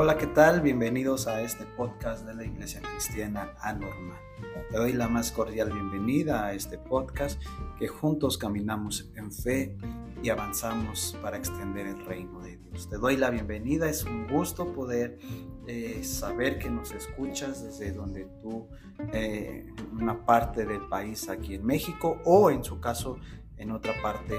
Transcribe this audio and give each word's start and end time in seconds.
Hola, 0.00 0.16
¿qué 0.16 0.28
tal? 0.28 0.60
Bienvenidos 0.60 1.26
a 1.26 1.42
este 1.42 1.64
podcast 1.64 2.24
de 2.24 2.32
la 2.32 2.44
Iglesia 2.44 2.80
Cristiana 2.80 3.56
Anormal. 3.60 4.16
Te 4.70 4.76
doy 4.76 4.92
la 4.92 5.08
más 5.08 5.32
cordial 5.32 5.72
bienvenida 5.72 6.46
a 6.46 6.54
este 6.54 6.78
podcast 6.78 7.42
que 7.80 7.88
juntos 7.88 8.38
caminamos 8.38 9.10
en 9.16 9.32
fe 9.32 9.76
y 10.22 10.28
avanzamos 10.28 11.18
para 11.20 11.36
extender 11.36 11.88
el 11.88 12.06
reino 12.06 12.38
de 12.38 12.58
Dios. 12.58 12.88
Te 12.88 12.96
doy 12.96 13.16
la 13.16 13.30
bienvenida, 13.30 13.88
es 13.88 14.04
un 14.04 14.28
gusto 14.28 14.72
poder 14.72 15.18
eh, 15.66 16.04
saber 16.04 16.60
que 16.60 16.70
nos 16.70 16.92
escuchas 16.92 17.64
desde 17.64 17.90
donde 17.90 18.26
tú, 18.40 18.68
eh, 19.12 19.66
una 19.90 20.24
parte 20.24 20.64
del 20.64 20.86
país 20.86 21.28
aquí 21.28 21.56
en 21.56 21.66
México 21.66 22.22
o 22.24 22.52
en 22.52 22.62
su 22.62 22.78
caso 22.78 23.18
en 23.56 23.72
otra 23.72 24.00
parte 24.00 24.36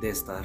de 0.00 0.10
esta 0.10 0.40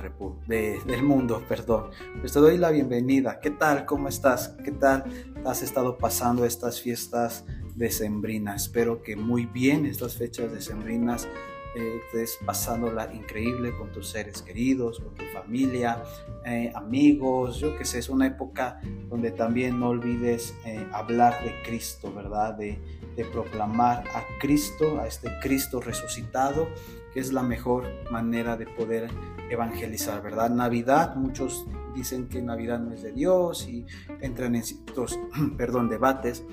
de, 0.47 0.79
del 0.85 1.03
mundo, 1.03 1.43
perdón. 1.49 1.91
Pues 2.19 2.33
te 2.33 2.39
doy 2.39 2.57
la 2.57 2.71
bienvenida. 2.71 3.39
¿Qué 3.39 3.51
tal? 3.51 3.85
¿Cómo 3.85 4.07
estás? 4.07 4.55
¿Qué 4.63 4.71
tal 4.71 5.03
has 5.45 5.61
estado 5.61 5.97
pasando 5.97 6.45
estas 6.45 6.81
fiestas 6.81 7.45
decembrinas? 7.75 8.63
Espero 8.63 9.01
que 9.03 9.15
muy 9.15 9.45
bien 9.45 9.85
estas 9.85 10.15
fechas 10.15 10.51
decembrinas 10.51 11.27
eh, 11.73 12.01
estés 12.05 12.37
pasándola 12.45 13.13
increíble 13.13 13.73
con 13.77 13.91
tus 13.93 14.09
seres 14.09 14.41
queridos, 14.41 14.99
con 14.99 15.15
tu 15.15 15.23
familia, 15.33 16.03
eh, 16.45 16.69
amigos, 16.75 17.59
yo 17.59 17.77
que 17.77 17.85
sé, 17.85 17.99
es 17.99 18.09
una 18.09 18.27
época 18.27 18.81
donde 19.09 19.31
también 19.31 19.79
no 19.79 19.89
olvides 19.89 20.53
eh, 20.65 20.85
hablar 20.91 21.41
de 21.45 21.53
Cristo, 21.63 22.13
¿verdad? 22.13 22.55
De, 22.55 22.77
de 23.15 23.23
proclamar 23.23 24.03
a 24.13 24.25
Cristo, 24.39 24.99
a 24.99 25.07
este 25.07 25.29
Cristo 25.41 25.79
resucitado, 25.79 26.67
que 27.13 27.19
es 27.19 27.33
la 27.33 27.43
mejor 27.43 27.85
manera 28.11 28.57
de 28.57 28.65
poder 28.67 29.09
evangelizar, 29.49 30.21
¿verdad? 30.21 30.49
Navidad, 30.49 31.15
muchos 31.15 31.65
dicen 31.93 32.29
que 32.29 32.41
Navidad 32.41 32.79
no 32.79 32.93
es 32.93 33.01
de 33.01 33.11
Dios 33.11 33.67
y 33.67 33.85
entran 34.21 34.55
en 34.55 34.63
ciertos, 34.63 35.19
perdón, 35.57 35.89
debates, 35.89 36.43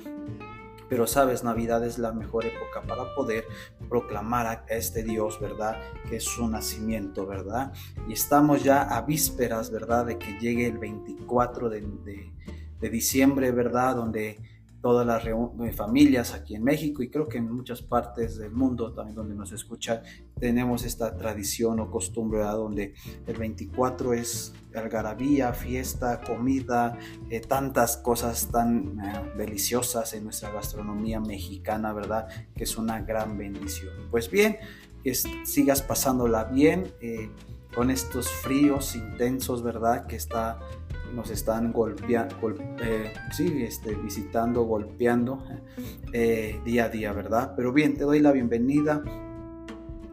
pero 0.88 1.06
sabes, 1.06 1.44
Navidad 1.44 1.84
es 1.84 1.98
la 1.98 2.12
mejor 2.12 2.46
época 2.46 2.82
para 2.86 3.14
poder 3.14 3.44
proclamar 3.88 4.46
a 4.46 4.64
este 4.68 5.02
Dios, 5.02 5.38
¿verdad? 5.38 5.76
Que 6.08 6.16
es 6.16 6.24
su 6.24 6.48
nacimiento, 6.48 7.26
¿verdad? 7.26 7.72
Y 8.08 8.14
estamos 8.14 8.64
ya 8.64 8.82
a 8.82 9.02
vísperas, 9.02 9.70
¿verdad? 9.70 10.06
De 10.06 10.18
que 10.18 10.38
llegue 10.40 10.66
el 10.66 10.78
24 10.78 11.68
de, 11.68 11.82
de, 11.82 12.32
de 12.80 12.90
diciembre, 12.90 13.52
¿verdad? 13.52 13.96
Donde 13.96 14.38
todas 14.80 15.06
las 15.06 15.24
familias 15.74 16.34
aquí 16.34 16.54
en 16.54 16.62
México 16.62 17.02
y 17.02 17.10
creo 17.10 17.28
que 17.28 17.38
en 17.38 17.50
muchas 17.50 17.82
partes 17.82 18.38
del 18.38 18.52
mundo 18.52 18.92
también 18.92 19.16
donde 19.16 19.34
nos 19.34 19.52
escuchan 19.52 20.02
tenemos 20.38 20.84
esta 20.84 21.16
tradición 21.16 21.80
o 21.80 21.90
costumbre 21.90 22.44
donde 22.44 22.94
el 23.26 23.36
24 23.36 24.14
es 24.14 24.54
algarabía, 24.74 25.52
fiesta, 25.52 26.20
comida, 26.20 26.98
eh, 27.30 27.40
tantas 27.40 27.96
cosas 27.96 28.48
tan 28.50 29.00
eh, 29.00 29.32
deliciosas 29.36 30.12
en 30.14 30.24
nuestra 30.24 30.50
gastronomía 30.50 31.20
mexicana, 31.20 31.92
¿verdad? 31.92 32.28
Que 32.54 32.64
es 32.64 32.76
una 32.76 33.00
gran 33.00 33.36
bendición. 33.36 33.92
Pues 34.10 34.30
bien, 34.30 34.58
que 35.02 35.14
sigas 35.14 35.82
pasándola 35.82 36.44
bien 36.44 36.92
eh, 37.00 37.30
con 37.74 37.90
estos 37.90 38.28
fríos 38.28 38.94
intensos, 38.94 39.62
¿verdad? 39.62 40.06
Que 40.06 40.16
está 40.16 40.58
nos 41.14 41.30
están 41.30 41.72
golpeando, 41.72 42.36
eh, 42.80 43.12
sí, 43.32 43.62
este, 43.62 43.94
visitando, 43.94 44.62
golpeando 44.62 45.42
eh, 46.12 46.60
día 46.64 46.84
a 46.84 46.88
día, 46.88 47.12
¿verdad? 47.12 47.54
Pero 47.56 47.72
bien, 47.72 47.96
te 47.96 48.04
doy 48.04 48.20
la 48.20 48.32
bienvenida 48.32 49.02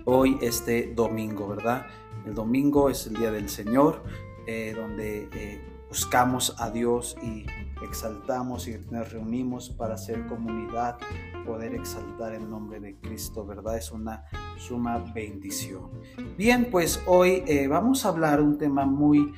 hoy, 0.06 0.38
este 0.42 0.94
domingo, 0.96 1.48
¿verdad? 1.48 1.86
El 2.26 2.34
domingo 2.34 2.90
es 2.90 3.08
el 3.08 3.16
día 3.16 3.32
del 3.32 3.50
Señor, 3.50 4.04
eh, 4.48 4.74
donde 4.76 5.62
buscamos 5.90 6.56
a 6.60 6.72
Dios 6.72 7.16
y 7.22 7.46
exaltamos 7.84 8.68
y 8.68 8.78
nos 8.90 9.12
reunimos 9.12 9.70
para 9.70 9.96
hacer 9.96 10.26
comunidad, 10.28 10.98
poder 11.46 11.76
exaltar 11.76 12.34
el 12.34 12.50
nombre 12.50 12.80
de 12.80 12.98
Cristo, 12.98 13.46
¿verdad? 13.46 13.78
Es 13.78 13.92
una 13.92 14.26
suma 14.58 14.98
bendición. 15.14 15.92
Bien, 16.38 16.70
pues 16.72 17.02
hoy 17.06 17.44
vamos 17.70 18.06
a 18.06 18.10
hablar 18.10 18.42
un 18.42 18.58
tema 18.58 18.86
muy 18.86 19.32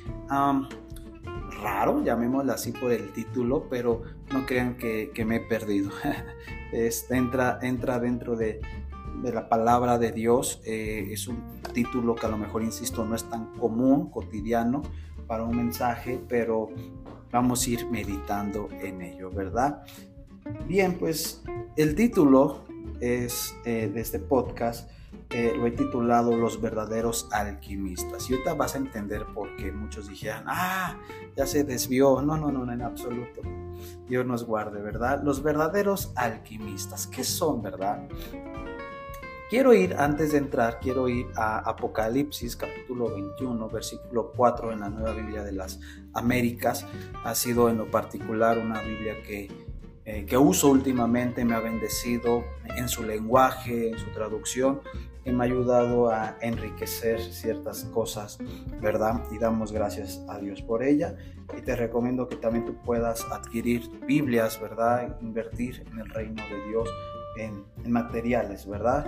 raro, 1.62 2.03
llamémoslo 2.03 2.53
así 2.53 2.72
por 2.72 2.91
el 2.91 3.12
título, 3.12 3.68
pero 3.69 4.03
no 4.31 4.45
crean 4.45 4.78
que, 4.78 5.12
me 5.25 5.38
he 5.38 5.40
perdido. 5.40 5.91
es, 6.72 7.09
entra, 7.12 7.59
entra 7.62 8.00
dentro 8.00 8.35
de, 8.35 8.62
la 9.23 9.50
palabra 9.50 9.97
de 9.97 10.12
Dios. 10.12 10.62
Eh, 10.66 11.09
es 11.12 11.28
un 11.28 11.62
título 11.73 12.16
que 12.16 12.25
a 12.25 12.29
lo 12.29 12.38
mejor, 12.38 12.63
insisto, 12.63 13.06
no 13.06 13.16
es 13.16 13.23
tan 13.23 13.53
común, 13.53 14.09
cotidiano 14.09 14.84
para 15.28 15.44
un 15.44 15.57
mensaje, 15.57 16.19
pero 16.28 16.69
vamos 17.31 17.66
a 17.66 17.69
ir 17.69 17.88
meditando 17.90 18.69
en 18.81 19.01
ello, 19.01 19.29
¿verdad? 19.31 19.84
Bien, 20.67 20.97
pues 20.97 21.44
el 21.75 21.96
título 21.96 22.63
es 23.01 23.53
eh, 23.66 23.91
de 23.94 24.01
este 24.01 24.19
podcast 24.19 24.90
lo 25.57 25.67
he 25.67 25.72
titulado 25.72 26.35
Los 26.35 26.61
verdaderos 26.61 27.28
alquimistas. 27.31 28.29
Y 28.29 28.33
ahorita 28.33 28.53
vas 28.53 28.75
a 28.75 28.78
entender 28.78 29.25
por 29.33 29.55
qué 29.55 29.72
muchos 29.72 30.07
dijeron, 30.07 30.44
ah, 30.47 30.97
ya 31.35 31.45
se 31.45 31.63
desvió. 31.63 32.22
No, 32.22 32.38
no, 32.38 32.51
no, 32.51 32.72
en 32.72 32.81
absoluto. 32.81 33.41
Dios 34.07 34.25
nos 34.25 34.45
guarde, 34.45 34.81
¿verdad? 34.81 35.22
Los 35.23 35.44
verdaderos 35.44 36.11
alquimistas, 36.16 37.07
¿qué 37.07 37.23
son, 37.23 37.61
verdad? 37.61 38.07
Quiero 39.50 39.73
ir, 39.73 39.95
antes 39.97 40.33
de 40.33 40.39
entrar, 40.39 40.78
quiero 40.81 41.07
ir 41.07 41.28
a 41.35 41.59
Apocalipsis 41.59 42.57
capítulo 42.57 43.09
21, 43.11 43.69
versículo 43.69 44.34
4 44.35 44.73
en 44.73 44.81
la 44.81 44.89
Nueva 44.89 45.13
Biblia 45.13 45.41
de 45.41 45.53
las 45.53 45.79
Américas. 46.13 46.85
Ha 47.23 47.34
sido 47.34 47.69
en 47.69 47.78
lo 47.78 47.89
particular 47.89 48.57
una 48.57 48.81
Biblia 48.81 49.22
que 49.23 49.49
eh, 50.09 50.25
que 50.25 50.38
uso 50.38 50.69
últimamente 50.69 51.44
me 51.44 51.53
ha 51.53 51.59
bendecido 51.59 52.45
en 52.78 52.88
su 52.88 53.03
lenguaje, 53.03 53.90
en 53.90 53.97
su 53.97 54.09
traducción, 54.12 54.79
y 55.25 55.34
me 55.34 55.44
ha 55.44 55.47
ayudado 55.47 56.09
a 56.09 56.38
enriquecer 56.40 57.19
ciertas 57.19 57.84
cosas, 57.94 58.38
¿verdad? 58.81 59.22
Y 59.31 59.38
damos 59.38 59.73
gracias 59.73 60.23
a 60.29 60.40
Dios 60.40 60.62
por 60.62 60.81
ella. 60.81 61.17
Y 61.57 61.62
te 61.62 61.75
recomiendo 61.75 62.29
que 62.29 62.38
también 62.38 62.63
tú 62.63 62.75
puedas 62.85 63.25
adquirir 63.29 63.90
Biblias, 64.07 64.62
¿verdad? 64.62 65.17
Invertir 65.19 65.84
en 65.91 66.00
el 66.00 66.09
reino 66.09 66.41
de 66.41 66.69
Dios 66.69 66.90
en, 67.35 67.66
materiales, 67.91 68.66
¿verdad? 68.66 69.06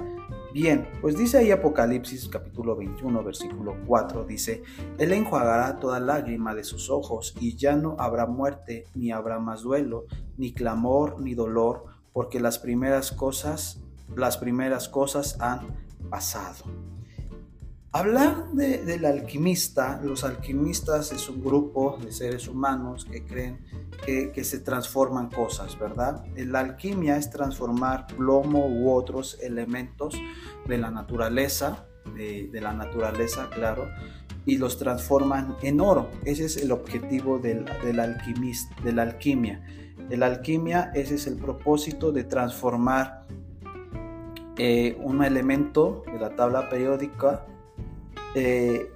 Bien, 0.52 0.90
pues 1.00 1.16
dice 1.16 1.38
ahí 1.38 1.52
Apocalipsis 1.52 2.28
capítulo 2.28 2.76
21, 2.76 3.24
versículo 3.24 3.78
4, 3.86 4.26
dice, 4.26 4.64
Él 4.98 5.14
enjuagará 5.14 5.80
toda 5.80 6.00
lágrima 6.00 6.56
de 6.56 6.64
sus 6.64 6.90
ojos 6.90 7.36
y 7.40 7.56
ya 7.56 7.76
no 7.76 7.96
habrá 8.00 8.26
muerte, 8.26 8.88
ni 8.96 9.12
habrá 9.12 9.38
más 9.38 9.62
duelo, 9.62 10.06
ni 10.38 10.52
clamor, 10.52 11.22
ni 11.22 11.36
dolor, 11.36 11.86
porque 12.14 12.40
las 12.40 12.58
primeras 12.58 13.12
cosas, 13.12 13.84
las 14.16 14.38
primeras 14.38 14.90
cosas 14.90 15.40
han 15.40 15.68
pasado. 16.10 16.66
Hablar 17.92 18.52
del 18.52 19.04
alquimista, 19.04 20.00
los 20.04 20.24
alquimistas 20.24 21.12
es 21.12 21.28
un 21.28 21.44
grupo 21.44 21.98
de 22.00 22.12
seres 22.12 22.48
humanos 22.48 23.04
que 23.04 23.26
creen 23.26 23.66
que, 24.06 24.44
se 24.44 24.60
transforman 24.60 25.32
cosas, 25.32 25.78
¿verdad? 25.80 26.24
La 26.36 26.60
alquimia 26.60 27.18
es 27.18 27.32
transformar 27.32 28.06
plomo 28.06 28.68
u 28.68 28.92
otros 28.92 29.40
elementos 29.42 30.16
de 30.68 30.78
la 30.78 30.92
naturaleza, 30.92 31.88
de, 32.16 32.52
la 32.62 32.74
naturaleza, 32.74 33.50
claro, 33.50 33.90
y 34.46 34.58
los 34.58 34.78
transforman 34.78 35.56
en 35.64 35.82
oro. 35.82 36.12
Ese 36.26 36.46
es 36.46 36.58
el 36.58 36.72
objetivo 36.72 37.40
del, 37.40 37.66
alquimista, 38.00 38.76
de 38.84 38.94
la 38.94 39.02
alquimia. 39.02 39.66
De 40.08 40.16
la 40.16 40.28
alquimia, 40.28 40.92
ese 40.94 41.16
es 41.16 41.26
el 41.26 41.38
propósito 41.38 42.12
de 42.12 42.24
transformar 42.24 43.26
eh, 44.58 44.96
un 45.02 45.24
elemento 45.24 46.04
de 46.06 46.20
la 46.20 46.36
tabla 46.36 46.70
periódica 46.70 47.48
eh, 48.36 48.92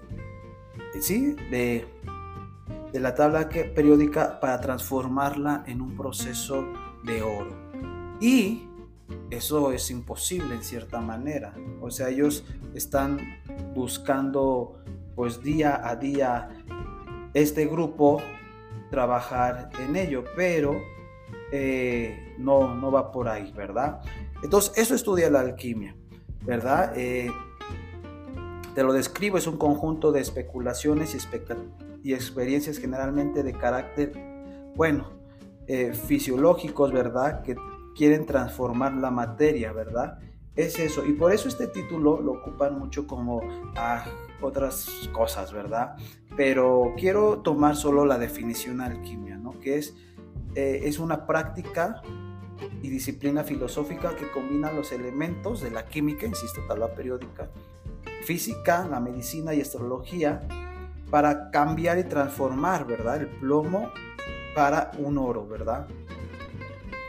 sí, 1.00 1.36
de, 1.50 1.86
de, 2.92 3.00
la 3.00 3.16
tabla 3.16 3.50
periódica 3.50 4.40
para 4.40 4.60
transformarla 4.62 5.64
en 5.68 5.82
un 5.82 5.96
proceso 5.96 6.66
de 7.04 7.22
oro. 7.22 7.56
Y 8.20 8.68
eso 9.30 9.72
es 9.72 9.90
imposible 9.92 10.56
en 10.56 10.64
cierta 10.64 11.02
manera. 11.02 11.54
O 11.82 11.90
sea, 11.90 12.10
ellos 12.10 12.46
están 12.74 13.20
buscando 13.74 14.84
pues 15.16 15.42
día 15.42 15.88
a 15.88 15.96
día 15.96 16.50
este 17.34 17.66
grupo 17.66 18.22
trabajar 18.90 19.70
en 19.80 19.96
ello, 19.96 20.24
pero 20.36 20.80
eh, 21.52 22.36
no, 22.38 22.76
no 22.76 22.92
va 22.92 23.12
por 23.12 23.28
ahí, 23.28 23.52
¿verdad? 23.52 24.02
Entonces, 24.44 24.74
eso 24.78 24.96
estudia 24.96 25.30
la 25.30 25.40
alquimia, 25.40 25.96
¿verdad? 26.42 26.94
Eh, 26.96 27.32
te 28.76 28.84
lo 28.84 28.94
describo, 28.94 29.38
es 29.38 29.48
un 29.48 29.58
conjunto 29.58 30.12
de 30.12 30.22
especulaciones 30.22 31.16
y, 32.04 32.14
experiencias 32.14 32.78
generalmente 32.78 33.44
de 33.44 33.54
carácter, 33.54 34.14
bueno, 34.76 35.12
eh, 35.68 35.94
fisiológicos, 35.94 36.92
¿verdad? 36.92 37.42
Que 37.44 37.56
quieren 37.96 38.26
transformar 38.26 38.94
la 38.94 39.12
materia, 39.12 39.72
¿verdad? 39.72 40.20
Es 40.56 40.80
eso. 40.80 41.06
Y 41.06 41.14
por 41.14 41.32
eso 41.32 41.48
este 41.48 41.68
título 41.68 42.22
lo 42.22 42.34
ocupan 42.34 42.78
mucho 42.78 43.08
como 43.08 43.42
a 43.76 44.06
otras 44.42 45.10
cosas, 45.12 45.54
¿verdad? 45.54 45.96
Pero 46.36 46.94
quiero 46.98 47.40
tomar 47.40 47.76
solo 47.76 48.06
la 48.06 48.18
definición 48.18 48.82
alquimia, 48.82 49.38
¿no? 49.38 49.44
21, 49.44 49.60
que 49.60 49.78
es, 49.78 49.96
eh, 50.56 50.82
es 50.84 51.00
una 51.00 51.26
práctica 51.26 52.02
y 52.82 52.90
disciplina 52.90 53.44
filosófica 53.44 54.16
que 54.16 54.30
combina 54.32 54.72
los 54.72 54.92
elementos 54.92 55.62
de 55.62 55.72
la 55.72 55.86
química, 55.86 56.26
insisto, 56.26 56.62
tabla 56.68 56.94
periódica, 56.94 57.50
física, 58.26 58.88
la 58.90 59.00
medicina 59.00 59.54
y 59.54 59.62
astrología 59.62 60.42
para 61.10 61.52
cambiar 61.52 62.00
y 62.00 62.06
transformar, 62.06 62.88
¿verdad? 62.88 63.18
El 63.22 63.28
plomo 63.28 63.92
para 64.56 64.92
un 64.98 65.18
oro, 65.18 65.48
¿verdad? 65.48 65.88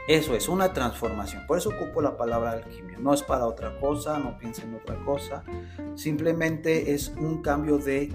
Eso 0.06 0.34
es 0.34 0.48
una 0.48 0.72
transformación. 0.74 1.46
Por 1.46 1.56
eso 1.56 1.70
ocupo 1.70 2.02
la 2.02 2.16
palabra 2.16 2.52
alquimia. 2.52 2.98
No 2.98 3.14
es 3.14 3.22
para 3.22 3.46
otra 3.46 3.78
cosa, 3.80 4.18
no 4.18 4.36
piensen 4.38 4.68
en 4.68 4.74
otra 4.76 4.96
cosa. 5.04 5.42
Simplemente 5.94 6.92
es 6.92 7.08
un 7.16 7.40
cambio 7.40 7.78
de... 7.78 8.10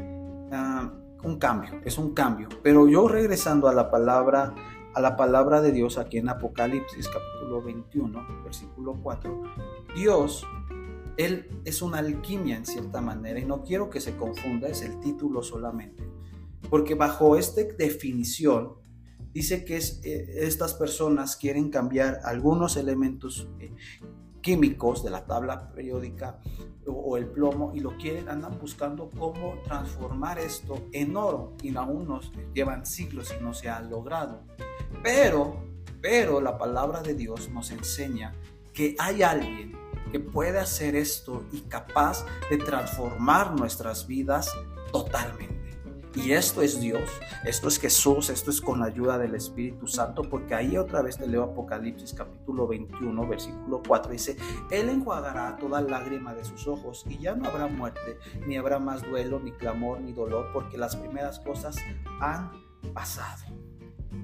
Ah, 0.52 0.92
un 1.24 1.38
cambio, 1.38 1.82
es 1.84 1.98
un 1.98 2.14
cambio. 2.14 2.48
Pero 2.62 2.88
yo 2.88 3.08
regresando 3.08 3.68
a 3.68 3.74
la 3.74 3.90
palabra 3.90 4.54
a 4.94 5.02
la 5.02 5.16
palabra 5.16 5.62
de 5.62 5.72
Dios 5.72 5.98
aquí 5.98 6.18
en 6.18 6.30
Apocalipsis 6.30 7.08
capítulo 7.08 7.62
21, 7.62 8.44
versículo 8.44 8.98
4, 9.02 9.44
Dios, 9.96 10.46
Él 11.20 11.50
es 11.66 11.82
una 11.82 11.98
alquimia 11.98 12.56
en 12.56 12.66
cierta 12.66 13.02
manera 13.02 13.42
y 13.42 13.46
no 13.46 13.62
quiero 13.62 13.90
que 13.90 14.00
se 14.00 14.16
confunda, 14.16 14.70
es 14.70 14.82
el 14.84 15.02
título 15.02 15.44
solamente, 15.44 16.02
porque 16.70 16.96
bajo 16.96 17.36
esta 17.36 17.62
definición 17.78 18.76
dice 19.34 19.66
que 19.66 19.76
eh, 19.76 20.26
estas 20.38 20.76
personas 20.76 21.36
quieren 21.36 21.72
cambiar 21.72 22.22
algunos 22.24 22.78
elementos 22.78 23.50
eh, 23.60 23.74
químicos 24.40 25.04
de 25.04 25.10
la 25.10 25.26
tabla 25.26 25.74
periódica 25.74 26.40
o, 26.88 27.18
el 27.18 27.28
plomo 27.28 27.74
y 27.76 27.82
lo 27.82 27.98
quieren, 27.98 28.30
andan 28.30 28.58
buscando 28.58 29.10
cómo 29.10 29.56
transformar 29.66 30.40
esto 30.40 30.88
en 30.94 31.18
oro 31.18 31.58
y 31.62 31.76
aún 31.76 32.08
nos 32.08 32.32
llevan 32.54 32.86
siglos 32.86 33.36
y 33.38 33.44
no 33.44 33.54
se 33.54 33.68
ha 33.68 33.82
logrado. 33.82 34.46
Pero, 35.04 35.66
pero 36.02 36.40
la 36.40 36.58
palabra 36.58 37.02
de 37.02 37.14
Dios 37.14 37.50
nos 37.50 37.72
enseña 37.72 38.34
que 38.72 38.96
hay 38.98 39.22
alguien 39.22 39.79
que 40.12 40.20
puede 40.20 40.60
hacer 40.60 40.96
esto 40.96 41.44
y 41.52 41.62
capaz 41.62 42.26
de 42.50 42.58
transformar 42.58 43.56
nuestras 43.56 44.08
vidas 44.08 44.52
totalmente. 44.92 45.60
Y 46.16 46.32
esto 46.32 46.64
es 46.64 46.82
Dios, 46.82 47.08
esto 47.46 47.68
es 47.68 47.80
Jesús, 47.80 48.30
esto 48.30 48.50
es 48.50 48.60
con 48.62 48.80
la 48.80 48.88
ayuda 48.88 49.20
del 49.20 49.36
Espíritu 49.36 49.88
Santo, 49.88 50.24
porque 50.24 50.56
ahí 50.56 50.76
otra 50.76 51.04
vez 51.04 51.18
te 51.18 51.28
leo 51.28 51.44
Apocalipsis 51.44 52.14
capítulo 52.14 52.68
21, 52.68 53.28
versículo 53.28 53.82
4, 53.88 54.12
dice, 54.12 54.36
Él 54.72 54.90
enjuagará 54.90 55.56
toda 55.58 55.82
lágrima 55.82 56.34
de 56.34 56.44
sus 56.44 56.68
ojos 56.68 57.06
y 57.08 57.20
ya 57.20 57.36
no 57.36 57.48
habrá 57.48 57.68
muerte, 57.68 58.18
ni 58.48 58.58
habrá 58.58 58.80
más 58.80 59.04
duelo, 59.04 59.40
ni 59.40 59.52
clamor, 59.52 60.02
ni 60.02 60.12
dolor, 60.12 60.50
porque 60.52 60.80
las 60.80 60.96
primeras 60.96 61.40
cosas 61.40 61.78
han 62.20 62.52
pasado. 62.94 63.69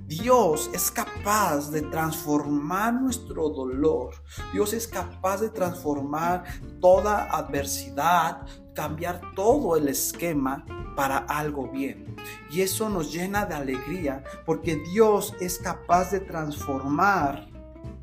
Dios 0.07 0.69
es 0.73 0.91
capaz 0.91 1.71
de 1.71 1.81
transformar 1.81 2.93
nuestro 2.93 3.49
dolor. 3.49 4.13
Dios 4.53 4.73
es 4.73 4.87
capaz 4.87 5.41
de 5.41 5.49
transformar 5.49 6.43
toda 6.79 7.23
adversidad, 7.35 8.45
cambiar 8.73 9.21
todo 9.35 9.75
el 9.75 9.87
esquema 9.87 10.65
para 10.95 11.17
algo 11.17 11.67
bien. 11.69 12.15
Y 12.51 12.61
eso 12.61 12.89
nos 12.89 13.11
llena 13.11 13.45
de 13.45 13.55
alegría 13.55 14.23
porque 14.45 14.75
Dios 14.75 15.33
es 15.39 15.59
capaz 15.59 16.11
de 16.11 16.19
transformar 16.19 17.54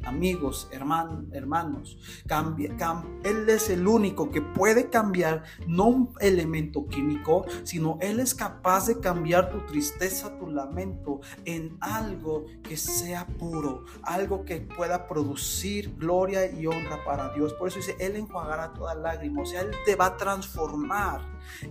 amigos, 0.05 0.69
hermanos, 0.71 1.99
cambia, 2.27 2.75
Él 3.25 3.49
es 3.49 3.71
el 3.71 3.87
único 3.87 4.31
que 4.31 4.43
puede 4.43 4.91
cambiar 4.91 5.45
no 5.67 5.87
un 5.87 6.15
elemento 6.21 6.87
químico, 6.87 7.45
sino 7.65 7.99
Él 8.01 8.21
es 8.21 8.35
capaz 8.35 8.87
de 8.87 9.01
cambiar 9.01 9.51
tu 9.51 9.61
tristeza, 9.67 10.39
tu 10.39 10.49
lamento 10.49 11.21
en 11.45 11.77
algo 11.81 12.47
que 12.63 12.77
sea 12.77 13.27
puro, 13.27 13.85
algo 14.03 14.45
que 14.45 14.61
pueda 14.61 15.07
producir 15.07 15.97
gloria 15.97 16.51
y 16.51 16.67
honra 16.67 17.05
para 17.05 17.33
Dios. 17.35 17.53
Por 17.55 17.69
eso 17.69 17.79
dice, 17.79 17.97
Él 17.99 18.17
enjuagará 18.17 18.73
toda 18.73 18.95
lágrima, 18.95 19.43
o 19.43 19.47
sea, 19.47 19.63
Él 19.63 19.71
te 19.85 19.97
va 19.97 20.07
a 20.07 20.17
transformar, 20.17 21.21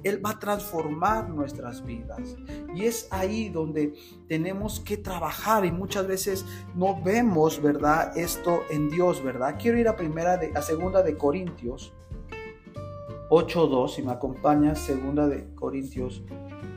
Él 0.03 0.23
va 0.23 0.31
a 0.31 0.39
transformar 0.39 1.29
nuestras 1.29 1.85
vidas. 1.85 2.35
Y 2.75 2.85
es 2.85 3.07
ahí 3.12 3.50
donde 3.50 3.94
tenemos 4.27 4.79
que 4.79 4.97
trabajar 4.97 5.65
y 5.65 5.71
muchas 5.71 6.07
veces 6.07 6.45
no 6.75 7.01
vemos, 7.01 7.62
¿verdad? 7.62 8.18
esto 8.18 8.62
en 8.69 8.89
Dios, 8.89 9.23
¿verdad? 9.23 9.56
Quiero 9.59 9.77
ir 9.77 9.88
a 9.88 9.95
primera 9.95 10.38
de, 10.38 10.51
a 10.56 10.62
segunda 10.62 11.03
de 11.03 11.18
Corintios 11.18 11.94
8.2, 13.29 13.95
si 13.95 14.01
me 14.01 14.12
acompaña, 14.12 14.75
segunda 14.75 15.25
de 15.27 15.53
Corintios 15.56 16.21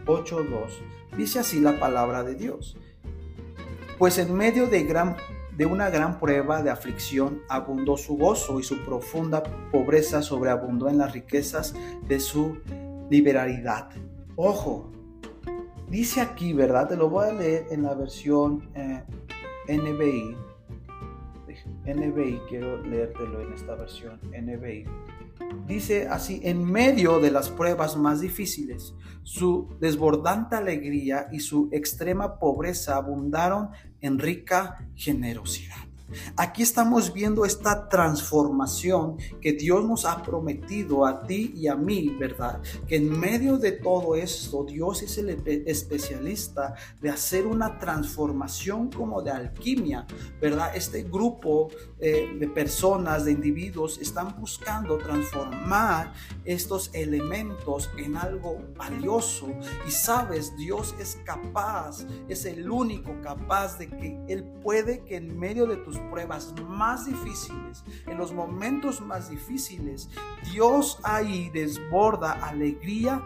8.2, 0.06 1.16
dice 1.16 1.40
así 1.40 1.60
la 1.60 1.80
palabra 1.80 2.22
de 2.22 2.36
Dios. 2.36 2.76
Pues 3.98 4.18
en 4.18 4.32
medio 4.32 4.68
de, 4.68 4.84
gran, 4.84 5.16
de 5.56 5.66
una 5.66 5.90
gran 5.90 6.20
prueba 6.20 6.62
de 6.62 6.70
aflicción 6.70 7.42
abundó 7.48 7.96
su 7.96 8.16
gozo 8.16 8.60
y 8.60 8.62
su 8.62 8.84
profunda 8.84 9.42
pobreza 9.72 10.22
sobreabundó 10.22 10.88
en 10.88 10.98
las 10.98 11.12
riquezas 11.12 11.74
de 12.06 12.20
su 12.20 12.58
liberalidad. 13.10 13.90
Ojo, 14.36 14.90
dice 15.88 16.20
aquí, 16.20 16.52
¿verdad? 16.52 16.88
Te 16.88 16.96
lo 16.96 17.08
voy 17.08 17.28
a 17.28 17.32
leer 17.32 17.66
en 17.70 17.82
la 17.82 17.94
versión 17.94 18.68
eh, 18.74 19.02
NBI. 19.68 20.36
NBI, 21.86 22.40
quiero 22.48 22.82
leértelo 22.82 23.40
en 23.42 23.52
esta 23.52 23.74
versión 23.74 24.20
NBI. 24.32 24.84
Dice 25.66 26.08
así, 26.08 26.40
en 26.44 26.64
medio 26.64 27.20
de 27.20 27.30
las 27.30 27.50
pruebas 27.50 27.96
más 27.96 28.20
difíciles, 28.20 28.94
su 29.22 29.68
desbordante 29.80 30.56
alegría 30.56 31.28
y 31.32 31.40
su 31.40 31.68
extrema 31.72 32.38
pobreza 32.38 32.96
abundaron 32.96 33.70
en 34.00 34.18
rica 34.18 34.86
generosidad. 34.94 35.83
Aquí 36.36 36.62
estamos 36.62 37.12
viendo 37.12 37.44
esta 37.44 37.88
transformación 37.88 39.16
que 39.40 39.52
Dios 39.52 39.84
nos 39.84 40.04
ha 40.04 40.22
prometido 40.22 41.06
a 41.06 41.26
ti 41.26 41.52
y 41.56 41.66
a 41.68 41.76
mí, 41.76 42.14
¿verdad? 42.18 42.60
Que 42.86 42.96
en 42.96 43.18
medio 43.18 43.58
de 43.58 43.72
todo 43.72 44.14
esto, 44.14 44.64
Dios 44.64 45.02
es 45.02 45.18
el 45.18 45.30
especialista 45.66 46.74
de 47.00 47.10
hacer 47.10 47.46
una 47.46 47.78
transformación 47.78 48.90
como 48.90 49.22
de 49.22 49.30
alquimia, 49.30 50.06
¿verdad? 50.40 50.74
Este 50.74 51.02
grupo 51.02 51.68
eh, 51.98 52.36
de 52.38 52.48
personas, 52.48 53.24
de 53.24 53.32
individuos, 53.32 53.98
están 53.98 54.38
buscando 54.38 54.98
transformar 54.98 56.12
estos 56.44 56.90
elementos 56.92 57.90
en 57.96 58.16
algo 58.16 58.58
valioso. 58.76 59.48
Y 59.86 59.90
sabes, 59.90 60.54
Dios 60.56 60.94
es 61.00 61.18
capaz, 61.24 62.06
es 62.28 62.44
el 62.44 62.70
único 62.70 63.20
capaz 63.22 63.78
de 63.78 63.88
que 63.88 64.18
Él 64.28 64.44
puede 64.62 65.02
que 65.04 65.16
en 65.16 65.38
medio 65.38 65.66
de 65.66 65.76
tus 65.76 65.93
pruebas 65.98 66.54
más 66.68 67.06
difíciles, 67.06 67.84
en 68.06 68.18
los 68.18 68.32
momentos 68.32 69.00
más 69.00 69.30
difíciles, 69.30 70.10
Dios 70.52 70.98
ahí 71.02 71.50
desborda 71.50 72.32
alegría 72.32 73.22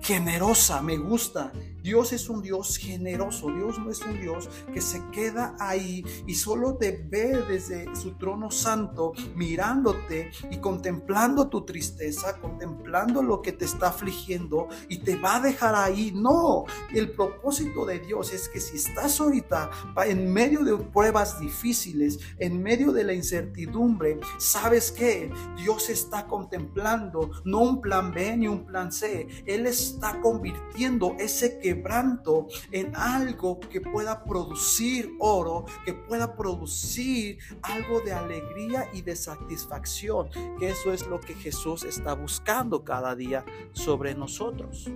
generosa, 0.00 0.82
me 0.82 0.96
gusta. 0.96 1.52
Dios 1.82 2.12
es 2.12 2.28
un 2.28 2.42
Dios 2.42 2.76
generoso, 2.76 3.50
Dios 3.50 3.78
no 3.78 3.90
es 3.90 4.00
un 4.02 4.20
Dios 4.20 4.48
que 4.72 4.80
se 4.80 5.02
queda 5.10 5.56
ahí 5.58 6.04
y 6.26 6.34
solo 6.34 6.76
te 6.76 7.04
ve 7.08 7.42
desde 7.48 7.94
su 7.96 8.12
trono 8.12 8.50
santo, 8.50 9.12
mirándote 9.34 10.30
y 10.50 10.58
contemplando 10.58 11.48
tu 11.48 11.64
tristeza, 11.64 12.38
contemplando 12.40 13.22
lo 13.22 13.42
que 13.42 13.52
te 13.52 13.64
está 13.64 13.88
afligiendo 13.88 14.68
y 14.88 14.98
te 14.98 15.16
va 15.16 15.36
a 15.36 15.40
dejar 15.40 15.74
ahí. 15.74 16.12
No, 16.14 16.64
el 16.94 17.10
propósito 17.10 17.84
de 17.84 17.98
Dios 17.98 18.32
es 18.32 18.48
que 18.48 18.60
si 18.60 18.76
estás 18.76 19.20
ahorita 19.20 19.70
en 20.06 20.32
medio 20.32 20.64
de 20.64 20.76
pruebas 20.76 21.40
difíciles, 21.40 22.20
en 22.38 22.62
medio 22.62 22.92
de 22.92 23.04
la 23.04 23.12
incertidumbre, 23.12 24.20
sabes 24.38 24.92
que 24.92 25.32
Dios 25.56 25.90
está 25.90 26.26
contemplando 26.26 27.30
no 27.44 27.60
un 27.60 27.80
plan 27.80 28.12
B 28.12 28.36
ni 28.36 28.46
un 28.46 28.64
plan 28.64 28.92
C, 28.92 29.26
Él 29.46 29.66
está 29.66 30.20
convirtiendo 30.20 31.16
ese 31.18 31.58
que 31.58 31.71
quebranto 31.74 32.48
en 32.70 32.94
algo 32.94 33.58
que 33.58 33.80
pueda 33.80 34.24
producir 34.24 35.14
oro, 35.18 35.64
que 35.84 35.94
pueda 35.94 36.36
producir 36.36 37.38
algo 37.62 38.00
de 38.00 38.12
alegría 38.12 38.88
y 38.92 39.00
de 39.02 39.16
satisfacción, 39.16 40.28
que 40.58 40.68
eso 40.68 40.92
es 40.92 41.06
lo 41.06 41.18
que 41.20 41.34
Jesús 41.34 41.84
está 41.84 42.14
buscando 42.14 42.84
cada 42.84 43.14
día 43.14 43.44
sobre 43.72 44.14
nosotros. 44.14 44.90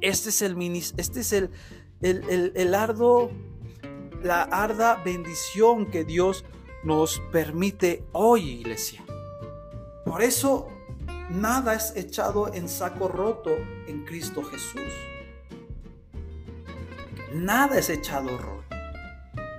Este 0.00 0.30
es 0.30 0.42
el, 0.42 0.56
este 0.96 1.20
es 1.20 1.32
el, 1.32 1.50
el, 2.00 2.52
el 2.54 2.74
ardo, 2.74 3.30
la 4.22 4.42
arda 4.42 5.02
bendición 5.04 5.90
que 5.90 6.04
Dios 6.04 6.44
nos 6.82 7.20
permite 7.30 8.04
hoy, 8.12 8.60
iglesia. 8.60 9.04
Por 10.04 10.22
eso 10.22 10.68
nada 11.30 11.74
es 11.74 11.94
echado 11.96 12.52
en 12.54 12.68
saco 12.68 13.08
roto 13.08 13.50
en 13.86 14.04
Cristo 14.04 14.42
Jesús. 14.42 15.15
Nada 17.32 17.78
es 17.78 17.90
echado 17.90 18.34
horror. 18.34 18.64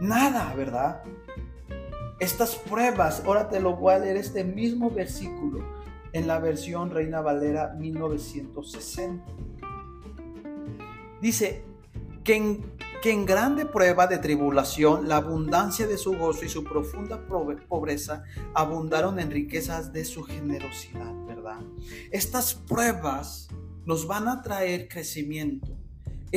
Nada, 0.02 0.54
¿verdad? 0.56 1.04
Estas 2.20 2.56
pruebas, 2.56 3.24
ahora 3.26 3.50
te 3.50 3.60
lo 3.60 3.76
voy 3.76 3.94
a 3.94 4.00
leer 4.00 4.18
este 4.18 4.44
mismo 4.44 4.90
versículo 4.90 5.64
en 6.14 6.28
la 6.28 6.40
versión 6.40 6.90
Reina 6.90 7.22
Valera 7.22 7.74
1960. 7.78 9.24
Dice 11.22 11.64
que 12.24 12.36
en 12.36 12.78
que 13.02 13.12
en 13.12 13.26
grande 13.26 13.66
prueba 13.66 14.08
de 14.08 14.18
tribulación 14.18 15.08
la 15.08 15.18
abundancia 15.18 15.88
de 15.88 15.98
su 15.98 16.18
gozo 16.18 16.46
y 16.46 16.50
su 16.50 16.64
profunda 16.64 17.28
pobreza 17.28 18.24
abundaron 18.54 19.20
en 19.20 19.30
riquezas 19.30 19.94
de 19.94 20.04
su 20.04 20.24
generosidad, 20.24 21.14
¿verdad? 21.26 21.60
Estas 22.12 22.56
pruebas 22.56 23.50
nos 23.86 24.08
van 24.08 24.28
a 24.28 24.42
traer 24.42 24.88
crecimiento. 24.88 25.78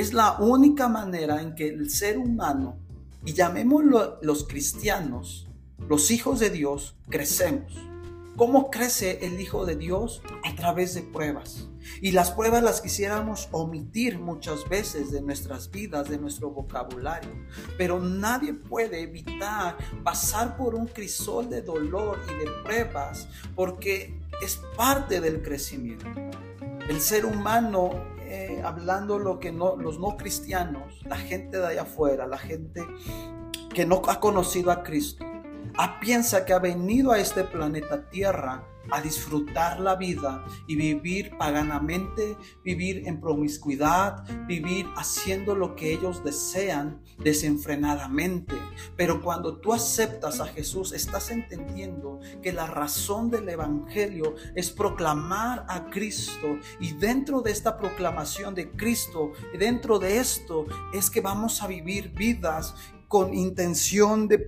Es 0.01 0.15
la 0.15 0.39
única 0.39 0.89
manera 0.89 1.43
en 1.43 1.55
que 1.55 1.69
el 1.69 1.91
ser 1.91 2.17
humano, 2.17 2.79
y 3.23 3.35
llamémoslo 3.35 4.19
los 4.23 4.49
cristianos, 4.49 5.47
los 5.91 6.11
hijos 6.11 6.41
de 6.41 6.49
Dios, 6.49 6.97
crecemos. 7.11 7.75
¿Cómo 8.35 8.71
crece 8.71 9.19
el 9.27 9.39
Hijo 9.39 9.67
de 9.67 9.77
Dios? 9.77 10.23
A 10.43 10.55
través 10.57 10.95
de 10.95 11.03
pruebas. 11.03 11.69
Y 12.01 12.13
las 12.13 12.31
pruebas 12.31 12.63
las 12.63 12.81
quisiéramos 12.81 13.51
omitir 13.53 14.19
muchas 14.19 14.67
veces 14.71 15.13
de 15.13 15.21
nuestras 15.21 15.71
vidas, 15.71 16.09
de 16.09 16.17
nuestro 16.17 16.49
vocabulario. 16.49 17.33
Pero 17.77 18.01
nadie 18.01 18.55
puede 18.55 19.03
evitar 19.03 19.77
pasar 20.03 20.57
por 20.57 20.77
un 20.77 20.87
crisol 20.87 21.51
de 21.51 21.61
dolor 21.61 22.19
y 22.27 22.43
de 22.43 22.51
pruebas 22.65 23.29
porque 23.55 24.19
es 24.41 24.63
parte 24.79 25.21
del 25.21 25.43
crecimiento. 25.43 26.07
El 26.89 27.03
ser 27.03 27.27
humano, 27.27 27.91
eh, 28.33 28.63
hablando 28.65 29.19
lo 29.19 29.41
que 29.41 29.51
no, 29.51 29.75
los 29.75 29.99
no 29.99 30.17
cristianos, 30.17 31.03
la 31.05 31.17
gente 31.17 31.59
de 31.59 31.67
allá 31.67 31.83
afuera, 31.83 32.29
la 32.29 32.39
gente 32.39 32.87
que 33.75 33.85
no 33.85 34.03
ha 34.07 34.21
conocido 34.21 34.71
a 34.71 34.85
Cristo, 34.85 35.25
piensa 36.01 36.45
que 36.45 36.53
ha 36.53 36.59
venido 36.59 37.13
a 37.13 37.19
este 37.19 37.45
planeta 37.45 38.11
Tierra 38.11 38.67
a 38.91 39.01
disfrutar 39.01 39.79
la 39.81 39.95
vida 39.95 40.45
y 40.67 40.77
vivir 40.77 41.37
paganamente, 41.37 42.37
vivir 42.65 43.07
en 43.07 43.21
promiscuidad, 43.21 44.25
vivir 44.47 44.87
haciendo 44.97 45.55
lo 45.55 45.77
que 45.77 45.93
ellos 45.93 46.25
desean 46.25 47.01
desenfrenadamente. 47.19 48.57
Pero 48.97 49.23
cuando 49.23 49.59
tú 49.59 49.73
aceptas 49.73 50.41
a 50.41 50.47
Jesús, 50.47 50.93
estás 50.93 51.31
entendiendo 51.31 52.21
que 52.43 52.53
la 52.53 52.67
razón 52.67 53.31
del 53.31 53.49
Evangelio 53.49 54.35
es 54.55 54.71
proclamar 54.71 55.65
a 55.69 55.89
Cristo 55.91 56.59
y 56.81 56.93
dentro 56.93 57.43
de 57.43 57.53
esta 57.53 57.77
proclamación 57.77 58.55
de 58.55 58.71
Cristo, 58.73 59.33
dentro 59.59 59.99
de 59.99 60.19
esto 60.19 60.67
es 60.93 61.11
que 61.11 61.21
vamos 61.21 61.63
a 61.63 61.67
vivir 61.67 62.11
vidas 62.11 62.75
con 63.11 63.35
intención 63.35 64.29
de, 64.29 64.39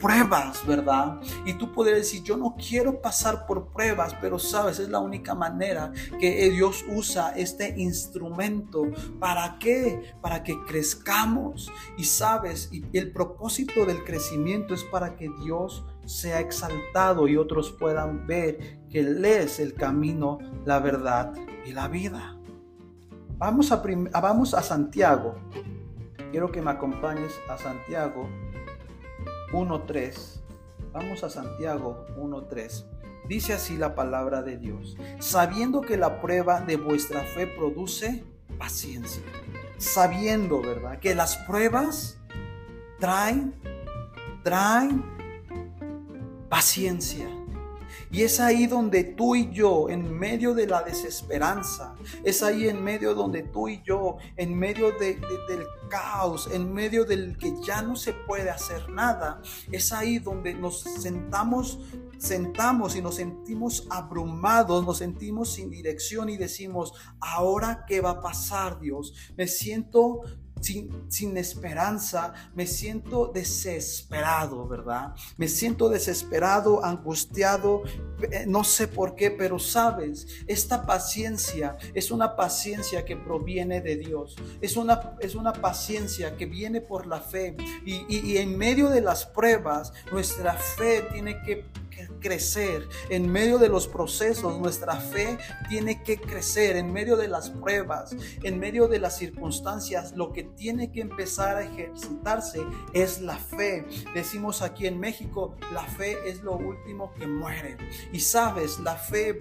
pruebas, 0.00 0.66
¿verdad? 0.66 1.20
Y 1.46 1.52
tú 1.54 1.70
puedes 1.70 1.94
decir, 1.94 2.24
yo 2.24 2.36
no 2.36 2.56
quiero 2.56 3.00
pasar 3.00 3.46
por 3.46 3.68
pruebas, 3.68 4.16
pero 4.20 4.36
sabes, 4.40 4.80
es 4.80 4.88
la 4.88 4.98
única 4.98 5.36
manera 5.36 5.92
que 6.18 6.50
Dios 6.50 6.84
usa 6.88 7.34
este 7.36 7.72
instrumento. 7.80 8.82
¿Para 9.20 9.60
qué? 9.60 10.12
Para 10.20 10.42
que 10.42 10.60
crezcamos. 10.66 11.70
Y 11.96 12.02
sabes, 12.02 12.68
y 12.72 12.84
el 12.98 13.12
propósito 13.12 13.86
del 13.86 14.02
crecimiento 14.02 14.74
es 14.74 14.82
para 14.82 15.14
que 15.14 15.30
Dios 15.44 15.84
sea 16.04 16.40
exaltado 16.40 17.28
y 17.28 17.36
otros 17.36 17.70
puedan 17.70 18.26
ver 18.26 18.80
que 18.90 18.98
Él 18.98 19.24
es 19.24 19.60
el 19.60 19.72
camino, 19.72 20.38
la 20.64 20.80
verdad 20.80 21.32
y 21.64 21.70
la 21.70 21.86
vida. 21.86 22.36
Vamos 23.38 23.70
a, 23.70 23.80
vamos 24.20 24.52
a 24.52 24.64
Santiago 24.64 25.36
quiero 26.34 26.50
que 26.50 26.60
me 26.60 26.72
acompañes 26.72 27.32
a 27.48 27.56
Santiago 27.56 28.28
1.3. 29.52 30.40
Vamos 30.92 31.22
a 31.22 31.30
Santiago 31.30 32.06
1.3. 32.18 32.86
Dice 33.28 33.52
así 33.52 33.76
la 33.76 33.94
palabra 33.94 34.42
de 34.42 34.56
Dios, 34.56 34.96
sabiendo 35.20 35.80
que 35.80 35.96
la 35.96 36.20
prueba 36.20 36.60
de 36.60 36.76
vuestra 36.76 37.22
fe 37.22 37.46
produce 37.46 38.24
paciencia. 38.58 39.22
Sabiendo, 39.78 40.60
¿verdad? 40.60 40.98
Que 40.98 41.14
las 41.14 41.36
pruebas 41.36 42.18
traen, 42.98 43.54
traen 44.42 45.04
paciencia. 46.48 47.28
Y 48.14 48.22
es 48.22 48.38
ahí 48.38 48.68
donde 48.68 49.02
tú 49.02 49.34
y 49.34 49.50
yo, 49.50 49.88
en 49.90 50.16
medio 50.16 50.54
de 50.54 50.68
la 50.68 50.84
desesperanza, 50.84 51.96
es 52.22 52.44
ahí 52.44 52.68
en 52.68 52.80
medio 52.80 53.12
donde 53.12 53.42
tú 53.42 53.68
y 53.68 53.82
yo, 53.82 54.18
en 54.36 54.56
medio 54.56 54.92
del 54.92 55.66
caos, 55.88 56.48
en 56.52 56.72
medio 56.72 57.04
del 57.04 57.36
que 57.36 57.52
ya 57.66 57.82
no 57.82 57.96
se 57.96 58.12
puede 58.12 58.50
hacer 58.50 58.88
nada, 58.88 59.42
es 59.72 59.92
ahí 59.92 60.20
donde 60.20 60.54
nos 60.54 60.82
sentamos, 60.82 61.80
sentamos 62.18 62.94
y 62.94 63.02
nos 63.02 63.16
sentimos 63.16 63.84
abrumados, 63.90 64.86
nos 64.86 64.98
sentimos 64.98 65.52
sin 65.52 65.68
dirección 65.68 66.28
y 66.28 66.36
decimos, 66.36 66.92
ahora 67.18 67.84
qué 67.84 68.00
va 68.00 68.10
a 68.10 68.20
pasar 68.20 68.78
Dios? 68.78 69.12
Me 69.36 69.48
siento 69.48 70.20
sin, 70.64 71.36
esperanza, 71.36 72.32
me 72.54 72.66
siento 72.66 73.30
desesperado, 73.32 74.66
¿verdad? 74.66 75.14
Me 75.36 75.48
siento 75.48 75.88
desesperado, 75.88 76.84
angustiado, 76.84 77.82
eh, 78.30 78.44
no 78.46 78.64
sé 78.64 78.88
por 78.88 79.14
qué, 79.14 79.30
pero 79.30 79.58
sabes, 79.58 80.26
esta 80.46 80.86
paciencia 80.86 81.76
es 81.94 82.10
una 82.10 82.36
paciencia 82.36 83.04
que 83.04 83.16
proviene 83.16 83.80
de 83.80 83.96
Dios, 83.96 84.36
es 84.60 84.76
una, 84.76 85.16
es 85.20 85.34
una 85.34 85.52
paciencia 85.52 86.36
que 86.36 86.46
viene 86.46 86.80
por 86.80 87.06
la 87.06 87.20
fe. 87.20 87.56
Y, 87.84 88.04
y 88.08 88.38
en 88.38 88.56
medio 88.56 88.88
de 88.88 89.00
las 89.00 89.26
pruebas, 89.26 89.92
nuestra 90.10 90.54
fe 90.54 91.02
tiene 91.12 91.42
que 91.42 91.64
crecer. 92.20 92.88
En 93.10 93.30
medio 93.30 93.58
de 93.58 93.68
los 93.68 93.88
procesos, 93.88 94.58
nuestra 94.58 94.96
fe 94.96 95.38
tiene 95.68 96.02
que 96.02 96.18
crecer. 96.18 96.76
En 96.76 96.92
medio 96.92 97.16
de 97.16 97.28
las 97.28 97.50
pruebas, 97.50 98.16
en 98.42 98.58
medio 98.58 98.88
de 98.88 98.98
las 98.98 99.16
circunstancias, 99.16 100.12
lo 100.16 100.32
que 100.32 100.44
tiene 100.44 100.90
que 100.90 101.00
empezar 101.00 101.56
a 101.56 101.64
ejercitarse 101.64 102.60
es 102.92 103.20
la 103.20 103.36
fe. 103.36 103.86
Decimos 104.14 104.62
aquí 104.62 104.86
en 104.86 104.98
México, 104.98 105.56
la 105.72 105.84
fe 105.84 106.16
es 106.28 106.42
lo 106.42 106.56
último 106.56 107.12
que 107.14 107.26
muere. 107.26 107.76
Y 108.12 108.20
sabes, 108.20 108.78
la 108.80 108.96
fe 108.96 109.40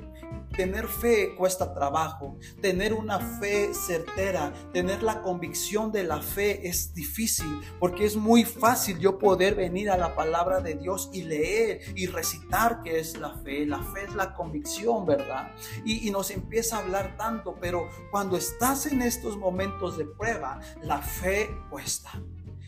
Tener 0.55 0.87
fe 0.87 1.35
cuesta 1.35 1.73
trabajo, 1.73 2.37
tener 2.61 2.93
una 2.93 3.19
fe 3.19 3.73
certera, 3.73 4.53
tener 4.71 5.01
la 5.01 5.21
convicción 5.21 5.91
de 5.91 6.03
la 6.03 6.21
fe 6.21 6.67
es 6.67 6.93
difícil 6.93 7.61
porque 7.79 8.05
es 8.05 8.15
muy 8.15 8.45
fácil 8.45 8.99
yo 8.99 9.17
poder 9.17 9.55
venir 9.55 9.89
a 9.89 9.97
la 9.97 10.15
palabra 10.15 10.61
de 10.61 10.75
Dios 10.75 11.09
y 11.11 11.23
leer 11.23 11.81
y 11.95 12.07
recitar 12.07 12.81
que 12.83 12.99
es 12.99 13.17
la 13.17 13.35
fe. 13.39 13.65
La 13.65 13.81
fe 13.81 14.03
es 14.05 14.13
la 14.13 14.33
convicción, 14.33 15.05
¿verdad? 15.05 15.51
Y, 15.85 16.11
nos 16.13 16.29
empieza 16.29 16.77
a 16.77 16.79
hablar 16.81 17.17
tanto, 17.17 17.57
pero 17.59 17.89
cuando 18.11 18.37
estás 18.37 18.85
en 18.85 19.01
estos 19.01 19.35
momentos 19.35 19.97
de 19.97 20.05
prueba, 20.05 20.59
la 20.83 21.01
fe 21.01 21.49
cuesta 21.71 22.11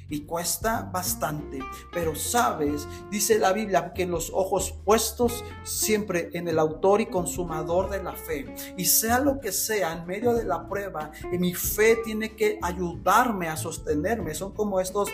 y 0.09 0.21
cuesta 0.21 0.89
bastante. 0.91 1.59
Pero 1.91 2.15
sabes, 2.15 2.87
dice 3.09 3.39
la 3.39 3.53
Biblia, 3.53 3.93
que 3.93 4.05
los 4.05 4.31
ojos 4.33 4.75
puestos 4.83 5.43
siempre 5.63 6.29
en 6.33 6.47
el 6.47 6.59
autor 6.59 7.01
y 7.01 7.07
consumador 7.07 7.89
de 7.89 8.03
la 8.03 8.13
fe. 8.13 8.53
Y 8.77 8.85
sea 8.85 9.19
lo 9.19 9.39
que 9.39 9.51
sea, 9.51 9.93
en 9.93 10.05
medio 10.05 10.33
de 10.33 10.43
la 10.43 10.67
prueba, 10.67 11.11
y 11.31 11.37
mi 11.37 11.53
fe 11.53 11.97
tiene 12.03 12.35
que 12.35 12.59
ayudarme 12.61 13.47
a 13.47 13.57
sostenerme. 13.57 14.35
Son 14.35 14.53
como 14.53 14.79
estos... 14.79 15.09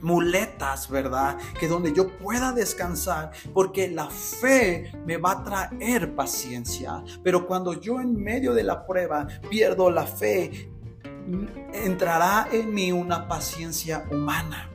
muletas, 0.00 0.90
¿verdad? 0.90 1.38
Que 1.60 1.68
donde 1.68 1.92
yo 1.92 2.08
pueda 2.18 2.50
descansar, 2.50 3.30
porque 3.54 3.88
la 3.88 4.10
fe 4.10 4.90
me 5.06 5.16
va 5.16 5.30
a 5.30 5.44
traer 5.44 6.16
paciencia. 6.16 7.04
Pero 7.22 7.46
cuando 7.46 7.74
yo 7.74 8.00
en 8.00 8.16
medio 8.16 8.52
de 8.52 8.64
la 8.64 8.84
prueba 8.84 9.28
pierdo 9.48 9.90
la 9.90 10.04
fe, 10.04 10.72
entrará 11.72 12.48
en 12.50 12.72
mí 12.72 12.92
una 12.92 13.28
paciencia 13.28 14.06
humana. 14.10 14.70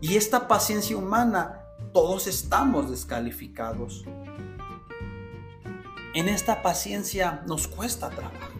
Y 0.00 0.16
esta 0.16 0.48
paciencia 0.48 0.96
humana, 0.96 1.60
todos 1.92 2.26
estamos 2.26 2.90
descalificados. 2.90 4.04
En 6.14 6.28
esta 6.28 6.62
paciencia 6.62 7.42
nos 7.46 7.66
cuesta 7.66 8.10
trabajo. 8.10 8.58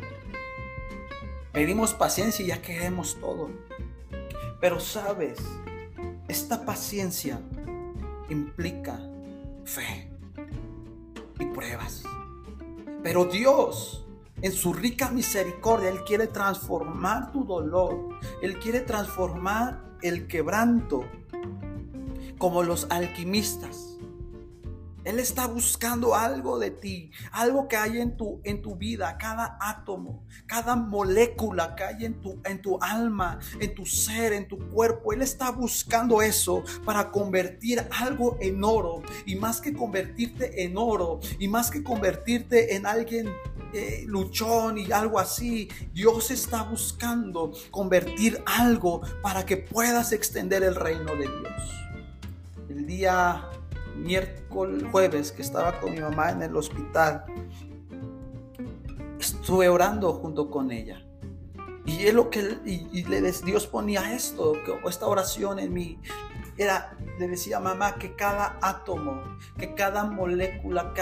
Pedimos 1.53 1.95
paciencia 1.95 2.45
y 2.45 2.49
ya 2.49 2.63
queremos 2.63 3.17
todo. 3.21 3.51
Pero 4.61 4.81
sabes, 4.81 5.39
esta 6.27 6.65
paciencia 6.65 7.41
implica 8.29 8.99
fe 9.65 10.11
y 11.39 11.47
pruebas. 11.47 12.03
Pero 13.03 13.27
Dios 13.27 14.04
en 14.45 14.53
su 14.53 14.75
rica 14.75 15.11
misericordia, 15.11 15.89
Él 15.89 16.05
quiere 16.05 16.27
transformar 16.27 17.33
tu 17.33 17.47
dolor. 17.47 18.11
Él 18.43 18.59
quiere 18.59 18.81
transformar 18.81 19.83
el 20.03 20.27
quebranto 20.27 21.07
como 22.37 22.63
los 22.63 22.87
alquimistas. 22.91 23.97
Él 25.05 25.19
está 25.19 25.47
buscando 25.47 26.15
algo 26.15 26.59
de 26.59 26.71
ti, 26.71 27.11
algo 27.33 27.69
que 27.69 27.77
hay 27.77 27.99
en 27.99 28.19
tu, 28.19 28.43
en 28.45 28.61
tu 28.61 28.77
vida, 28.77 29.17
cada 29.17 29.57
átomo, 29.61 30.27
cada 30.47 30.77
molécula 30.77 31.75
que 31.75 31.85
hay 31.85 32.05
en 32.05 32.21
tu, 32.21 32.39
en 32.45 32.61
tu 32.61 32.79
alma, 32.83 33.39
en 33.61 33.75
tu 33.75 33.87
ser, 33.87 34.35
en 34.35 34.47
tu 34.47 34.59
cuerpo. 34.71 35.15
Él 35.15 35.23
está 35.23 35.53
buscando 35.53 36.21
eso 36.21 36.63
para 36.85 37.11
convertir 37.11 37.83
algo 37.99 38.37
en 38.41 38.63
oro. 38.63 39.03
Y 39.25 39.37
más 39.37 39.63
que 39.63 39.73
convertirte 39.73 40.65
en 40.65 40.77
oro, 40.77 41.21
y 41.39 41.49
más 41.49 41.71
que 41.71 41.83
convertirte 41.83 42.77
en 42.77 42.85
alguien 42.85 43.31
eh, 43.75 44.05
luchón 44.07 44.79
y 44.79 44.93
algo 44.93 45.19
así. 45.19 45.69
Dios 45.93 46.31
está 46.31 46.63
buscando 46.63 47.53
convertir 47.73 48.41
algo 48.47 49.03
para 49.21 49.45
que 49.45 49.57
puedas 49.57 50.13
extender 50.13 50.63
el 50.63 50.77
reino 50.77 51.13
de 51.17 51.29
Dios. 51.29 52.69
El 52.69 52.87
día 52.87 53.51
miércoles, 53.97 54.85
jueves 54.93 55.33
que 55.33 55.43
estaba 55.43 55.81
con 55.81 55.93
mi 55.93 56.01
mamá 56.01 56.31
en 56.31 56.43
el 56.43 56.57
hospital, 56.57 57.25
estuve 59.19 59.69
orando 59.69 60.13
junto 60.13 60.51
con 60.51 60.71
ella. 60.71 61.05
Y 61.85 62.07
es 62.07 62.15
lo 62.15 62.31
que 62.31 62.59
Dios 63.45 63.67
ponía 63.67 64.15
esto, 64.15 64.55
esta 64.89 65.07
oración 65.07 65.59
en 65.59 65.73
mí. 65.73 65.99
Era, 66.57 66.97
le 67.19 67.29
decía 67.29 67.59
mamá 67.59 67.97
que 67.97 68.15
cada 68.15 68.57
átomo, 68.63 69.21
que 69.59 69.75
cada 69.75 70.05
molécula, 70.05 70.95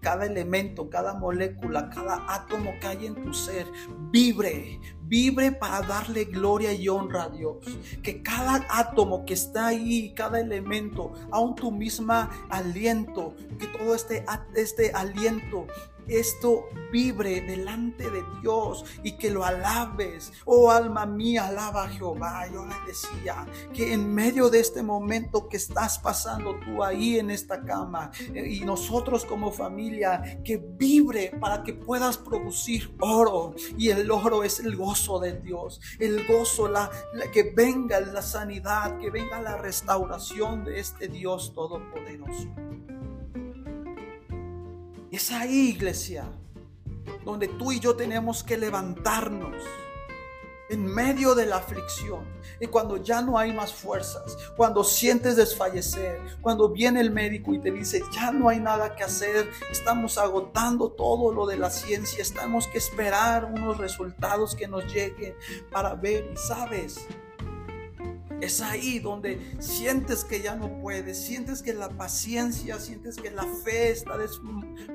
cada 0.00 0.26
elemento, 0.26 0.88
cada 0.88 1.14
molécula, 1.14 1.90
cada 1.90 2.24
átomo 2.28 2.72
que 2.80 2.86
hay 2.86 3.06
en 3.06 3.14
tu 3.22 3.34
ser 3.34 3.66
vibre, 4.10 4.80
vibre 5.02 5.52
para 5.52 5.82
darle 5.82 6.24
gloria 6.24 6.72
y 6.72 6.88
honra 6.88 7.24
a 7.24 7.28
Dios. 7.30 7.56
Que 8.02 8.22
cada 8.22 8.66
átomo 8.70 9.24
que 9.24 9.34
está 9.34 9.68
ahí, 9.68 10.12
cada 10.14 10.40
elemento, 10.40 11.12
aun 11.30 11.54
tu 11.54 11.70
misma 11.70 12.30
aliento, 12.48 13.34
que 13.58 13.66
todo 13.66 13.94
este, 13.94 14.24
este 14.54 14.92
aliento 14.92 15.66
esto 16.08 16.68
vibre 16.90 17.40
delante 17.42 18.10
de 18.10 18.24
Dios 18.40 18.84
y 19.02 19.12
que 19.12 19.30
lo 19.30 19.44
alabes. 19.44 20.32
Oh 20.44 20.70
alma 20.70 21.06
mía, 21.06 21.48
alaba 21.48 21.84
a 21.84 21.88
Jehová. 21.88 22.48
Yo 22.52 22.64
le 22.64 22.74
decía 22.86 23.46
que 23.72 23.92
en 23.92 24.14
medio 24.14 24.50
de 24.50 24.60
este 24.60 24.82
momento 24.82 25.48
que 25.48 25.56
estás 25.56 25.98
pasando 25.98 26.58
tú 26.60 26.82
ahí 26.82 27.18
en 27.18 27.30
esta 27.30 27.62
cama 27.62 28.10
eh, 28.34 28.46
y 28.48 28.60
nosotros 28.60 29.24
como 29.24 29.52
familia, 29.52 30.40
que 30.44 30.56
vibre 30.56 31.32
para 31.40 31.62
que 31.62 31.74
puedas 31.74 32.16
producir 32.16 32.94
oro. 33.00 33.54
Y 33.76 33.90
el 33.90 34.10
oro 34.10 34.44
es 34.44 34.60
el 34.60 34.76
gozo 34.76 35.18
de 35.18 35.40
Dios, 35.40 35.80
el 35.98 36.26
gozo, 36.26 36.68
la, 36.68 36.90
que 37.32 37.52
venga 37.54 38.00
la 38.00 38.22
sanidad, 38.22 38.98
que 38.98 39.10
venga 39.10 39.40
la 39.40 39.56
restauración 39.56 40.64
de 40.64 40.80
este 40.80 41.08
Dios 41.08 41.52
todopoderoso. 41.54 42.48
Es 45.10 45.32
ahí, 45.32 45.70
iglesia, 45.70 46.24
donde 47.24 47.48
tú 47.48 47.72
y 47.72 47.80
yo 47.80 47.96
tenemos 47.96 48.44
que 48.44 48.58
levantarnos 48.58 49.56
en 50.68 50.84
medio 50.84 51.34
de 51.34 51.46
la 51.46 51.56
aflicción. 51.56 52.26
Y 52.60 52.66
cuando 52.66 52.98
ya 52.98 53.22
no 53.22 53.38
hay 53.38 53.52
más 53.54 53.72
fuerzas, 53.72 54.36
cuando 54.54 54.84
sientes 54.84 55.36
desfallecer, 55.36 56.20
cuando 56.42 56.68
viene 56.68 57.00
el 57.00 57.10
médico 57.10 57.54
y 57.54 57.58
te 57.58 57.70
dice, 57.70 58.02
ya 58.12 58.32
no 58.32 58.50
hay 58.50 58.60
nada 58.60 58.94
que 58.94 59.02
hacer, 59.02 59.48
estamos 59.70 60.18
agotando 60.18 60.90
todo 60.90 61.32
lo 61.32 61.46
de 61.46 61.56
la 61.56 61.70
ciencia, 61.70 62.20
estamos 62.20 62.66
que 62.66 62.76
esperar 62.76 63.46
unos 63.46 63.78
resultados 63.78 64.54
que 64.54 64.68
nos 64.68 64.92
lleguen 64.92 65.34
para 65.70 65.94
ver 65.94 66.30
y 66.34 66.36
sabes, 66.36 67.06
es 68.40 68.60
ahí 68.60 68.98
donde 68.98 69.56
sientes 69.58 70.24
que 70.24 70.40
ya 70.40 70.54
no 70.54 70.80
puedes, 70.80 71.18
sientes 71.18 71.62
que 71.62 71.72
la 71.74 71.88
paciencia, 71.88 72.78
sientes 72.78 73.16
que 73.16 73.30
la 73.30 73.44
fe 73.64 73.90
está 73.90 74.16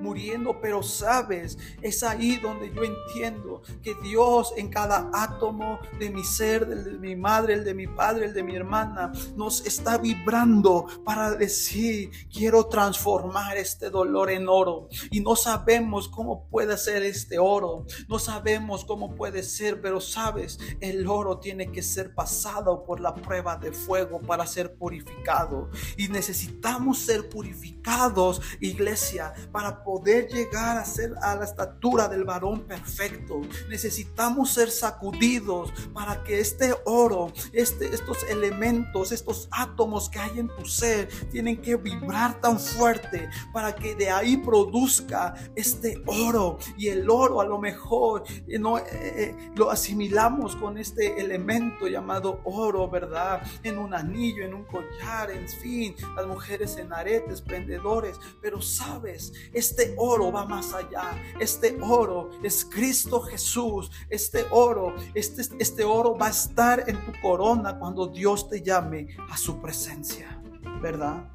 muriendo, 0.02 0.60
pero 0.62 0.82
sabes, 0.82 1.58
es 1.82 2.04
ahí 2.04 2.38
donde 2.38 2.74
yo 2.74 2.84
entiendo 2.84 3.62
que 3.82 3.94
Dios 4.02 4.54
en 4.58 4.70
cada 4.70 5.10
átomo 5.14 5.80
de 6.00 6.10
mi 6.10 6.24
ser, 6.24 6.64
el 6.64 6.84
de 6.86 6.98
mi 6.98 7.16
madre, 7.16 7.56
el 7.56 7.64
de 7.64 7.74
mi 7.74 7.88
padre, 7.88 8.26
el 8.28 8.34
de 8.34 8.44
mi 8.44 8.56
hermana, 8.56 9.12
nos 9.36 9.66
está 9.66 9.98
vibrando 9.98 10.86
para 11.04 11.32
decir, 11.32 12.12
quiero 12.32 12.68
transformar 12.68 13.58
este 13.58 13.90
dolor 13.90 14.30
en 14.30 14.48
oro. 14.48 14.88
Y 15.12 15.20
no 15.20 15.36
sabemos 15.36 16.08
cómo 16.08 16.48
puede 16.50 16.78
ser 16.78 17.04
este 17.04 17.40
oro, 17.40 17.86
no 18.08 18.20
sabemos 18.20 18.86
cómo 18.86 19.16
puede 19.16 19.44
ser, 19.44 19.82
pero 19.82 20.00
sabes, 20.00 20.60
el 20.80 21.08
oro 21.08 21.40
tiene 21.40 21.72
que 21.72 21.82
ser 21.82 22.14
pasado 22.14 22.84
por 22.86 23.00
la 23.00 23.14
prueba 23.14 23.33
de 23.34 23.72
fuego 23.72 24.22
para 24.22 24.46
ser 24.46 24.76
purificado. 24.76 25.70
Y 25.98 26.08
necesitamos 26.08 27.00
ser 27.00 27.30
purificados, 27.30 28.42
iglesia, 28.60 29.34
para 29.52 29.84
poder 29.84 30.28
llegar 30.28 30.78
a 30.78 30.86
ser 30.86 31.16
a 31.22 31.36
la 31.36 31.46
estatura 31.46 32.08
del 32.08 32.26
varón 32.26 32.62
perfecto. 32.62 33.42
Necesitamos 33.70 34.52
ser 34.52 34.70
sacudidos 34.70 35.74
para 35.94 36.24
que 36.24 36.40
este 36.40 36.76
oro, 36.86 37.34
este, 37.54 37.94
estos 37.94 38.24
elementos, 38.24 39.12
estos 39.12 39.48
átomos 39.52 40.10
que 40.10 40.20
hay 40.20 40.40
en 40.40 40.50
tu 40.50 40.66
ser, 40.66 41.10
tienen 41.32 41.60
que 41.60 41.76
vibrar 41.76 42.40
tan 42.40 42.60
fuerte 42.60 43.30
para 43.52 43.74
que 43.74 43.96
de 43.96 44.12
ahí 44.12 44.38
produzca 44.38 45.34
este 45.56 46.04
oro. 46.06 46.60
Y 46.78 46.90
el 46.90 47.10
oro 47.10 47.42
a 47.42 47.46
lo 47.46 47.58
mejor 47.58 48.24
eh, 48.48 48.60
no, 48.60 48.78
eh, 48.78 48.84
eh, 48.92 49.36
lo 49.56 49.72
asimilamos 49.72 50.56
con 50.56 50.78
este 50.78 51.20
elemento 51.20 51.88
llamado 51.88 52.42
oro, 52.44 52.90
¿verdad? 52.90 53.23
En 53.64 53.78
un 53.78 53.94
anillo, 53.94 54.44
en 54.44 54.54
un 54.54 54.64
collar, 54.66 55.32
en 55.32 55.48
fin, 55.48 55.96
las 56.16 56.26
mujeres 56.26 56.78
en 56.78 56.92
aretes, 56.92 57.42
prendedores, 57.42 58.20
pero 58.42 58.62
sabes, 58.62 59.34
este 59.54 59.96
oro 59.98 60.32
va 60.32 60.46
más 60.46 60.74
allá, 60.74 61.12
este 61.40 61.78
oro 61.82 62.32
es 62.44 62.66
Cristo 62.66 63.22
Jesús, 63.22 63.92
este 64.10 64.46
oro, 64.52 64.96
este, 65.14 65.44
este 65.60 65.84
oro 65.84 66.18
va 66.18 66.28
a 66.28 66.32
estar 66.32 66.84
en 66.88 67.04
tu 67.06 67.12
corona 67.22 67.78
cuando 67.78 68.08
Dios 68.08 68.50
te 68.50 68.62
llame 68.62 69.16
a 69.30 69.38
su 69.38 69.62
presencia, 69.62 70.42
¿verdad? 70.82 71.30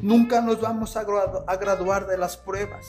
Nunca 0.00 0.40
nos 0.40 0.60
vamos 0.60 0.96
a, 0.96 1.00
a 1.00 1.56
graduar 1.56 2.06
de 2.06 2.18
las 2.18 2.36
pruebas. 2.36 2.86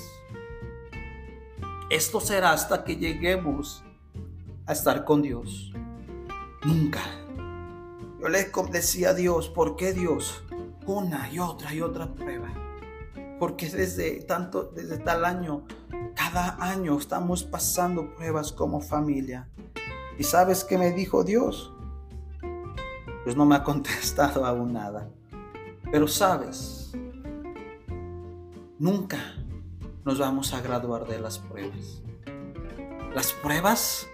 Esto 1.89 2.19
será 2.19 2.51
hasta 2.51 2.83
que 2.83 2.97
lleguemos 2.97 3.83
a 4.67 4.73
estar 4.73 5.05
con 5.05 5.23
Dios. 5.23 5.73
Nunca. 6.63 7.01
Yo 8.21 8.27
le 8.27 8.51
decía 8.69 9.11
a 9.11 9.13
Dios, 9.13 9.47
¿por 9.47 9.77
qué 9.77 9.93
Dios? 9.93 10.43
Una 10.85 11.31
y 11.31 11.39
otra 11.39 11.73
y 11.73 11.79
otra 11.79 12.13
prueba. 12.13 12.49
Porque 13.39 13.69
desde 13.69 14.21
tanto, 14.23 14.63
desde 14.75 14.97
tal 14.97 15.23
año, 15.23 15.63
cada 16.15 16.57
año 16.59 16.97
estamos 16.97 17.43
pasando 17.45 18.13
pruebas 18.15 18.51
como 18.51 18.81
familia. 18.81 19.47
¿Y 20.17 20.23
sabes 20.23 20.65
qué 20.65 20.77
me 20.77 20.91
dijo 20.91 21.23
Dios? 21.23 21.73
Pues 23.23 23.37
no 23.37 23.45
me 23.45 23.55
ha 23.55 23.63
contestado 23.63 24.45
aún 24.45 24.73
nada. 24.73 25.09
Pero 25.89 26.05
sabes, 26.09 26.91
nunca 28.77 29.19
nos 30.03 30.19
vamos 30.19 30.53
a 30.53 30.59
graduar 30.59 31.07
de 31.07 31.21
las 31.21 31.39
pruebas. 31.39 32.01
Las 33.15 33.31
pruebas 33.31 34.07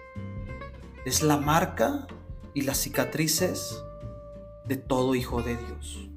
es 1.05 1.23
la 1.23 1.37
marca 1.37 2.05
y 2.53 2.61
las 2.61 2.77
cicatrices 2.77 3.81
de 4.67 4.77
todo 4.77 5.15
hijo 5.15 5.41
de 5.41 5.57
Dios. 5.57 6.09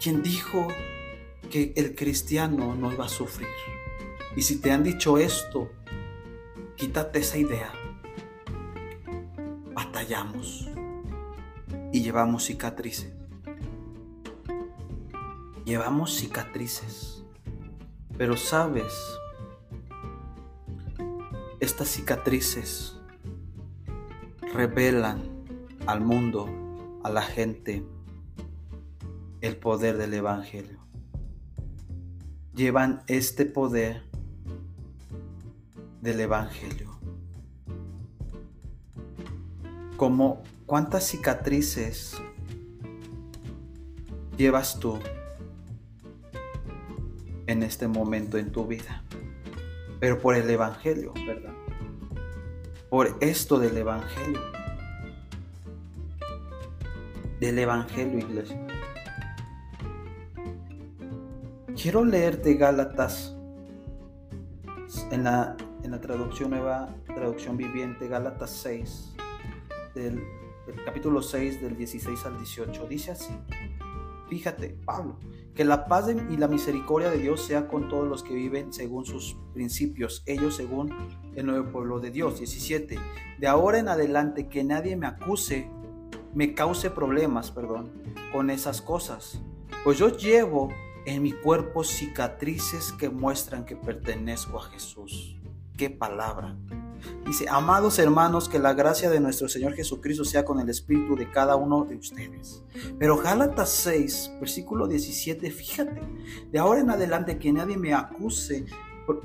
Quien 0.00 0.22
dijo 0.22 0.68
que 1.50 1.72
el 1.76 1.94
cristiano 1.94 2.74
no 2.74 2.92
iba 2.92 3.06
a 3.06 3.08
sufrir. 3.08 3.48
Y 4.36 4.42
si 4.42 4.60
te 4.60 4.70
han 4.70 4.84
dicho 4.84 5.18
esto, 5.18 5.70
quítate 6.76 7.20
esa 7.20 7.38
idea. 7.38 7.72
Batallamos 9.74 10.68
y 11.92 12.02
llevamos 12.02 12.44
cicatrices. 12.44 13.12
Llevamos 15.64 16.14
cicatrices. 16.14 17.24
Pero 18.16 18.36
sabes, 18.36 18.92
estas 21.60 21.88
cicatrices 21.88 22.96
revelan 24.52 25.37
al 25.88 26.02
mundo, 26.02 26.46
a 27.02 27.08
la 27.08 27.22
gente, 27.22 27.82
el 29.40 29.56
poder 29.56 29.96
del 29.96 30.12
Evangelio. 30.12 30.78
Llevan 32.54 33.02
este 33.06 33.46
poder 33.46 34.02
del 36.02 36.20
Evangelio. 36.20 36.98
Como 39.96 40.42
cuántas 40.66 41.04
cicatrices 41.04 42.20
llevas 44.36 44.78
tú 44.78 44.98
en 47.46 47.62
este 47.62 47.88
momento 47.88 48.36
en 48.36 48.52
tu 48.52 48.66
vida. 48.66 49.02
Pero 50.00 50.18
por 50.18 50.34
el 50.34 50.50
Evangelio, 50.50 51.14
¿verdad? 51.26 51.54
Por 52.90 53.16
esto 53.22 53.58
del 53.58 53.78
Evangelio 53.78 54.57
del 57.40 57.58
Evangelio, 57.58 58.18
iglesia. 58.18 58.66
Quiero 61.80 62.04
leerte 62.04 62.54
Gálatas 62.54 63.36
en 65.12 65.24
la, 65.24 65.56
en 65.84 65.90
la 65.92 66.00
traducción 66.00 66.50
nueva, 66.50 66.88
traducción 67.06 67.56
viviente, 67.56 68.08
Gálatas 68.08 68.50
6, 68.50 69.14
del, 69.94 70.22
capítulo 70.84 71.22
6, 71.22 71.62
del 71.62 71.76
16 71.76 72.26
al 72.26 72.36
18. 72.36 72.86
Dice 72.88 73.12
así. 73.12 73.32
fíjate, 74.28 74.76
Pablo, 74.84 75.18
que 75.54 75.64
la 75.64 75.86
paz 75.86 76.06
y 76.08 76.36
la 76.36 76.48
misericordia 76.48 77.10
de 77.10 77.18
Dios 77.18 77.44
sea 77.44 77.68
con 77.68 77.88
todos 77.88 78.08
los 78.08 78.24
que 78.24 78.34
viven 78.34 78.72
según 78.72 79.04
sus 79.04 79.36
principios, 79.54 80.22
ellos 80.26 80.56
según 80.56 80.92
el 81.36 81.46
nuevo 81.46 81.70
pueblo 81.70 82.00
de 82.00 82.10
Dios. 82.10 82.38
17. 82.38 82.98
De 83.38 83.46
ahora 83.46 83.78
en 83.78 83.88
adelante 83.88 84.48
que 84.48 84.64
nadie 84.64 84.96
me 84.96 85.06
acuse, 85.06 85.70
me 86.34 86.54
cause 86.54 86.90
problemas, 86.90 87.50
perdón, 87.50 87.90
con 88.32 88.50
esas 88.50 88.80
cosas. 88.82 89.40
Pues 89.84 89.98
yo 89.98 90.08
llevo 90.16 90.70
en 91.06 91.22
mi 91.22 91.32
cuerpo 91.32 91.84
cicatrices 91.84 92.92
que 92.92 93.08
muestran 93.08 93.64
que 93.64 93.76
pertenezco 93.76 94.58
a 94.58 94.62
Jesús. 94.64 95.36
Qué 95.76 95.90
palabra. 95.90 96.56
Dice, 97.24 97.46
amados 97.48 97.98
hermanos, 97.98 98.48
que 98.48 98.58
la 98.58 98.74
gracia 98.74 99.08
de 99.08 99.20
nuestro 99.20 99.48
Señor 99.48 99.74
Jesucristo 99.74 100.24
sea 100.24 100.44
con 100.44 100.58
el 100.60 100.68
espíritu 100.68 101.14
de 101.14 101.30
cada 101.30 101.56
uno 101.56 101.84
de 101.84 101.96
ustedes. 101.96 102.62
Pero 102.98 103.16
Gálatas 103.16 103.70
6, 103.70 104.32
versículo 104.40 104.88
17, 104.88 105.50
fíjate, 105.50 106.00
de 106.50 106.58
ahora 106.58 106.80
en 106.80 106.90
adelante 106.90 107.38
que 107.38 107.52
nadie 107.52 107.76
me 107.76 107.94
acuse, 107.94 108.66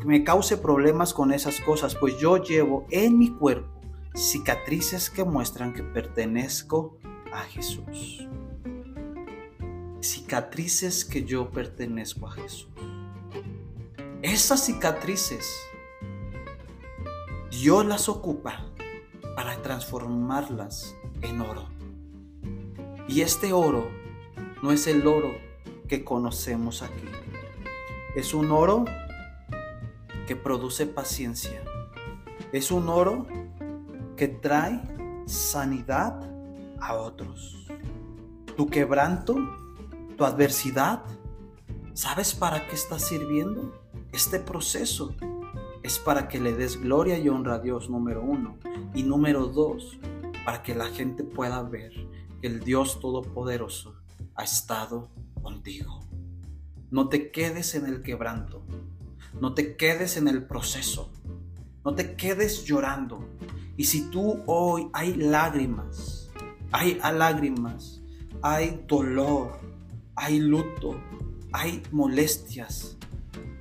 me 0.06 0.24
cause 0.24 0.58
problemas 0.58 1.14
con 1.14 1.34
esas 1.34 1.60
cosas, 1.62 1.96
pues 1.96 2.18
yo 2.20 2.38
llevo 2.38 2.86
en 2.92 3.18
mi 3.18 3.32
cuerpo 3.32 3.83
cicatrices 4.14 5.10
que 5.10 5.24
muestran 5.24 5.74
que 5.74 5.84
pertenezco 5.84 6.98
a 7.32 7.42
Jesús. 7.44 8.28
Cicatrices 10.02 11.06
que 11.06 11.24
yo 11.24 11.50
pertenezco 11.50 12.28
a 12.28 12.32
Jesús. 12.32 12.70
Esas 14.22 14.66
cicatrices 14.66 15.52
Dios 17.50 17.86
las 17.86 18.10
ocupa 18.10 18.66
para 19.36 19.62
transformarlas 19.62 20.96
en 21.22 21.42
oro. 21.42 21.70
Y 23.08 23.22
este 23.22 23.54
oro 23.54 23.90
no 24.62 24.72
es 24.72 24.88
el 24.88 25.06
oro 25.08 25.32
que 25.88 26.04
conocemos 26.04 26.82
aquí. 26.82 27.06
Es 28.16 28.34
un 28.34 28.52
oro 28.52 28.86
que 30.28 30.36
produce 30.36 30.86
paciencia. 30.86 31.64
Es 32.52 32.72
un 32.72 32.90
oro 32.90 33.28
trae 34.28 34.82
sanidad 35.26 36.20
a 36.80 36.96
otros. 36.96 37.68
Tu 38.56 38.68
quebranto, 38.68 39.36
tu 40.18 40.26
adversidad, 40.26 41.04
¿sabes 41.94 42.34
para 42.34 42.68
qué 42.68 42.76
está 42.76 43.00
sirviendo 43.00 43.82
este 44.12 44.40
proceso? 44.40 45.16
es 45.84 46.00
para 46.00 46.30
que 46.30 46.40
le 46.40 46.54
des 46.54 46.82
gloria 46.82 47.20
y 47.20 47.28
honra 47.28 47.56
a 47.56 47.60
Dios, 47.60 47.90
número 47.90 48.24
uno. 48.24 48.58
Y 48.96 49.04
número 49.04 49.48
dos, 49.48 50.00
para 50.46 50.64
que 50.64 50.74
la 50.74 50.88
gente 50.88 51.24
pueda 51.24 51.62
ver 51.62 51.92
que 52.42 52.48
el 52.48 52.62
Dios 52.62 53.00
Todopoderoso 53.02 53.96
ha 54.36 54.44
estado 54.46 55.10
contigo. 55.42 56.00
No 56.90 57.10
te 57.10 57.32
quedes 57.32 57.76
en 57.76 57.86
el 57.86 58.02
quebranto. 58.02 58.66
No 59.40 59.54
te 59.54 59.76
quedes 59.76 60.16
en 60.16 60.30
el 60.30 60.46
proceso. 60.48 61.12
No 61.84 61.94
te 61.94 62.16
quedes 62.16 62.64
llorando. 62.64 63.28
Y 63.76 63.86
si 63.86 64.10
tú 64.12 64.44
hoy 64.46 64.90
hay 64.94 65.16
lágrimas, 65.16 66.30
hay 66.72 67.00
lágrimas, 67.00 68.02
hay 68.42 68.84
dolor, 68.88 69.60
hay 70.16 70.40
luto, 70.40 70.96
hay 71.52 71.82
molestias, 71.92 72.98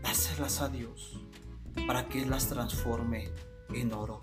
dáselas 0.03 0.61
a 0.61 0.69
Dios 0.69 1.21
para 1.87 2.09
que 2.09 2.27
las 2.27 2.49
transforme 2.49 3.31
en 3.75 3.93
oro. 3.95 4.21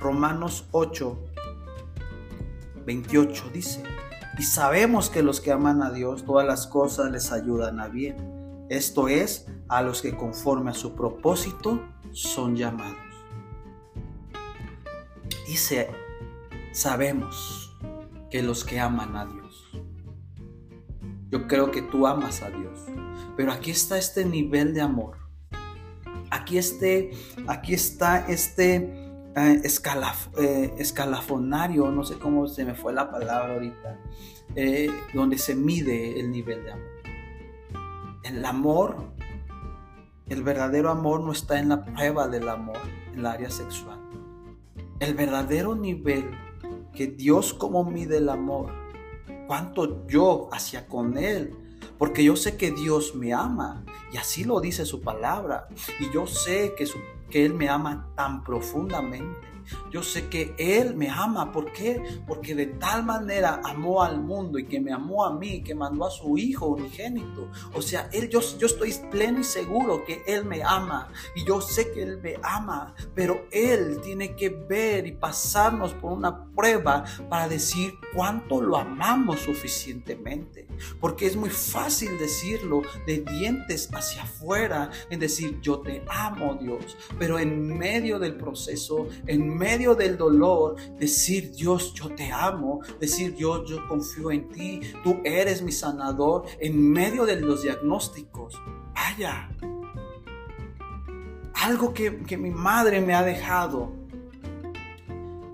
Romanos 0.00 0.66
8, 0.72 1.18
28 2.84 3.50
dice, 3.52 3.82
y 4.38 4.42
sabemos 4.42 5.10
que 5.10 5.22
los 5.22 5.40
que 5.40 5.52
aman 5.52 5.82
a 5.82 5.90
Dios, 5.90 6.24
todas 6.24 6.46
las 6.46 6.66
cosas 6.66 7.10
les 7.10 7.32
ayudan 7.32 7.80
a 7.80 7.88
bien. 7.88 8.16
Esto 8.68 9.08
es, 9.08 9.46
a 9.68 9.80
los 9.82 10.02
que 10.02 10.16
conforme 10.16 10.72
a 10.72 10.74
su 10.74 10.94
propósito 10.94 11.80
son 12.12 12.56
llamados. 12.56 13.05
Dice, 15.56 15.88
sabemos 16.72 17.74
que 18.30 18.42
los 18.42 18.62
que 18.62 18.78
aman 18.78 19.16
a 19.16 19.24
Dios. 19.24 19.70
Yo 21.30 21.48
creo 21.48 21.70
que 21.70 21.80
tú 21.80 22.06
amas 22.06 22.42
a 22.42 22.50
Dios, 22.50 22.84
pero 23.38 23.52
aquí 23.52 23.70
está 23.70 23.96
este 23.96 24.26
nivel 24.26 24.74
de 24.74 24.82
amor 24.82 25.16
aquí, 26.30 26.58
este, 26.58 27.10
aquí 27.46 27.74
está 27.74 28.26
este 28.28 28.76
eh, 29.34 29.62
eh, 29.64 30.74
escalafonario, 30.78 31.90
no 31.90 32.04
sé 32.04 32.18
cómo 32.18 32.46
se 32.46 32.64
me 32.64 32.74
fue 32.74 32.92
la 32.92 33.10
palabra 33.10 33.54
ahorita, 33.54 33.98
eh, 34.54 34.90
donde 35.14 35.38
se 35.38 35.54
mide 35.54 36.20
el 36.20 36.30
nivel 36.30 36.64
de 36.64 36.72
amor. 36.72 36.86
El 38.22 38.44
amor, 38.44 38.96
el 40.28 40.42
verdadero 40.42 40.90
amor 40.90 41.20
no 41.20 41.32
está 41.32 41.58
en 41.58 41.70
la 41.70 41.82
prueba 41.84 42.28
del 42.28 42.48
amor, 42.48 42.78
en 43.12 43.20
el 43.20 43.26
área 43.26 43.50
sexual. 43.50 43.95
El 44.98 45.14
verdadero 45.14 45.74
nivel 45.74 46.30
que 46.94 47.06
Dios 47.06 47.52
como 47.52 47.84
mide 47.84 48.18
el 48.18 48.28
amor, 48.28 48.72
cuánto 49.46 50.06
yo 50.06 50.48
hacia 50.52 50.86
con 50.86 51.18
Él, 51.18 51.54
porque 51.98 52.24
yo 52.24 52.36
sé 52.36 52.56
que 52.56 52.70
Dios 52.70 53.14
me 53.14 53.32
ama 53.32 53.84
y 54.12 54.16
así 54.16 54.44
lo 54.44 54.60
dice 54.60 54.86
su 54.86 55.02
palabra. 55.02 55.68
Y 56.00 56.10
yo 56.12 56.26
sé 56.26 56.74
que, 56.76 56.86
que 57.30 57.44
Él 57.44 57.54
me 57.54 57.68
ama 57.68 58.12
tan 58.16 58.42
profundamente 58.42 59.55
yo 59.90 60.02
sé 60.02 60.28
que 60.28 60.54
Él 60.58 60.94
me 60.94 61.08
ama. 61.10 61.52
¿Por 61.52 61.72
qué? 61.72 62.02
Porque 62.26 62.54
de 62.54 62.66
tal 62.66 63.04
manera 63.04 63.60
amó 63.64 64.02
al 64.02 64.20
mundo 64.20 64.58
y 64.58 64.66
que 64.66 64.80
me 64.80 64.92
amó 64.92 65.24
a 65.24 65.34
mí, 65.34 65.62
que 65.62 65.74
mandó 65.74 66.06
a 66.06 66.10
su 66.10 66.36
Hijo 66.38 66.66
unigénito. 66.66 67.50
O 67.74 67.82
sea, 67.82 68.08
Él, 68.12 68.28
yo, 68.28 68.40
yo 68.58 68.66
estoy 68.66 68.94
pleno 69.10 69.40
y 69.40 69.44
seguro 69.44 70.04
que 70.04 70.22
Él 70.26 70.44
me 70.44 70.62
ama. 70.62 71.08
Y 71.34 71.44
yo 71.44 71.60
sé 71.60 71.92
que 71.92 72.02
Él 72.02 72.18
me 72.22 72.36
ama. 72.42 72.94
Pero 73.14 73.46
Él 73.50 74.00
tiene 74.02 74.36
que 74.36 74.50
ver 74.50 75.06
y 75.06 75.12
pasarnos 75.12 75.94
por 75.94 76.12
una 76.12 76.46
prueba 76.54 77.04
para 77.28 77.48
decir 77.48 77.94
cuánto 78.14 78.60
lo 78.60 78.76
amamos 78.76 79.40
suficientemente. 79.40 80.66
Porque 81.00 81.26
es 81.26 81.36
muy 81.36 81.50
fácil 81.50 82.18
decirlo 82.18 82.82
de 83.06 83.20
dientes 83.20 83.88
hacia 83.92 84.22
afuera, 84.22 84.90
en 85.10 85.20
decir 85.20 85.60
yo 85.60 85.80
te 85.80 86.02
amo 86.08 86.54
Dios. 86.54 86.96
Pero 87.18 87.38
en 87.38 87.76
medio 87.76 88.18
del 88.18 88.36
proceso, 88.36 89.08
en 89.26 89.55
medio 89.56 89.94
del 89.94 90.16
dolor, 90.16 90.76
decir, 90.98 91.52
Dios, 91.52 91.94
yo 91.94 92.14
te 92.14 92.30
amo, 92.30 92.80
decir, 93.00 93.34
Dios, 93.34 93.68
yo 93.68 93.86
confío 93.88 94.30
en 94.30 94.48
ti, 94.48 94.80
tú 95.02 95.20
eres 95.24 95.62
mi 95.62 95.72
sanador, 95.72 96.44
en 96.60 96.90
medio 96.90 97.24
de 97.26 97.40
los 97.40 97.62
diagnósticos. 97.62 98.60
Vaya, 98.94 99.50
algo 101.54 101.92
que, 101.92 102.22
que 102.24 102.36
mi 102.36 102.50
madre 102.50 103.00
me 103.00 103.14
ha 103.14 103.22
dejado 103.22 103.92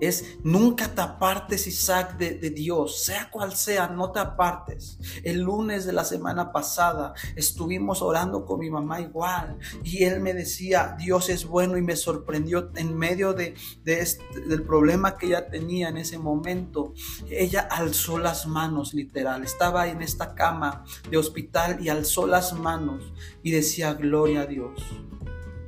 es 0.05 0.37
nunca 0.43 0.93
te 0.93 1.01
apartes, 1.01 1.67
Isaac, 1.67 2.17
de, 2.17 2.35
de, 2.37 2.49
Dios, 2.49 3.03
sea 3.03 3.29
cual 3.29 3.55
sea, 3.55 3.87
no 3.87 4.11
te 4.11 4.19
apartes. 4.19 4.97
El 5.23 5.41
lunes 5.41 5.85
de 5.85 5.93
la 5.93 6.03
semana 6.03 6.51
pasada 6.51 7.13
estuvimos 7.35 8.01
orando 8.01 8.45
con 8.45 8.59
mi 8.59 8.69
mamá 8.69 9.01
igual 9.01 9.57
y 9.83 10.03
él 10.03 10.19
me 10.19 10.33
decía, 10.33 10.95
Dios 10.97 11.29
es 11.29 11.45
bueno 11.45 11.77
y 11.77 11.81
me 11.81 11.95
sorprendió 11.95 12.71
en 12.75 12.95
medio 12.95 13.33
de, 13.33 13.55
de 13.83 13.99
este, 13.99 14.23
del 14.47 14.63
problema 14.63 15.17
que 15.17 15.27
ella 15.27 15.49
tenía 15.49 15.89
en 15.89 15.97
ese 15.97 16.17
momento. 16.17 16.93
Ella 17.29 17.61
alzó 17.61 18.17
las 18.17 18.47
manos, 18.47 18.93
literal, 18.93 19.43
estaba 19.43 19.87
en 19.87 20.01
esta 20.01 20.35
cama 20.35 20.83
de 21.09 21.17
hospital 21.17 21.77
y 21.81 21.89
alzó 21.89 22.27
las 22.27 22.53
manos 22.53 23.13
y 23.41 23.51
decía, 23.51 23.93
gloria 23.93 24.41
a 24.41 24.45
Dios. 24.45 24.81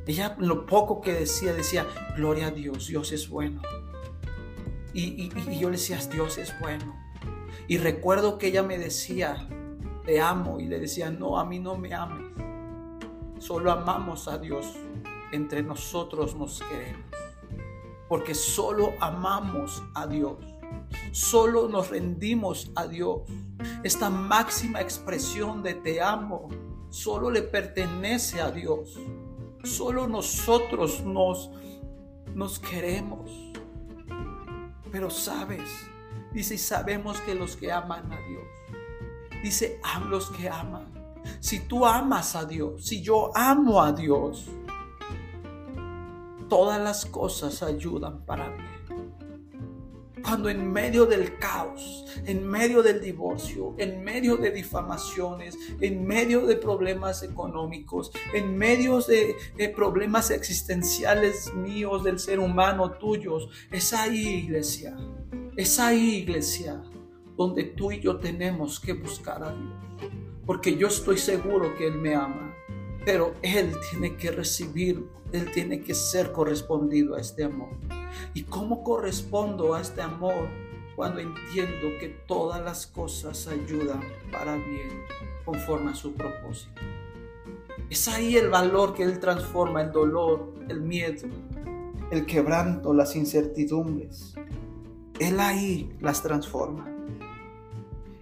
Ella 0.07 0.35
lo 0.39 0.65
poco 0.65 1.01
que 1.01 1.13
decía, 1.13 1.53
decía, 1.53 1.87
gloria 2.15 2.47
a 2.47 2.51
Dios, 2.51 2.87
Dios 2.87 3.11
es 3.11 3.27
bueno. 3.27 3.61
Y, 4.95 5.29
yo 5.59 5.69
le 5.69 5.75
decía, 5.75 5.99
Dios 6.09 6.37
es 6.37 6.57
bueno. 6.61 6.95
Y 7.67 7.77
recuerdo 7.77 8.37
que 8.37 8.47
ella 8.47 8.63
me 8.63 8.77
decía, 8.77 9.45
te 10.05 10.21
amo. 10.21 10.59
Y 10.59 10.67
le 10.67 10.79
decía, 10.79 11.11
no, 11.11 11.37
a 11.37 11.43
mí 11.43 11.59
no 11.59 11.75
me 11.75 11.93
ames. 11.93 12.31
Solo 13.39 13.73
amamos 13.73 14.29
a 14.29 14.37
Dios. 14.37 14.65
Entre 15.33 15.61
nosotros 15.61 16.35
nos 16.35 16.61
queremos. 16.61 17.03
Porque 18.07 18.33
solo 18.33 18.93
amamos 19.01 19.83
a 19.95 20.07
Dios. 20.07 20.37
Solo 21.11 21.67
nos 21.67 21.89
rendimos 21.89 22.71
a 22.75 22.87
Dios. 22.87 23.23
Esta 23.83 24.09
máxima 24.09 24.79
expresión 24.79 25.61
de 25.61 25.73
te 25.73 26.01
amo 26.01 26.47
solo 26.89 27.29
le 27.29 27.41
pertenece 27.41 28.39
a 28.39 28.49
Dios. 28.49 28.97
Solo 29.65 30.07
nosotros 30.07 31.03
nos, 31.03 31.51
nos 32.33 32.59
queremos. 32.59 33.29
Pero 34.95 35.09
sabes, 35.09 35.69
dice, 36.31 36.55
y 36.55 36.57
sabemos 36.57 37.19
que 37.19 37.35
los 37.35 37.57
que 37.57 37.69
aman 37.69 38.09
a 38.13 38.17
Dios, 38.29 38.47
dice, 39.43 39.77
a 39.83 39.99
los 39.99 40.31
que 40.31 40.47
aman. 40.47 40.87
Si 41.41 41.67
tú 41.67 41.85
amas 41.85 42.33
a 42.33 42.45
Dios, 42.45 42.85
si 42.85 43.01
yo 43.01 43.29
amo 43.35 43.81
a 43.81 43.91
Dios, 43.91 44.47
todas 46.47 46.79
las 46.79 47.05
cosas 47.07 47.61
ayudan 47.61 48.25
para 48.25 48.47
bien. 48.47 48.74
Cuando 50.25 50.49
en 50.49 50.71
medio 50.71 51.05
del 51.05 51.37
caos, 51.37 52.03
en 52.25 52.47
medio 52.47 52.81
del 52.81 52.99
divorcio, 52.99 53.75
en 53.77 54.03
medio 54.03 54.37
de 54.37 54.49
difamaciones, 54.49 55.55
en 55.79 56.03
medio 56.03 56.47
de 56.47 56.55
problemas 56.55 57.21
económicos, 57.21 58.11
en 58.33 58.57
medio 58.57 58.99
de, 59.01 59.35
problemas 59.75 60.31
existenciales 60.31 61.53
míos, 61.53 62.03
del 62.03 62.17
ser 62.17 62.39
humano, 62.39 62.93
tuyos, 62.93 63.49
es 63.71 63.93
ahí, 63.93 64.45
iglesia, 64.45 64.97
es 65.55 65.79
ahí, 65.79 66.15
iglesia, 66.15 66.81
donde 67.37 67.63
tú 67.63 67.91
y 67.91 67.99
yo 67.99 68.17
tenemos 68.17 68.79
que 68.79 68.93
buscar 68.93 69.43
a 69.43 69.51
Dios. 69.51 70.11
Porque 70.43 70.75
yo 70.75 70.87
estoy 70.87 71.19
seguro 71.19 71.75
que 71.75 71.87
Él 71.87 71.99
me 71.99 72.15
ama, 72.15 72.54
pero 73.05 73.35
Él 73.43 73.71
tiene 73.91 74.17
que 74.17 74.31
recibir, 74.31 75.07
Él 75.31 75.51
tiene 75.53 75.81
que 75.81 75.93
ser 75.93 76.31
correspondido 76.31 77.15
a 77.15 77.21
este 77.21 77.43
amor. 77.43 77.69
¿Y 78.33 78.43
cómo 78.43 78.83
correspondo 78.83 79.75
a 79.75 79.81
este 79.81 80.01
amor? 80.01 80.49
Cuando 80.95 81.19
entiendo 81.19 81.99
que 81.99 82.09
todas 82.27 82.61
las 82.63 82.87
cosas 82.87 83.47
ayudan 83.47 84.01
para 84.31 84.55
bien 84.55 85.03
conforme 85.45 85.91
a 85.91 85.95
su 85.95 86.13
propósito. 86.13 86.81
Es 87.89 88.07
ahí 88.07 88.35
el 88.35 88.49
valor 88.49 88.95
que 88.95 89.03
Él 89.03 89.19
transforma, 89.19 89.81
el 89.81 89.91
dolor, 89.91 90.53
el 90.67 90.81
miedo, 90.81 91.27
el 92.09 92.25
quebranto, 92.25 92.93
las 92.93 93.15
incertidumbres. 93.15 94.33
Él 95.19 95.39
ahí 95.39 95.95
las 96.01 96.23
transforma. 96.23 96.91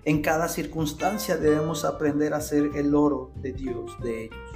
En 0.03 0.21
cada 0.21 0.49
circunstancia 0.49 1.37
debemos 1.37 1.85
aprender 1.85 2.33
a 2.33 2.41
ser 2.41 2.71
el 2.75 2.93
oro 2.93 3.31
de 3.35 3.53
Dios, 3.53 3.97
de 4.01 4.25
ellos. 4.25 4.52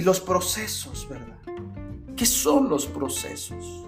Y 0.00 0.02
los 0.02 0.18
procesos, 0.18 1.06
¿verdad? 1.10 1.36
¿Qué 2.16 2.24
son 2.24 2.70
los 2.70 2.86
procesos? 2.86 3.84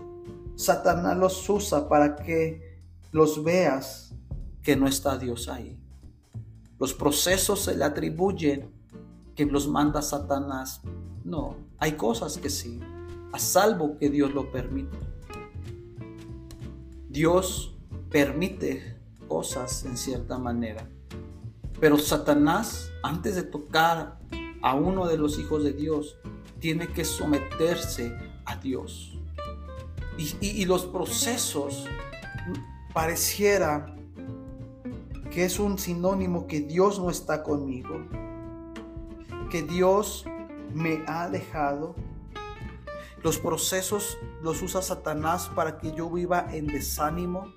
Satanás 0.57 1.16
los 1.16 1.48
usa 1.48 1.88
para 1.88 2.16
que 2.16 2.83
los 3.12 3.42
veas 3.42 4.14
que 4.62 4.77
no 4.77 4.87
está 4.87 5.16
Dios 5.16 5.48
ahí. 5.48 5.81
Los 6.79 6.92
procesos 6.92 7.61
se 7.61 7.75
le 7.75 7.85
atribuyen 7.85 8.70
que 9.35 9.46
los 9.46 9.66
manda 9.66 10.03
Satanás. 10.03 10.83
No, 11.25 11.57
hay 11.79 11.92
cosas 11.92 12.37
que 12.37 12.51
sí, 12.51 12.79
a 13.33 13.38
salvo 13.38 13.96
que 13.96 14.11
Dios 14.11 14.35
lo 14.35 14.53
permita. 14.53 14.98
Dios 17.09 17.75
permite 18.11 18.98
cosas 19.29 19.87
en 19.87 19.96
cierta 19.96 20.37
manera. 20.37 20.87
Pero 21.81 21.96
Satanás, 21.96 22.90
antes 23.03 23.35
de 23.35 23.44
tocar 23.44 24.22
a 24.62 24.75
uno 24.75 25.07
de 25.07 25.18
los 25.18 25.38
hijos 25.38 25.64
de 25.64 25.72
Dios, 25.72 26.16
tiene 26.61 26.88
que 26.88 27.05
someterse 27.05 28.16
a 28.44 28.57
Dios. 28.57 29.18
Y, 30.16 30.64
los 30.66 30.87
procesos 30.87 31.88
pareciera 32.92 33.96
que 35.31 35.44
es 35.44 35.59
un 35.59 35.79
sinónimo 35.79 36.46
que 36.46 36.61
Dios 36.61 37.01
no 37.01 37.11
está 37.11 37.42
conmigo, 37.42 38.07
que 39.51 39.62
Dios 39.62 40.25
me 40.75 41.03
ha 41.09 41.29
dejado. 41.29 41.96
Los 43.22 43.38
procesos 43.38 44.18
los 44.42 44.62
usa 44.62 44.83
Satanás 44.83 45.51
para 45.55 45.79
que 45.79 45.92
yo 45.92 46.11
viva 46.11 46.46
en 46.53 46.66
desánimo, 46.66 47.53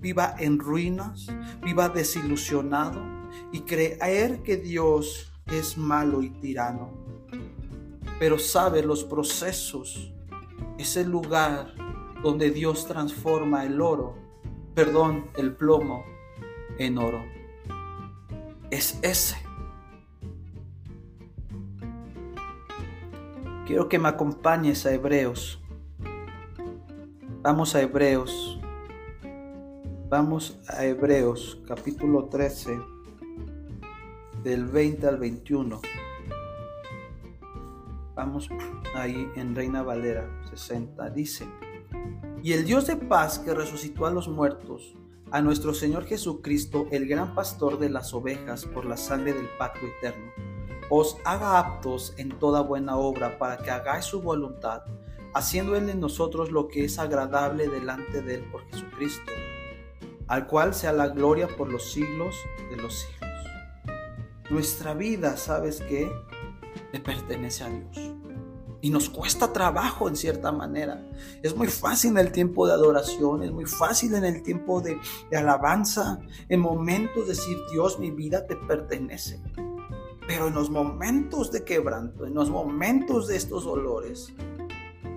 viva 0.00 0.34
en 0.38 0.58
ruinas, 0.58 1.26
viva 1.62 1.88
desilusionado 1.88 3.02
y 3.52 3.62
creer 3.62 4.42
que 4.42 4.56
Dios 4.56 5.32
es 5.46 5.76
malo 5.76 6.22
y 6.22 6.30
tirano. 6.30 6.90
Pero 8.18 8.38
sabe, 8.38 8.82
los 8.82 9.04
procesos 9.04 10.12
es 10.78 10.96
el 10.96 11.10
lugar 11.10 11.74
donde 12.22 12.50
Dios 12.50 12.86
transforma 12.86 13.64
el 13.64 13.80
oro, 13.80 14.16
perdón, 14.74 15.26
el 15.36 15.54
plomo 15.54 16.04
en 16.78 16.98
oro. 16.98 17.24
Es 18.70 18.98
ese. 19.02 19.36
Quiero 23.66 23.88
que 23.88 23.98
me 23.98 24.08
acompañes 24.08 24.86
a 24.86 24.94
Hebreos. 24.94 25.60
Vamos 27.42 27.74
a 27.74 27.82
Hebreos 27.82 28.56
Vamos 30.08 30.56
a 30.68 30.84
Hebreos 30.84 31.60
capítulo 31.66 32.26
13, 32.26 32.78
del 34.46 34.66
20 34.66 35.08
al 35.08 35.18
21. 35.18 35.80
Vamos 38.14 38.48
ahí 38.94 39.28
en 39.34 39.56
Reina 39.56 39.82
Valera 39.82 40.24
60. 40.50 41.10
Dice, 41.10 41.48
y 42.44 42.52
el 42.52 42.64
Dios 42.64 42.86
de 42.86 42.94
paz 42.94 43.40
que 43.40 43.52
resucitó 43.52 44.06
a 44.06 44.12
los 44.12 44.28
muertos, 44.28 44.94
a 45.32 45.42
nuestro 45.42 45.74
Señor 45.74 46.04
Jesucristo, 46.04 46.86
el 46.92 47.08
gran 47.08 47.34
pastor 47.34 47.80
de 47.80 47.90
las 47.90 48.14
ovejas 48.14 48.66
por 48.66 48.84
la 48.84 48.96
sangre 48.96 49.32
del 49.32 49.48
pacto 49.58 49.84
eterno, 49.84 50.30
os 50.90 51.18
haga 51.24 51.58
aptos 51.58 52.14
en 52.16 52.28
toda 52.28 52.60
buena 52.60 52.96
obra 52.96 53.38
para 53.38 53.58
que 53.58 53.72
hagáis 53.72 54.04
su 54.04 54.22
voluntad, 54.22 54.82
haciendo 55.34 55.74
Él 55.74 55.90
en 55.90 55.98
nosotros 55.98 56.52
lo 56.52 56.68
que 56.68 56.84
es 56.84 57.00
agradable 57.00 57.66
delante 57.66 58.22
de 58.22 58.36
Él 58.36 58.44
por 58.52 58.64
Jesucristo 58.70 59.32
al 60.28 60.46
cual 60.46 60.74
sea 60.74 60.92
la 60.92 61.08
gloria 61.08 61.46
por 61.46 61.70
los 61.70 61.92
siglos 61.92 62.34
de 62.70 62.76
los 62.76 62.94
siglos. 62.94 63.25
Nuestra 64.50 64.94
vida, 64.94 65.36
¿sabes 65.36 65.80
qué? 65.80 66.08
Le 66.92 67.00
pertenece 67.00 67.64
a 67.64 67.68
Dios. 67.68 68.12
Y 68.80 68.90
nos 68.90 69.10
cuesta 69.10 69.52
trabajo 69.52 70.08
en 70.08 70.14
cierta 70.14 70.52
manera. 70.52 71.04
Es 71.42 71.56
muy 71.56 71.66
fácil 71.66 72.12
en 72.12 72.18
el 72.18 72.32
tiempo 72.32 72.66
de 72.66 72.74
adoración, 72.74 73.42
es 73.42 73.50
muy 73.50 73.64
fácil 73.64 74.14
en 74.14 74.24
el 74.24 74.42
tiempo 74.44 74.80
de, 74.80 75.00
alabanza, 75.36 76.20
en 76.48 76.60
momentos 76.60 77.26
de 77.26 77.34
decir, 77.34 77.56
Dios, 77.72 77.98
mi 77.98 78.12
vida 78.12 78.46
te 78.46 78.54
pertenece. 78.54 79.42
Pero 80.28 80.46
en 80.46 80.54
los 80.54 80.70
momentos 80.70 81.50
de 81.50 81.64
quebranto, 81.64 82.26
en 82.26 82.34
los 82.34 82.48
momentos 82.48 83.26
de 83.26 83.36
estos 83.36 83.64
dolores, 83.64 84.32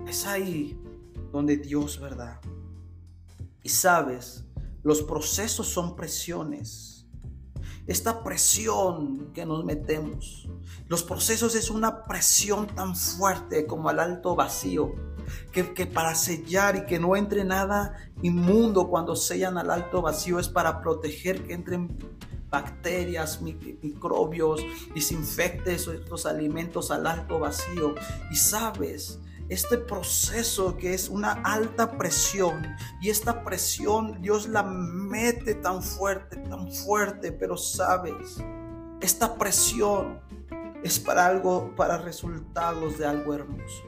es 0.08 0.26
ahí 0.26 0.76
donde 1.30 1.56
Dios, 1.56 2.00
¿verdad? 2.00 2.40
Y 3.62 3.68
sabes, 3.68 4.44
los 4.82 5.02
procesos 5.02 5.68
son 5.68 5.94
presiones. 5.94 6.89
Esta 7.86 8.22
presión 8.22 9.32
que 9.32 9.46
nos 9.46 9.64
metemos. 9.64 10.48
Los 10.88 11.02
procesos 11.02 11.54
es 11.54 11.70
una 11.70 12.04
presión 12.04 12.66
tan 12.66 12.96
fuerte 12.96 13.66
como 13.66 13.90
el 13.90 13.98
alto 13.98 14.34
vacío. 14.34 14.94
Que, 15.52 15.74
que, 15.74 15.86
para 15.86 16.16
sellar 16.16 16.74
y 16.74 16.86
que 16.86 16.98
no 16.98 17.14
entre 17.14 17.44
nada 17.44 18.10
inmundo 18.20 18.88
cuando 18.88 19.14
sellan 19.14 19.58
al 19.58 19.70
alto 19.70 20.02
vacío 20.02 20.40
es 20.40 20.48
para 20.48 20.80
proteger 20.80 21.46
que 21.46 21.54
entren 21.54 21.96
bacterias, 22.50 23.40
microbios 23.40 24.60
y 24.94 25.00
se 25.00 25.14
infecten 25.14 25.74
estos 25.74 26.26
alimentos 26.26 26.90
al 26.90 27.06
alto 27.06 27.38
vacío. 27.38 27.94
Y 28.30 28.36
sabes, 28.36 29.20
este 29.50 29.78
proceso 29.78 30.76
que 30.76 30.94
es 30.94 31.08
una 31.08 31.32
alta 31.44 31.98
presión 31.98 32.64
y 33.00 33.10
esta 33.10 33.42
presión 33.42 34.22
Dios 34.22 34.48
la 34.48 34.62
mete 34.62 35.56
tan 35.56 35.82
fuerte, 35.82 36.36
tan 36.36 36.70
fuerte, 36.72 37.32
pero 37.32 37.56
sabes, 37.56 38.38
esta 39.00 39.34
presión 39.34 40.20
es 40.84 41.00
para 41.00 41.26
algo, 41.26 41.74
para 41.74 41.98
resultados 41.98 42.96
de 42.98 43.06
algo 43.06 43.34
hermoso. 43.34 43.82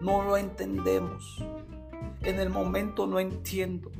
No 0.00 0.22
lo 0.22 0.38
entendemos. 0.38 1.44
En 2.22 2.40
el 2.40 2.48
momento 2.48 3.06
no 3.06 3.20
entiendo. 3.20 3.90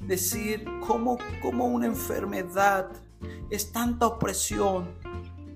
Decir 0.00 0.64
cómo, 0.86 1.18
cómo 1.42 1.66
una 1.66 1.86
enfermedad 1.86 2.90
es 3.50 3.72
tanta 3.72 4.06
opresión 4.06 4.94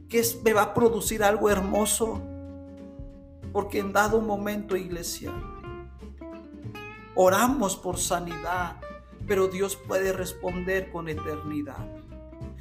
que 0.09 0.25
me 0.45 0.53
va 0.53 0.63
a 0.63 0.75
producir 0.75 1.23
algo 1.23 1.51
hermoso 1.51 2.21
porque 3.57 3.79
en 3.79 3.91
dado 3.91 4.21
momento, 4.21 4.77
iglesia, 4.77 5.33
oramos 7.15 7.75
por 7.75 7.97
sanidad, 7.97 8.77
pero 9.27 9.49
Dios 9.49 9.77
puede 9.77 10.13
responder 10.13 10.93
con 10.93 11.09
eternidad. 11.09 11.89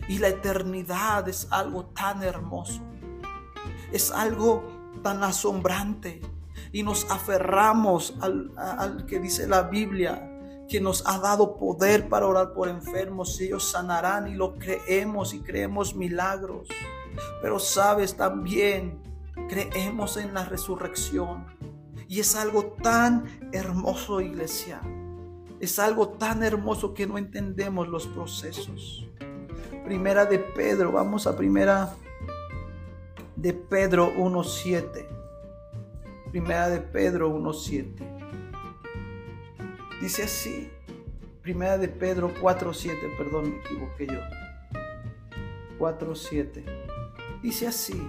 Y 0.07 0.19
la 0.19 0.29
eternidad 0.29 1.27
es 1.27 1.49
algo 1.51 1.87
tan 1.87 2.23
hermoso. 2.23 2.79
Es 3.91 4.09
algo 4.09 4.63
tan 5.03 5.21
asombrante. 5.21 6.21
Y 6.71 6.83
nos 6.83 7.11
aferramos 7.11 8.15
al, 8.21 9.05
que 9.05 9.19
dice 9.19 9.49
la 9.49 9.63
Biblia, 9.63 10.65
que 10.69 10.79
nos 10.79 11.05
ha 11.07 11.19
dado 11.19 11.57
poder 11.57 12.07
para 12.07 12.25
orar 12.25 12.53
por 12.53 12.69
enfermos. 12.69 13.37
Ellos 13.41 13.69
sanarán 13.69 14.29
y 14.29 14.35
lo 14.35 14.55
creemos 14.55 15.33
y 15.33 15.41
creemos 15.41 15.93
milagros. 15.93 16.69
Pero 17.41 17.59
sabes 17.59 18.15
también 18.15 19.04
creemos 19.49 20.17
en 20.17 20.33
la 20.33 20.45
resurrección. 20.45 21.45
Y 22.07 22.19
es 22.19 22.35
algo 22.35 22.75
tan 22.81 23.25
hermoso, 23.51 24.21
iglesia. 24.21 24.81
Es 25.59 25.79
algo 25.79 26.09
tan 26.09 26.43
hermoso 26.43 26.93
que 26.93 27.07
no 27.07 27.17
entendemos 27.17 27.87
los 27.87 28.07
procesos. 28.07 29.07
Primera 29.83 30.25
de 30.25 30.39
Pedro, 30.39 30.91
vamos 30.91 31.27
a 31.27 31.35
primera 31.35 31.95
de 33.35 33.53
Pedro 33.53 34.13
1.7. 34.15 35.07
Primera 36.31 36.69
de 36.69 36.81
Pedro 36.81 37.29
1.7. 37.35 38.13
Dice 40.01 40.23
así, 40.23 40.69
Primera 41.45 41.77
de 41.77 41.87
Pedro 41.87 42.33
4.7, 42.41 43.17
perdón, 43.19 43.51
me 43.51 43.57
equivoqué 43.59 44.07
yo. 44.07 44.19
4.7. 45.77 46.63
Dice 47.43 47.67
así, 47.67 48.01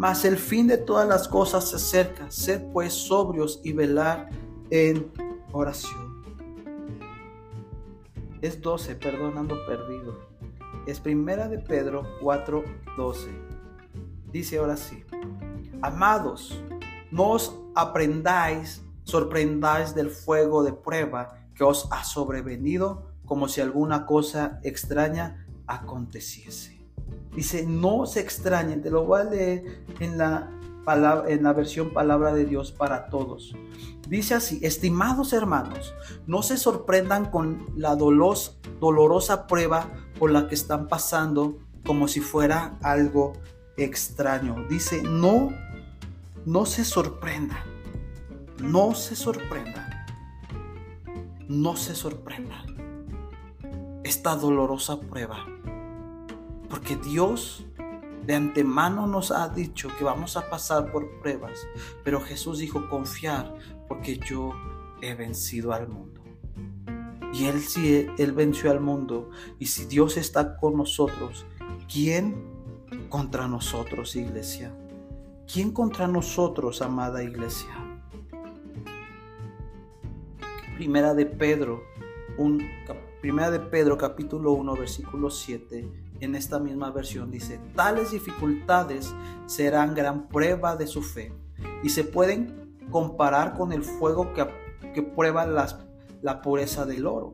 mas 0.00 0.24
el 0.24 0.38
fin 0.38 0.66
de 0.66 0.78
todas 0.78 1.06
las 1.06 1.28
cosas 1.28 1.68
se 1.68 1.76
acerca, 1.76 2.30
sed 2.30 2.62
pues 2.72 2.94
sobrios 2.94 3.60
y 3.62 3.74
velar 3.74 4.30
en 4.70 5.12
oración. 5.52 6.24
Es 8.40 8.62
12, 8.62 8.94
perdón, 8.94 9.36
ando 9.36 9.66
perdido. 9.66 10.18
Es 10.86 11.00
primera 11.00 11.48
de 11.48 11.58
Pedro 11.58 12.06
4.12. 12.22 13.28
Dice 14.32 14.56
ahora 14.56 14.78
sí, 14.78 15.04
amados, 15.82 16.58
no 17.10 17.32
os 17.32 17.54
aprendáis, 17.74 18.82
sorprendáis 19.04 19.94
del 19.94 20.08
fuego 20.08 20.62
de 20.62 20.72
prueba 20.72 21.34
que 21.54 21.62
os 21.62 21.86
ha 21.90 22.04
sobrevenido 22.04 23.12
como 23.26 23.48
si 23.48 23.60
alguna 23.60 24.06
cosa 24.06 24.60
extraña 24.62 25.46
aconteciese. 25.66 26.79
Dice, 27.34 27.64
no 27.66 28.06
se 28.06 28.20
extrañen, 28.20 28.82
te 28.82 28.90
lo 28.90 29.04
voy 29.04 29.20
a 29.20 29.24
leer 29.24 29.84
en 30.00 30.18
la, 30.18 30.50
palabra, 30.84 31.30
en 31.30 31.42
la 31.42 31.52
versión 31.52 31.92
palabra 31.92 32.34
de 32.34 32.44
Dios 32.44 32.72
para 32.72 33.06
todos. 33.06 33.54
Dice 34.08 34.34
así, 34.34 34.58
estimados 34.62 35.32
hermanos, 35.32 35.94
no 36.26 36.42
se 36.42 36.56
sorprendan 36.56 37.30
con 37.30 37.66
la 37.76 37.94
dolorosa 37.94 39.46
prueba 39.46 39.88
por 40.18 40.30
la 40.30 40.48
que 40.48 40.54
están 40.54 40.88
pasando 40.88 41.58
como 41.86 42.08
si 42.08 42.20
fuera 42.20 42.76
algo 42.82 43.34
extraño. 43.76 44.66
Dice, 44.68 45.02
no, 45.02 45.50
no 46.44 46.66
se 46.66 46.84
sorprenda, 46.84 47.64
no 48.58 48.94
se 48.94 49.14
sorprenda, 49.14 50.06
no 51.48 51.76
se 51.76 51.94
sorprenda 51.94 52.64
esta 54.02 54.34
dolorosa 54.34 54.98
prueba 54.98 55.46
porque 56.70 56.96
Dios 56.96 57.66
de 58.24 58.34
antemano 58.34 59.06
nos 59.06 59.32
ha 59.32 59.48
dicho 59.48 59.88
que 59.98 60.04
vamos 60.04 60.36
a 60.36 60.48
pasar 60.48 60.92
por 60.92 61.20
pruebas, 61.20 61.66
pero 62.04 62.20
Jesús 62.20 62.60
dijo 62.60 62.88
confiar 62.88 63.52
porque 63.88 64.18
yo 64.18 64.52
he 65.02 65.14
vencido 65.14 65.72
al 65.72 65.88
mundo. 65.88 66.22
Y 67.32 67.46
Él 67.46 67.60
sí, 67.60 68.06
Él 68.18 68.32
venció 68.32 68.70
al 68.70 68.80
mundo. 68.80 69.30
Y 69.58 69.66
si 69.66 69.84
Dios 69.86 70.16
está 70.16 70.56
con 70.56 70.76
nosotros, 70.76 71.44
¿quién 71.92 72.36
contra 73.08 73.48
nosotros, 73.48 74.14
iglesia? 74.16 74.74
¿Quién 75.52 75.72
contra 75.72 76.06
nosotros, 76.06 76.82
amada 76.82 77.22
iglesia? 77.22 77.70
Primera 80.76 81.14
de 81.14 81.26
Pedro, 81.26 81.82
un, 82.38 82.62
primera 83.20 83.50
de 83.50 83.60
Pedro 83.60 83.98
capítulo 83.98 84.52
1 84.52 84.74
versículo 84.74 85.30
7 85.30 85.99
en 86.20 86.34
esta 86.34 86.58
misma 86.58 86.90
versión 86.90 87.30
dice, 87.30 87.60
tales 87.74 88.10
dificultades 88.12 89.14
serán 89.46 89.94
gran 89.94 90.28
prueba 90.28 90.76
de 90.76 90.86
su 90.86 91.02
fe 91.02 91.32
y 91.82 91.88
se 91.90 92.04
pueden 92.04 92.76
comparar 92.90 93.54
con 93.54 93.72
el 93.72 93.82
fuego 93.82 94.32
que, 94.32 94.46
que 94.92 95.02
prueba 95.02 95.46
las, 95.46 95.78
la 96.22 96.42
pureza 96.42 96.84
del 96.84 97.06
oro. 97.06 97.32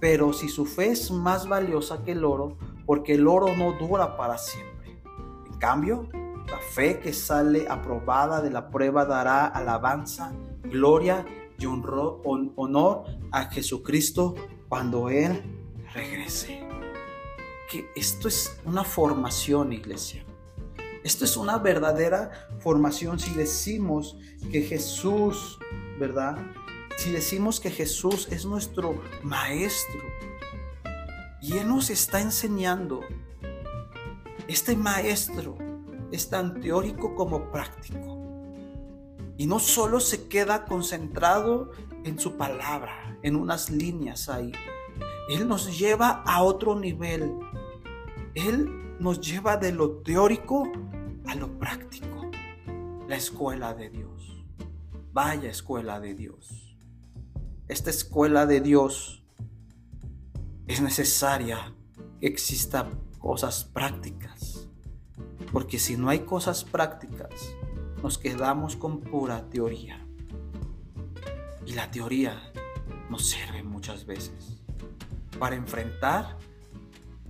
Pero 0.00 0.32
si 0.32 0.48
su 0.48 0.66
fe 0.66 0.90
es 0.90 1.10
más 1.10 1.48
valiosa 1.48 2.02
que 2.02 2.12
el 2.12 2.24
oro, 2.24 2.56
porque 2.86 3.14
el 3.14 3.26
oro 3.26 3.54
no 3.56 3.72
dura 3.72 4.16
para 4.16 4.38
siempre. 4.38 5.00
En 5.46 5.58
cambio, 5.58 6.08
la 6.12 6.58
fe 6.72 7.00
que 7.00 7.12
sale 7.12 7.66
aprobada 7.68 8.42
de 8.42 8.50
la 8.50 8.68
prueba 8.68 9.04
dará 9.06 9.46
alabanza, 9.46 10.32
gloria 10.62 11.24
y 11.58 11.66
honor 11.66 13.04
a 13.32 13.44
Jesucristo 13.46 14.34
cuando 14.68 15.08
Él 15.08 15.42
regrese 15.94 16.66
que 17.70 17.90
esto 17.94 18.28
es 18.28 18.58
una 18.64 18.84
formación, 18.84 19.72
iglesia. 19.72 20.24
Esto 21.02 21.24
es 21.24 21.36
una 21.36 21.58
verdadera 21.58 22.48
formación 22.60 23.18
si 23.18 23.34
decimos 23.34 24.16
que 24.50 24.62
Jesús, 24.62 25.58
¿verdad? 25.98 26.38
Si 26.96 27.10
decimos 27.10 27.60
que 27.60 27.70
Jesús 27.70 28.28
es 28.30 28.46
nuestro 28.46 29.02
maestro 29.22 30.00
y 31.42 31.58
Él 31.58 31.68
nos 31.68 31.90
está 31.90 32.20
enseñando, 32.20 33.00
este 34.48 34.76
maestro 34.76 35.58
es 36.10 36.30
tan 36.30 36.60
teórico 36.60 37.14
como 37.14 37.50
práctico. 37.50 38.22
Y 39.36 39.46
no 39.46 39.58
solo 39.58 40.00
se 40.00 40.28
queda 40.28 40.64
concentrado 40.64 41.72
en 42.04 42.18
su 42.18 42.36
palabra, 42.36 43.18
en 43.22 43.36
unas 43.36 43.68
líneas 43.68 44.28
ahí. 44.28 44.52
Él 45.28 45.48
nos 45.48 45.78
lleva 45.78 46.22
a 46.26 46.42
otro 46.42 46.78
nivel 46.78 47.34
él 48.34 48.96
nos 48.98 49.20
lleva 49.20 49.56
de 49.56 49.72
lo 49.72 50.02
teórico 50.02 50.70
a 51.26 51.34
lo 51.34 51.58
práctico. 51.58 52.30
La 53.08 53.16
escuela 53.16 53.74
de 53.74 53.90
Dios. 53.90 54.44
Vaya 55.12 55.50
escuela 55.50 56.00
de 56.00 56.14
Dios. 56.14 56.76
Esta 57.68 57.90
escuela 57.90 58.46
de 58.46 58.60
Dios 58.60 59.24
es 60.66 60.80
necesaria 60.80 61.74
que 62.20 62.26
exista 62.26 62.90
cosas 63.18 63.64
prácticas. 63.64 64.68
Porque 65.52 65.78
si 65.78 65.96
no 65.96 66.08
hay 66.08 66.20
cosas 66.20 66.64
prácticas, 66.64 67.54
nos 68.02 68.18
quedamos 68.18 68.76
con 68.76 69.00
pura 69.00 69.48
teoría. 69.48 70.04
Y 71.66 71.74
la 71.74 71.90
teoría 71.90 72.52
nos 73.08 73.26
sirve 73.26 73.62
muchas 73.62 74.04
veces 74.04 74.60
para 75.38 75.56
enfrentar 75.56 76.38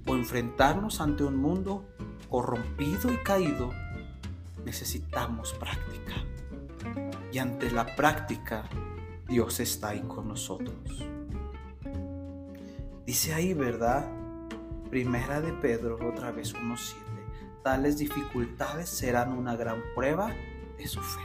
o 0.07 0.15
enfrentarnos 0.15 1.01
ante 1.01 1.25
un 1.25 1.37
mundo 1.37 1.85
corrompido 2.29 3.13
y 3.13 3.17
caído, 3.19 3.71
necesitamos 4.65 5.53
práctica. 5.55 6.15
Y 7.33 7.39
ante 7.39 7.71
la 7.71 7.97
práctica, 7.97 8.69
Dios 9.29 9.61
está 9.61 9.91
ahí 9.91 10.01
con 10.03 10.29
nosotros. 10.29 11.05
Dice 13.07 13.35
ahí, 13.35 13.55
¿verdad? 13.55 14.09
Primera 14.91 15.41
de 15.41 15.53
Pedro, 15.53 15.99
otra 16.09 16.31
vez 16.31 16.55
1.7. 16.55 16.95
Tales 17.63 17.99
dificultades 17.99 18.89
serán 18.89 19.33
una 19.33 19.57
gran 19.57 19.83
prueba 19.95 20.33
de 20.79 20.87
su 20.87 21.01
fe. 21.01 21.21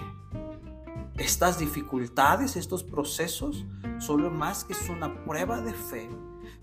Estas 1.18 1.60
dificultades, 1.60 2.56
estos 2.56 2.84
procesos, 2.84 3.65
solo 4.00 4.30
más 4.30 4.63
que 4.63 4.74
es 4.74 4.89
una 4.89 5.24
prueba 5.26 5.62
de 5.62 5.74
fe 5.74 6.10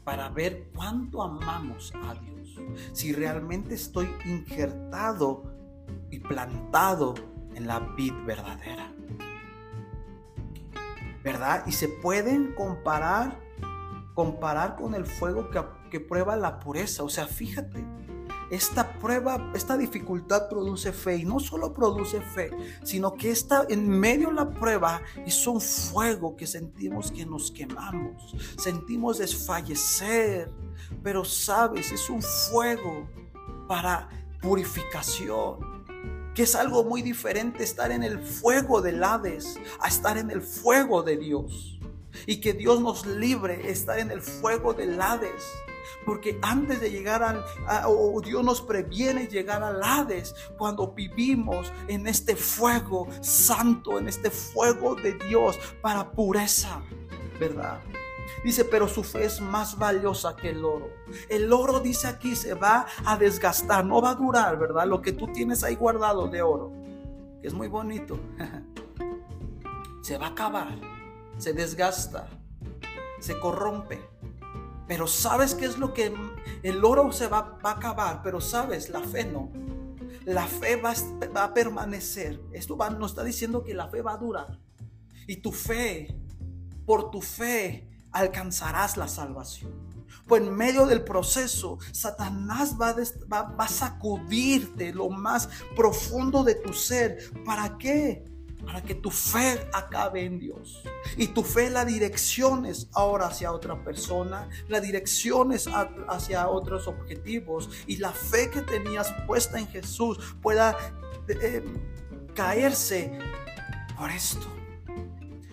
para 0.07 0.29
ver 0.29 0.71
cuánto 0.73 1.21
amamos 1.21 1.93
a 1.97 2.15
Dios. 2.15 2.61
Si 2.93 3.13
realmente 3.13 3.75
estoy 3.75 4.09
injertado 4.25 5.43
y 6.13 6.21
plantado 6.21 7.15
en 7.57 7.67
la 7.67 7.81
vid 7.81 8.13
verdadera. 8.25 8.93
¿Verdad? 11.25 11.65
Y 11.67 11.73
se 11.73 11.89
pueden 11.89 12.55
comparar 12.55 13.45
comparar 14.15 14.77
con 14.77 14.95
el 14.95 15.05
fuego 15.07 15.51
que, 15.51 15.61
que 15.91 15.99
prueba 15.99 16.37
la 16.37 16.61
pureza. 16.61 17.03
O 17.03 17.09
sea, 17.09 17.27
fíjate, 17.27 17.85
esta 18.51 18.99
prueba, 18.99 19.53
esta 19.55 19.77
dificultad 19.77 20.49
produce 20.49 20.93
fe. 20.93 21.17
Y 21.17 21.25
no 21.25 21.41
solo 21.41 21.73
produce 21.73 22.21
fe, 22.21 22.51
sino 22.83 23.15
que 23.15 23.31
está 23.31 23.67
en 23.69 23.89
medio 23.89 24.29
de 24.29 24.35
la 24.35 24.51
prueba 24.51 25.03
es 25.25 25.47
un 25.47 25.61
fuego 25.61 26.37
que 26.37 26.47
sentimos 26.47 27.11
que 27.11 27.27
nos 27.27 27.51
quemamos, 27.51 28.35
sentimos 28.59 29.19
desfallecer, 29.19 30.51
pero 31.03 31.25
sabes, 31.25 31.93
es 31.93 32.09
un 32.11 32.23
fuego 32.23 33.09
para 33.69 34.09
purificación 34.41 35.77
que 36.37 36.43
es 36.43 36.55
algo 36.55 36.85
muy 36.85 37.01
diferente 37.01 37.65
estar 37.65 37.91
en 37.91 38.03
el 38.03 38.19
fuego 38.19 38.83
del 38.83 39.03
Hades 39.03 39.59
a 39.81 39.89
estar 39.89 40.19
en 40.19 40.31
el 40.31 40.43
fuego 40.43 41.03
de 41.03 41.17
Dios. 41.17 41.81
Y 42.27 42.41
que 42.41 42.53
Dios 42.53 42.81
nos 42.83 43.07
libre 43.07 43.71
estar 43.71 43.99
en 43.99 44.11
el 44.11 44.21
fuego 44.21 44.75
del 44.75 45.01
Hades 45.01 45.43
porque 46.05 46.39
antes 46.43 46.81
de 46.81 46.91
llegar 46.91 47.23
al, 47.23 47.45
o 47.87 48.21
Dios 48.21 48.45
nos 48.45 48.61
previene 48.61 49.27
llegar 49.27 49.63
al 49.63 49.83
Hades 49.83 50.35
cuando 50.57 50.93
vivimos 50.93 51.73
en 51.89 52.07
este 52.07 52.37
fuego 52.37 53.09
santo, 53.21 53.99
en 53.99 54.09
este 54.09 54.31
fuego 54.31 54.95
de 54.95 55.15
Dios 55.29 55.59
para 55.81 56.11
pureza, 56.11 56.83
¿verdad? 57.39 57.81
Dice, 58.45 58.65
pero 58.65 58.89
su 58.89 59.03
fe 59.03 59.25
es 59.25 59.41
más 59.41 59.79
valiosa 59.79 60.37
que 60.37 60.51
el 60.51 60.65
oro. 60.65 60.91
El 61.29 61.53
oro, 61.53 61.81
dice 61.81 62.07
aquí, 62.07 62.37
se 62.37 62.55
va 62.55 62.87
a 63.05 63.17
desgastar, 63.17 63.85
no 63.85 64.01
va 64.01 64.11
a 64.11 64.15
durar, 64.15 64.59
¿verdad? 64.59 64.87
Lo 64.87 65.03
que 65.03 65.13
tú 65.13 65.29
tienes 65.29 65.65
ahí 65.65 65.75
guardado 65.75 66.29
de 66.29 66.43
oro, 66.43 66.73
que 67.41 67.49
es 67.49 67.55
muy 67.55 67.69
bonito, 67.69 68.19
se 70.03 70.19
va 70.19 70.27
a 70.27 70.31
acabar, 70.31 70.79
se 71.39 71.53
desgasta, 71.53 72.29
se 73.21 73.39
corrompe. 73.39 74.16
Pero 74.87 75.07
sabes 75.07 75.55
qué 75.55 75.65
es 75.65 75.79
lo 75.79 75.93
que 75.93 76.15
el 76.63 76.85
oro 76.85 77.11
se 77.13 77.27
va, 77.27 77.59
a 77.63 77.71
acabar, 77.71 78.23
pero 78.23 78.41
sabes, 78.41 78.89
la 78.89 79.01
fe 79.01 79.25
no. 79.25 79.51
La 80.25 80.47
fe 80.47 80.77
va, 80.77 80.95
a 81.43 81.55
permanecer. 81.55 82.41
Esto 82.53 82.77
nos 82.77 83.13
está 83.13 83.25
diciendo 83.25 83.65
que 83.65 83.75
la 83.75 83.89
fe 83.89 84.03
va 84.03 84.15
a 84.15 84.19
durar. 84.19 84.59
Y 85.27 85.37
tu 85.37 85.53
fe, 85.53 86.17
por 86.85 87.11
tu 87.11 87.21
fe, 87.21 87.89
alcanzarás 88.13 88.97
la 88.97 89.09
salvación. 89.09 89.87
Pues 90.27 90.43
en 90.43 90.55
medio 90.55 90.87
del 90.87 91.05
proceso, 91.05 91.79
Satanás 91.93 92.77
va, 92.81 92.95
va, 93.33 93.43
va, 93.43 93.65
a 93.65 93.69
sacudirte 93.69 94.93
lo 94.93 95.09
más 95.09 95.49
profundo 95.77 96.43
de 96.43 96.57
tu 96.57 96.73
ser. 96.73 97.19
¿Para 97.45 97.79
qué? 97.79 98.25
Para 98.67 98.83
que 98.83 98.95
tu 98.95 99.11
fe 99.11 99.67
acabe 99.73 100.25
en 100.25 100.39
Dios. 100.39 100.83
Y 101.17 101.29
tu 101.29 101.43
fe 101.43 101.71
la 101.71 101.85
direcciones 101.85 102.89
ahora 102.93 103.29
hacia 103.29 103.53
otra 103.53 103.83
persona, 103.83 104.49
la 104.69 104.81
direcciones 104.81 105.67
hacia 106.09 106.49
otros 106.49 106.87
objetivos. 106.89 107.71
Y 107.87 107.97
la 107.97 108.13
fe 108.13 108.51
que 108.51 108.61
tenías 108.61 109.15
puesta 109.27 109.59
en 109.59 109.69
Jesús 109.69 110.37
pueda 110.43 110.77
eh, 111.29 111.65
caerse 112.35 113.19
por 113.97 114.11
esto. 114.11 114.47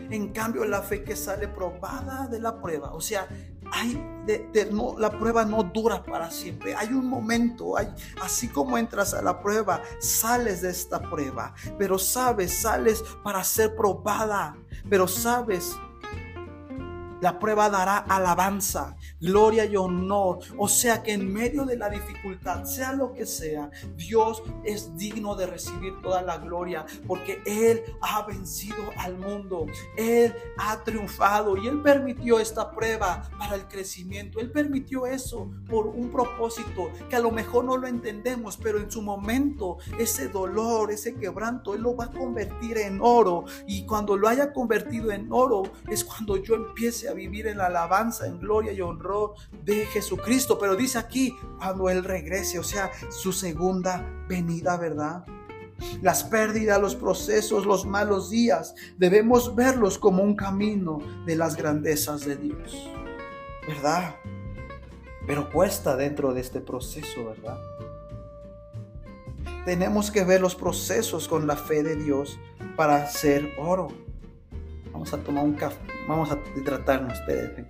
En 0.10 0.34
cambio, 0.34 0.66
la 0.66 0.82
fe 0.82 1.04
que 1.04 1.16
sale 1.16 1.48
probada 1.48 2.28
de 2.28 2.40
la 2.40 2.62
prueba, 2.62 2.94
o 2.94 3.02
sea, 3.02 3.28
hay 3.74 4.00
de, 4.26 4.70
no, 4.72 4.96
la 4.98 5.10
prueba 5.10 5.44
no 5.44 5.64
dura 5.64 6.04
para 6.04 6.32
siempre. 6.32 6.76
Hay 6.76 6.90
un 6.90 7.08
momento, 7.08 7.76
hay, 7.76 7.88
así 8.22 8.48
como 8.48 8.78
entras 8.78 9.14
a 9.14 9.22
la 9.22 9.42
prueba, 9.42 9.82
sales 10.00 10.62
de 10.62 10.70
esta 10.70 11.02
prueba, 11.02 11.54
pero 11.78 11.98
sabes, 11.98 12.62
sales 12.62 13.04
para 13.24 13.44
ser 13.44 13.76
probada, 13.76 14.56
pero 14.90 15.08
sabes 15.08 15.76
la 17.24 17.40
prueba 17.40 17.70
dará 17.70 18.00
alabanza, 18.00 18.98
gloria 19.22 19.64
y 19.64 19.78
honor. 19.78 20.40
O 20.58 20.68
sea 20.68 21.02
que 21.02 21.14
en 21.14 21.32
medio 21.32 21.64
de 21.64 21.78
la 21.78 21.90
dificultad, 21.90 22.66
sea 22.66 22.92
lo 22.92 23.14
que 23.14 23.26
sea, 23.26 23.72
Dios 23.96 24.44
es 24.66 24.98
digno 24.98 25.34
de 25.38 25.48
recibir 25.48 25.94
toda 26.02 26.22
la 26.22 26.38
gloria 26.40 26.86
porque 27.08 27.42
Él 27.46 27.82
ha 28.02 28.24
vencido 28.24 28.92
al 28.98 29.18
mundo. 29.18 29.68
Él 29.96 30.36
ha 30.58 30.84
triunfado 30.84 31.56
y 31.56 31.66
Él 31.66 31.82
permitió 31.82 32.42
esta 32.42 32.70
prueba 32.72 33.30
para 33.40 33.56
el 33.56 33.70
crecimiento. 33.70 34.42
Él 34.42 34.52
permitió 34.52 35.06
eso 35.06 35.50
por 35.70 35.88
un 35.88 36.12
propósito 36.12 36.92
que 37.10 37.16
a 37.16 37.22
lo 37.22 37.32
mejor 37.32 37.64
no 37.64 37.78
lo 37.78 37.88
entendemos, 37.88 38.58
pero 38.58 38.80
en 38.80 38.92
su 38.92 39.02
momento 39.02 39.78
ese 39.98 40.28
dolor, 40.28 40.92
ese 40.92 41.16
quebranto, 41.16 41.74
Él 41.74 41.84
lo 41.84 41.96
va 41.96 42.06
a 42.06 42.12
convertir 42.12 42.80
en 42.80 43.00
oro. 43.02 43.46
Y 43.66 43.86
cuando 43.86 44.18
lo 44.18 44.28
haya 44.28 44.52
convertido 44.52 45.10
en 45.10 45.28
oro 45.32 45.64
es 45.90 46.04
cuando 46.04 46.36
yo 46.36 46.56
empiece 46.56 47.08
a 47.08 47.13
vivir 47.14 47.48
en 47.48 47.58
la 47.58 47.68
alabanza, 47.68 48.28
en 48.28 48.40
gloria 48.40 48.74
y 48.74 48.82
honor 48.82 49.34
de 49.64 49.86
Jesucristo. 49.86 50.58
Pero 50.60 50.76
dice 50.76 50.98
aquí, 50.98 51.36
cuando 51.58 51.90
Él 51.90 52.04
regrese, 52.04 52.60
o 52.60 52.64
sea, 52.64 52.92
su 53.10 53.32
segunda 53.32 54.06
venida, 54.28 54.78
¿verdad? 54.78 55.26
Las 56.02 56.24
pérdidas, 56.24 56.80
los 56.80 56.96
procesos, 56.96 57.66
los 57.66 57.86
malos 57.86 58.30
días, 58.30 58.76
debemos 58.98 59.56
verlos 59.56 59.98
como 59.98 60.24
un 60.24 60.36
camino 60.36 61.00
de 61.26 61.36
las 61.36 61.56
grandezas 61.56 62.26
de 62.26 62.38
Dios, 62.38 62.90
¿verdad? 63.68 64.16
Pero 65.26 65.50
cuesta 65.52 65.96
dentro 65.96 66.34
de 66.34 66.42
este 66.42 66.62
proceso, 66.62 67.26
¿verdad? 67.26 67.58
Tenemos 69.66 70.12
que 70.12 70.26
ver 70.26 70.42
los 70.42 70.56
procesos 70.56 71.30
con 71.30 71.48
la 71.48 71.56
fe 71.56 71.84
de 71.84 71.96
Dios 71.96 72.38
para 72.76 73.08
ser 73.08 73.54
oro. 73.58 73.88
Vamos 74.92 75.14
a 75.14 75.18
tomar 75.18 75.46
un 75.46 75.54
café, 75.54 75.80
vamos 76.08 76.32
a 76.32 76.40
hidratarnos, 76.56 77.14
espérense. 77.14 77.66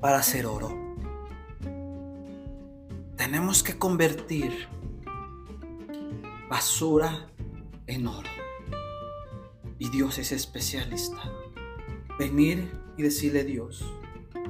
Para 0.00 0.18
hacer 0.18 0.46
oro, 0.46 0.76
tenemos 3.16 3.62
que 3.62 3.78
convertir 3.78 4.68
basura 6.48 7.28
en 7.86 8.06
oro. 8.06 8.28
Y 9.78 9.88
Dios 9.90 10.18
es 10.18 10.32
especialista. 10.32 11.18
Venir 12.18 12.70
y 12.96 13.02
decirle 13.02 13.44
Dios, 13.44 13.84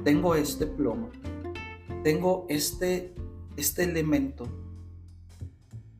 tengo 0.03 0.35
este 0.35 0.67
plomo, 0.67 1.09
tengo 2.03 2.45
este, 2.49 3.15
este 3.55 3.83
elemento 3.83 4.47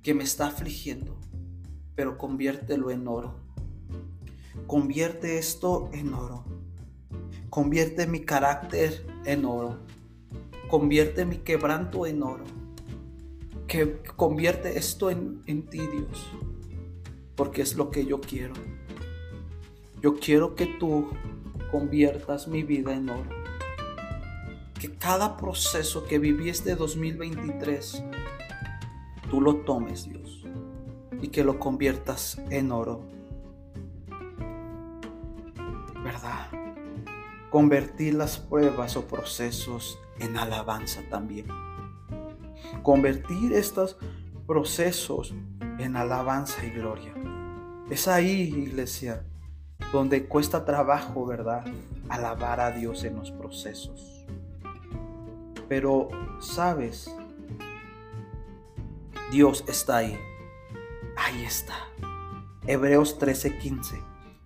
que 0.02 0.14
me 0.14 0.24
está 0.24 0.48
afligiendo 0.48 1.18
pero 1.96 2.18
conviértelo 2.18 2.92
en 2.92 3.08
oro. 3.08 3.36
Convierte 4.68 5.38
esto 5.38 5.90
en 5.94 6.14
oro. 6.14 6.46
Convierte 7.50 8.08
mi 8.08 8.22
carácter 8.22 9.06
en 9.26 9.46
oro. 9.46 9.80
Convierte 10.70 11.26
mi 11.26 11.38
quebranto 11.38 12.06
en 12.06 12.24
oro. 12.24 12.46
Que 13.68 14.02
convierte 14.16 14.78
esto 14.78 15.10
en, 15.10 15.42
en 15.46 15.64
ti, 15.64 15.80
Dios. 15.80 16.32
Porque 17.36 17.62
es 17.62 17.76
lo 17.76 17.90
que 17.90 18.06
yo 18.06 18.22
quiero. 18.22 18.54
Yo 20.02 20.16
quiero 20.16 20.56
que 20.56 20.66
tú 20.66 21.10
conviertas 21.72 22.48
mi 22.48 22.64
vida 22.64 22.94
en 22.94 23.10
oro. 23.10 23.30
Que 24.80 24.94
cada 24.96 25.38
proceso 25.38 26.06
que 26.06 26.18
viví 26.18 26.50
este 26.50 26.76
2023, 26.76 28.04
tú 29.30 29.42
lo 29.42 29.58
tomes, 29.58 30.06
Dios 30.10 30.21
y 31.22 31.28
que 31.28 31.44
lo 31.44 31.60
conviertas 31.60 32.40
en 32.50 32.72
oro. 32.72 33.02
¿Verdad? 36.04 36.50
Convertir 37.50 38.16
las 38.16 38.38
pruebas 38.40 38.98
o 38.98 39.06
procesos 39.06 40.00
en 40.20 40.38
alabanza 40.38 41.02
también. 41.10 41.48
Convertir 42.82 43.54
estos 43.54 43.98
procesos 44.48 45.34
en 45.78 45.96
alabanza 45.96 46.66
y 46.66 46.72
gloria. 46.72 47.14
Es 47.90 48.08
ahí, 48.08 48.54
iglesia, 48.56 49.24
donde 49.92 50.28
cuesta 50.28 50.66
trabajo, 50.66 51.26
¿verdad? 51.26 51.66
Alabar 52.10 52.60
a 52.60 52.72
Dios 52.72 53.04
en 53.04 53.18
los 53.18 53.32
procesos. 53.32 54.26
Pero, 55.68 56.10
¿sabes? 56.40 57.14
Dios 59.32 59.64
está 59.68 59.98
ahí 59.98 60.18
Ahí 61.18 61.44
está. 61.44 61.76
Hebreos 62.66 63.20
13:15. 63.20 64.02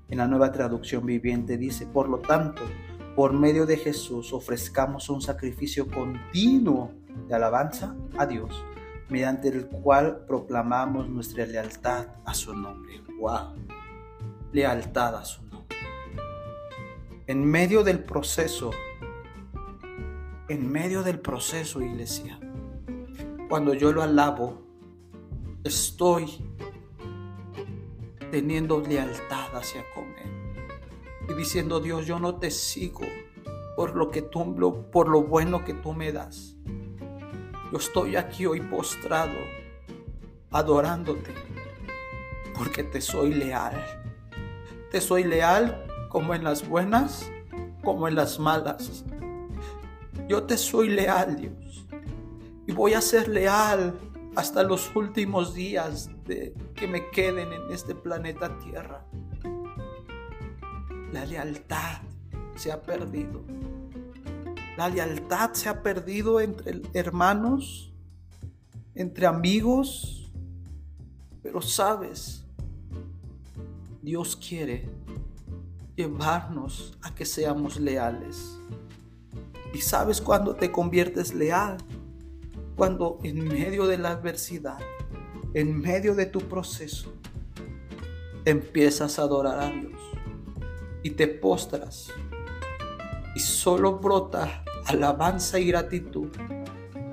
En 0.08 0.20
la 0.20 0.28
nueva 0.28 0.52
traducción 0.52 1.06
viviente 1.06 1.58
dice, 1.58 1.86
por 1.86 2.10
lo 2.10 2.20
tanto, 2.20 2.62
por 3.16 3.34
medio 3.34 3.66
de 3.66 3.78
Jesús 3.78 4.34
ofrezcamos 4.34 5.10
un 5.10 5.22
sacrificio 5.22 5.88
continuo 5.88 6.92
de 7.28 7.36
alabanza 7.36 7.96
a 8.18 8.26
Dios, 8.26 8.64
mediante 9.10 9.48
el 9.48 9.68
cual 9.68 10.26
proclamamos 10.28 11.10
nuestra 11.10 11.46
lealtad 11.46 12.08
a 12.26 12.34
su 12.34 12.54
nombre. 12.54 13.02
¡Wow! 13.20 13.56
Lealtad 14.52 15.16
a 15.16 15.26
su 15.26 15.44
nombre. 15.44 15.78
En 17.28 17.44
medio 17.46 17.84
del 17.84 18.04
proceso, 18.04 18.72
en 20.48 20.72
medio 20.72 21.02
del 21.02 21.20
proceso, 21.20 21.82
iglesia, 21.82 22.40
cuando 23.50 23.74
yo 23.74 23.92
lo 23.92 24.04
alabo, 24.04 24.65
estoy 25.66 26.28
teniendo 28.30 28.80
lealtad 28.82 29.56
hacia 29.56 29.84
comer 29.96 30.30
y 31.28 31.34
diciendo 31.34 31.80
Dios 31.80 32.06
yo 32.06 32.20
no 32.20 32.36
te 32.36 32.52
sigo 32.52 33.02
por 33.76 33.96
lo 33.96 34.12
que 34.12 34.22
tú 34.22 34.56
por 34.92 35.10
lo 35.10 35.24
bueno 35.24 35.66
que 35.66 35.74
tú 35.74 35.94
me 35.94 36.12
das. 36.12 36.56
Yo 37.72 37.80
estoy 37.80 38.16
aquí 38.16 38.46
hoy 38.46 38.62
postrado 38.62 39.34
adorándote 40.52 41.34
porque 42.56 42.84
te 42.84 43.02
soy 43.02 43.34
leal. 43.34 43.84
Te 44.92 45.02
soy 45.02 45.24
leal 45.24 45.84
como 46.10 46.36
en 46.36 46.44
las 46.44 46.68
buenas 46.68 47.32
como 47.84 48.08
en 48.08 48.16
las 48.16 48.38
malas. 48.38 49.04
Yo 50.30 50.44
te 50.44 50.58
soy 50.58 50.90
leal 50.90 51.36
Dios 51.38 51.88
y 52.68 52.72
voy 52.72 52.94
a 52.94 53.02
ser 53.02 53.28
leal 53.28 53.96
hasta 54.36 54.64
los 54.64 54.94
últimos 54.96 55.54
días 55.54 56.10
de 56.26 56.54
que 56.76 56.88
me 56.88 57.10
queden 57.10 57.54
en 57.54 57.72
este 57.72 57.96
planeta 57.96 58.58
Tierra. 58.60 59.06
La 61.12 61.26
lealtad 61.26 62.02
se 62.56 62.72
ha 62.72 62.82
perdido. 62.82 63.44
La 64.78 64.90
lealtad 64.90 65.54
se 65.54 65.70
ha 65.70 65.82
perdido 65.82 66.42
entre 66.42 66.82
hermanos, 66.94 67.94
entre 68.94 69.26
amigos. 69.26 70.32
Pero 71.42 71.62
sabes, 71.62 72.44
Dios 74.02 74.36
quiere 74.36 74.90
llevarnos 75.96 76.98
a 77.02 77.16
que 77.16 77.26
seamos 77.26 77.80
leales. 77.80 78.58
Y 79.74 79.80
sabes 79.80 80.20
cuando 80.20 80.56
te 80.56 80.72
conviertes 80.72 81.34
leal, 81.34 81.78
cuando 82.76 83.20
en 83.24 83.48
medio 83.48 83.88
de 83.88 83.98
la 83.98 84.12
adversidad, 84.12 84.80
en 85.54 85.80
medio 85.80 86.16
de 86.16 86.26
tu 86.26 86.42
proceso, 86.42 87.14
empiezas 88.44 89.18
a 89.18 89.24
adorar 89.24 89.60
a 89.60 89.70
Dios 89.70 90.00
y 91.04 91.12
te 91.12 91.28
postras 91.28 92.12
y 93.36 93.40
solo 93.40 94.00
brota 94.00 94.64
alabanza 94.86 95.60
y 95.60 95.68
gratitud 95.68 96.30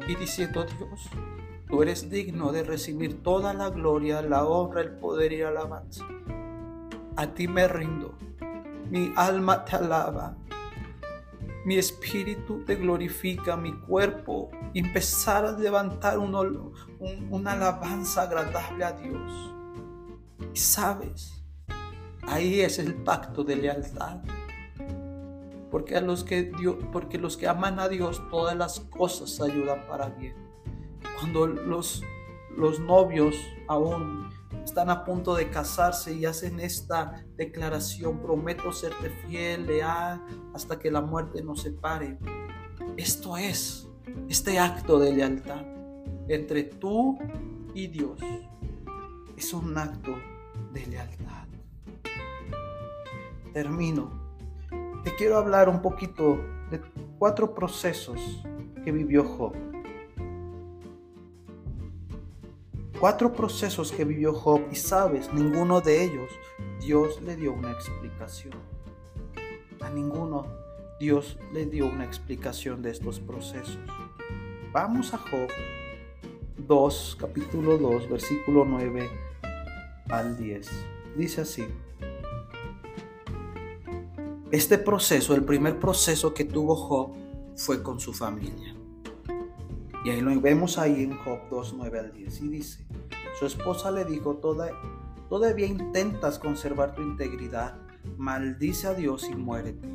y 0.07 0.17
diciendo 0.17 0.65
Dios, 0.65 1.09
tú 1.69 1.83
eres 1.83 2.11
digno 2.11 2.53
de 2.53 2.65
recibir 2.65 3.23
toda 3.23 3.55
la 3.55 3.71
gloria, 3.71 4.21
la 4.23 4.45
honra, 4.45 4.83
el 4.83 4.91
poder 4.91 5.33
y 5.33 5.39
la 5.39 5.49
alabanza. 5.49 6.05
a 7.17 7.27
ti 7.35 7.47
me 7.47 7.69
rindo. 7.69 8.15
Mi 8.91 9.13
alma 9.17 9.65
te 9.65 9.77
alaba. 9.77 10.37
Mi 11.65 11.77
espíritu 11.77 12.65
te 12.65 12.75
glorifica, 12.75 13.57
mi 13.57 13.73
cuerpo 13.73 14.51
empezar 14.75 15.45
a 15.45 15.53
levantar 15.53 16.19
una 16.19 17.53
alabanza 17.53 18.23
agradable 18.23 18.85
a 18.85 18.93
Dios. 18.93 19.55
Y 20.53 20.59
sabes, 20.59 21.45
ahí 22.23 22.61
es 22.61 22.79
el 22.79 22.95
pacto 22.95 23.45
de 23.45 23.57
lealtad. 23.57 24.19
Porque, 25.71 25.97
a 25.97 26.01
los 26.01 26.25
que 26.25 26.43
Dios, 26.43 26.77
porque 26.93 27.17
los 27.17 27.37
que 27.37 27.49
aman 27.49 27.79
a 27.79 27.89
Dios, 27.89 28.23
todas 28.31 28.57
las 28.57 28.81
cosas 28.81 29.41
ayudan 29.41 29.87
para 29.87 30.09
bien. 30.09 30.35
Cuando 31.19 31.47
los, 31.47 32.03
los 32.57 32.81
novios 32.81 33.37
aún 33.69 34.31
están 34.65 34.91
a 34.91 35.05
punto 35.05 35.35
de 35.35 35.51
casarse 35.51 36.15
y 36.15 36.25
hacen 36.25 36.61
esta 36.61 37.25
declaración, 37.37 38.21
prometo 38.21 38.73
serte 38.73 39.11
fiel, 39.27 39.67
leal, 39.67 40.23
hasta 40.55 40.79
que 40.79 40.91
la 40.91 41.01
muerte 41.01 41.43
nos 41.43 41.63
separe. 41.63 42.19
Esto 42.97 43.37
es 43.37 43.89
este 44.29 44.59
acto 44.59 44.99
de 44.99 45.13
lealtad 45.13 45.65
entre 46.29 46.65
tú 46.65 47.19
y 47.75 47.87
Dios. 47.89 48.19
Es 49.37 49.53
un 49.53 49.77
acto 49.77 50.15
de 50.73 50.87
lealtad. 50.87 51.47
Termino. 53.53 54.23
Te 55.05 55.15
quiero 55.17 55.37
hablar 55.37 55.69
un 55.69 55.83
poquito 55.83 56.39
de 56.71 56.81
cuatro 57.19 57.55
procesos 57.55 58.21
que 58.85 58.93
vivió 58.93 59.25
Job. 59.25 59.72
Cuatro 63.03 63.33
procesos 63.33 63.91
que 63.91 64.05
vivió 64.05 64.33
Job 64.33 64.61
y 64.71 64.77
sabes, 64.77 65.35
ninguno 65.35 65.81
de 65.81 66.05
ellos 66.05 66.31
Dios 66.79 67.21
le 67.21 67.35
dio 67.35 67.53
una 67.53 67.73
explicación. 67.73 68.55
A 69.81 69.91
ninguno 69.91 70.47
Dios 71.01 71.37
le 71.53 71.67
dio 71.67 71.87
una 71.87 72.05
explicación 72.05 72.81
de 72.81 72.93
estos 72.93 73.19
procesos. 73.19 73.81
Vamos 74.71 75.13
a 75.15 75.19
Job 75.19 75.49
2, 76.59 77.17
capítulo 77.19 77.77
2, 77.77 78.09
versículo 78.09 78.65
9 78.65 79.11
al 80.09 80.37
10. 80.37 80.71
Dice 81.17 81.41
así. 81.41 81.65
Este 84.53 84.79
proceso, 84.79 85.35
el 85.35 85.43
primer 85.43 85.81
proceso 85.81 86.33
que 86.33 86.45
tuvo 86.45 86.77
Job 86.77 87.17
fue 87.57 87.83
con 87.83 87.99
su 87.99 88.13
familia. 88.13 88.77
Y 90.05 90.11
ahí 90.11 90.21
lo 90.21 90.39
vemos 90.41 90.79
ahí 90.79 91.05
en 91.05 91.17
Job 91.19 91.39
2, 91.51 91.75
9 91.77 91.99
al 92.01 92.13
10. 92.13 92.41
Y 92.43 92.49
dice, 92.49 92.87
su 93.39 93.47
esposa 93.47 93.91
le 93.91 94.05
dijo, 94.05 94.41
todavía 95.29 95.67
intentas 95.67 96.39
conservar 96.39 96.95
tu 96.95 97.03
integridad, 97.03 97.77
maldice 98.17 98.89
a 98.89 98.95
Dios 98.95 99.29
y 99.31 99.37
muérete. 99.37 99.89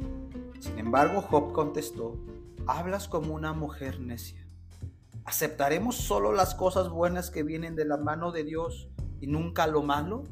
Sin 0.59 0.79
embargo, 0.79 1.21
Job 1.21 1.51
contestó, 1.51 2.17
hablas 2.65 3.07
como 3.07 3.33
una 3.33 3.53
mujer 3.53 3.99
necia. 3.99 4.47
¿Aceptaremos 5.25 5.95
solo 5.95 6.31
las 6.31 6.55
cosas 6.55 6.89
buenas 6.89 7.29
que 7.29 7.43
vienen 7.43 7.75
de 7.75 7.83
la 7.83 7.97
mano 7.97 8.31
de 8.31 8.45
Dios 8.45 8.87
y 9.19 9.27
nunca 9.27 9.67
lo 9.67 9.83
malo? 9.83 10.23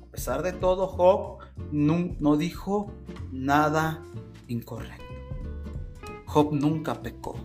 A 0.00 0.06
pesar 0.06 0.42
de 0.42 0.52
todo, 0.52 0.86
Job 0.86 1.38
no, 1.70 2.16
no 2.18 2.38
dijo 2.38 2.90
nada 3.30 4.02
incorrecto. 4.48 5.04
Job 6.24 6.54
nunca 6.54 7.02
pecó. 7.02 7.36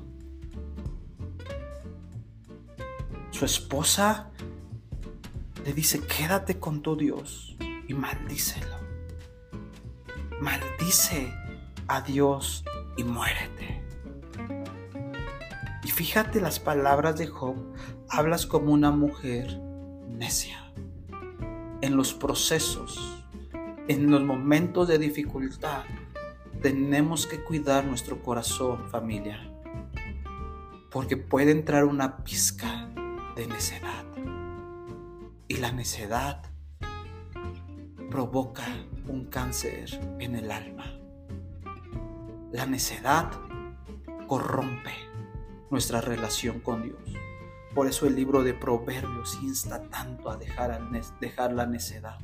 Su 3.38 3.45
esposa 3.45 4.31
le 5.63 5.71
dice, 5.71 6.01
quédate 6.07 6.59
con 6.59 6.81
tu 6.81 6.95
Dios 6.95 7.55
y 7.88 7.93
maldícelo. 7.93 8.77
Maldice 10.41 11.31
a 11.88 12.01
Dios 12.01 12.65
y 12.97 13.03
muérete. 13.03 13.83
Y 15.83 15.88
fíjate 15.88 16.41
las 16.41 16.59
palabras 16.59 17.15
de 17.19 17.27
Job, 17.27 17.57
hablas 18.09 18.47
como 18.47 18.73
una 18.73 18.89
mujer 18.89 19.59
necia. 20.09 20.73
En 21.81 21.95
los 21.95 22.15
procesos, 22.15 23.23
en 23.88 24.09
los 24.09 24.23
momentos 24.23 24.88
de 24.88 24.97
dificultad, 24.97 25.83
tenemos 26.63 27.27
que 27.27 27.43
cuidar 27.43 27.85
nuestro 27.85 28.19
corazón, 28.23 28.89
familia, 28.89 29.47
porque 30.89 31.17
puede 31.17 31.51
entrar 31.51 31.85
una 31.85 32.23
pizca 32.23 32.86
de 33.38 33.47
necedad. 33.47 34.03
Y 35.47 35.57
la 35.57 35.71
necedad 35.71 36.41
provoca 38.09 38.65
un 39.07 39.25
cáncer 39.25 39.88
en 40.19 40.35
el 40.35 40.51
alma. 40.51 40.99
La 42.51 42.65
necedad 42.65 43.29
corrompe 44.27 44.91
nuestra 45.69 46.01
relación 46.01 46.61
con 46.61 46.81
Dios. 46.81 46.99
Por 47.75 47.85
eso 47.85 48.07
el 48.07 48.15
libro 48.15 48.43
de 48.43 48.55
Proverbios 48.55 49.38
insta 49.43 49.83
tanto 49.83 50.31
a 50.31 50.38
dejar, 50.38 50.81
la 51.53 51.67
necedad. 51.67 52.17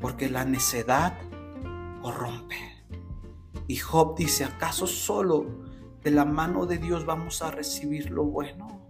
Porque 0.00 0.30
la 0.30 0.44
necedad 0.44 1.18
corrompe. 2.00 2.56
Y 3.66 3.76
Job 3.76 4.16
dice, 4.16 4.44
¿acaso 4.44 4.86
solo 4.86 5.64
de 6.00 6.12
la 6.12 6.24
mano 6.24 6.66
de 6.66 6.78
Dios 6.78 7.04
vamos 7.04 7.42
a 7.42 7.50
recibir 7.50 8.10
lo 8.10 8.24
bueno? 8.24 8.81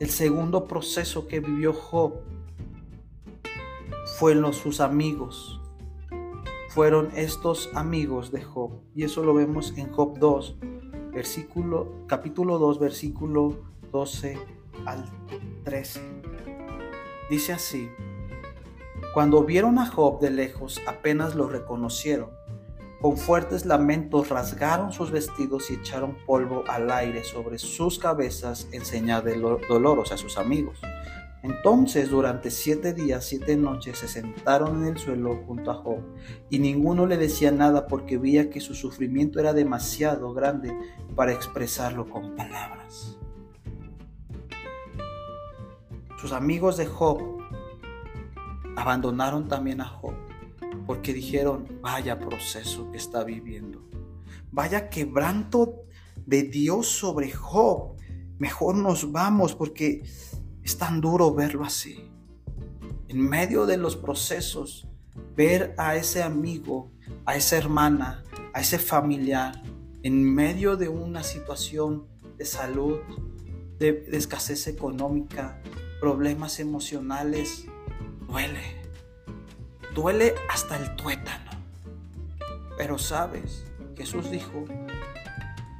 El 0.00 0.10
segundo 0.10 0.64
proceso 0.66 1.28
que 1.28 1.38
vivió 1.38 1.72
Job 1.72 2.14
fue 4.18 4.34
los 4.34 4.56
sus 4.56 4.80
amigos. 4.80 5.60
Fueron 6.70 7.10
estos 7.14 7.70
amigos 7.74 8.32
de 8.32 8.42
Job. 8.42 8.72
Y 8.96 9.04
eso 9.04 9.22
lo 9.22 9.34
vemos 9.34 9.72
en 9.76 9.92
Job 9.92 10.18
2, 10.18 10.58
versículo, 11.12 12.06
capítulo 12.08 12.58
2, 12.58 12.80
versículo 12.80 13.56
12 13.92 14.36
al 14.84 15.04
13. 15.62 16.00
Dice 17.30 17.52
así, 17.52 17.88
cuando 19.14 19.44
vieron 19.44 19.78
a 19.78 19.86
Job 19.86 20.18
de 20.18 20.32
lejos, 20.32 20.80
apenas 20.88 21.36
lo 21.36 21.48
reconocieron 21.48 22.30
con 23.04 23.18
fuertes 23.18 23.66
lamentos 23.66 24.30
rasgaron 24.30 24.90
sus 24.90 25.10
vestidos 25.10 25.70
y 25.70 25.74
echaron 25.74 26.16
polvo 26.24 26.64
al 26.66 26.90
aire 26.90 27.22
sobre 27.22 27.58
sus 27.58 27.98
cabezas 27.98 28.66
en 28.72 28.82
señal 28.82 29.22
de 29.22 29.38
dolor, 29.68 29.98
o 29.98 30.06
sea, 30.06 30.16
sus 30.16 30.38
amigos. 30.38 30.80
Entonces 31.42 32.08
durante 32.08 32.50
siete 32.50 32.94
días, 32.94 33.26
siete 33.26 33.58
noches 33.58 33.98
se 33.98 34.08
sentaron 34.08 34.80
en 34.80 34.94
el 34.94 34.98
suelo 34.98 35.42
junto 35.46 35.70
a 35.70 35.74
Job 35.74 35.98
y 36.48 36.58
ninguno 36.60 37.04
le 37.04 37.18
decía 37.18 37.50
nada 37.50 37.88
porque 37.88 38.16
veía 38.16 38.48
que 38.48 38.62
su 38.62 38.72
sufrimiento 38.72 39.38
era 39.38 39.52
demasiado 39.52 40.32
grande 40.32 40.74
para 41.14 41.32
expresarlo 41.32 42.08
con 42.08 42.34
palabras. 42.34 43.18
Sus 46.18 46.32
amigos 46.32 46.78
de 46.78 46.86
Job 46.86 47.20
abandonaron 48.76 49.46
también 49.46 49.82
a 49.82 49.88
Job 49.88 50.23
porque 50.86 51.12
dijeron, 51.12 51.78
vaya 51.80 52.18
proceso 52.18 52.90
que 52.90 52.98
está 52.98 53.24
viviendo, 53.24 53.88
vaya 54.50 54.88
quebranto 54.88 55.84
de 56.26 56.42
Dios 56.42 56.86
sobre 56.86 57.30
Job, 57.30 57.96
mejor 58.38 58.76
nos 58.76 59.10
vamos 59.12 59.54
porque 59.54 60.02
es 60.62 60.78
tan 60.78 61.00
duro 61.00 61.34
verlo 61.34 61.64
así. 61.64 62.10
En 63.08 63.20
medio 63.20 63.66
de 63.66 63.76
los 63.76 63.96
procesos, 63.96 64.88
ver 65.36 65.74
a 65.78 65.96
ese 65.96 66.22
amigo, 66.22 66.90
a 67.26 67.36
esa 67.36 67.56
hermana, 67.56 68.24
a 68.52 68.60
ese 68.60 68.78
familiar, 68.78 69.62
en 70.02 70.22
medio 70.22 70.76
de 70.76 70.88
una 70.88 71.22
situación 71.22 72.06
de 72.36 72.44
salud, 72.44 72.98
de, 73.78 73.92
de 73.92 74.16
escasez 74.16 74.66
económica, 74.66 75.60
problemas 76.00 76.60
emocionales, 76.60 77.66
duele 78.28 78.83
duele 79.94 80.34
hasta 80.50 80.76
el 80.76 80.94
tuétano. 80.96 81.50
Pero 82.76 82.98
sabes, 82.98 83.64
Jesús 83.96 84.30
dijo, 84.30 84.64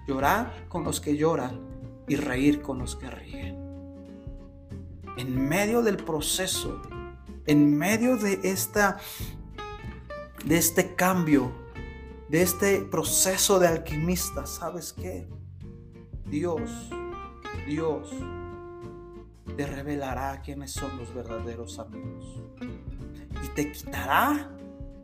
llorar 0.07 0.67
con 0.69 0.85
los 0.85 1.01
que 1.01 1.17
lloran 1.17 1.61
y 2.07 2.17
reír 2.17 2.63
con 2.63 2.79
los 2.79 2.97
que 2.97 3.11
ríen. 3.11 3.59
En 5.17 5.49
medio 5.49 5.83
del 5.83 5.97
proceso, 5.97 6.81
en 7.47 7.77
medio 7.77 8.17
de 8.17 8.41
esta 8.45 8.99
de 10.45 10.59
este 10.59 10.95
cambio, 10.95 11.51
de 12.29 12.43
este 12.43 12.81
proceso 12.83 13.59
de 13.59 13.67
alquimista, 13.67 14.45
¿sabes 14.47 14.93
qué? 14.93 15.27
Dios, 16.27 16.91
Dios 17.67 18.11
te 19.57 19.67
revelará 19.67 20.43
quiénes 20.43 20.73
son 20.73 20.99
los 20.99 21.15
verdaderos 21.15 21.79
amigos 21.79 22.43
y 23.45 23.49
te 23.49 23.71
quitará 23.71 24.51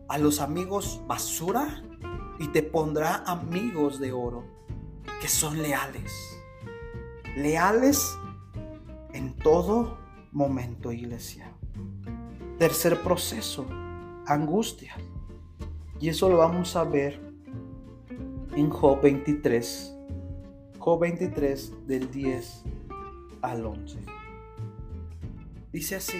a 0.09 0.19
los 0.19 0.41
amigos 0.41 1.03
basura 1.07 1.83
y 2.39 2.49
te 2.49 2.63
pondrá 2.63 3.23
amigos 3.27 4.01
de 4.01 4.13
oro 4.13 4.45
que 5.21 5.29
son 5.29 5.61
leales. 5.61 6.13
Leales 7.37 8.17
en 9.13 9.37
todo 9.37 9.99
momento, 10.33 10.91
iglesia. 10.91 11.53
Tercer 12.59 13.03
proceso 13.03 13.67
angustias. 14.27 14.97
Y 16.01 16.09
eso 16.09 16.29
lo 16.29 16.39
vamos 16.39 16.77
a 16.77 16.85
ver 16.85 17.21
en 18.55 18.71
Job 18.71 19.03
23, 19.03 19.97
Job 20.79 21.01
23 21.01 21.87
del 21.87 22.11
10 22.11 22.65
al 23.43 23.67
11. 23.67 23.99
Dice 25.73 25.97
así, 25.97 26.19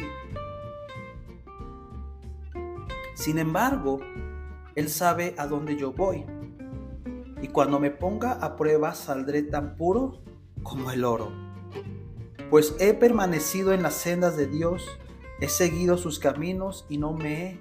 sin 3.21 3.39
embargo, 3.39 4.01
Él 4.75 4.89
sabe 4.89 5.35
a 5.37 5.47
dónde 5.47 5.77
yo 5.77 5.93
voy, 5.93 6.25
y 7.43 7.49
cuando 7.49 7.79
me 7.79 7.91
ponga 7.91 8.33
a 8.33 8.57
prueba 8.57 8.95
saldré 8.95 9.43
tan 9.43 9.77
puro 9.77 10.23
como 10.63 10.91
el 10.91 11.05
oro, 11.05 11.31
pues 12.49 12.75
he 12.81 12.95
permanecido 12.95 13.75
en 13.75 13.83
las 13.83 13.93
sendas 13.93 14.39
de 14.39 14.47
Dios, 14.47 14.89
he 15.39 15.49
seguido 15.49 15.99
sus 15.99 16.19
caminos 16.19 16.87
y 16.89 16.97
no 16.97 17.13
me 17.13 17.43
he 17.43 17.61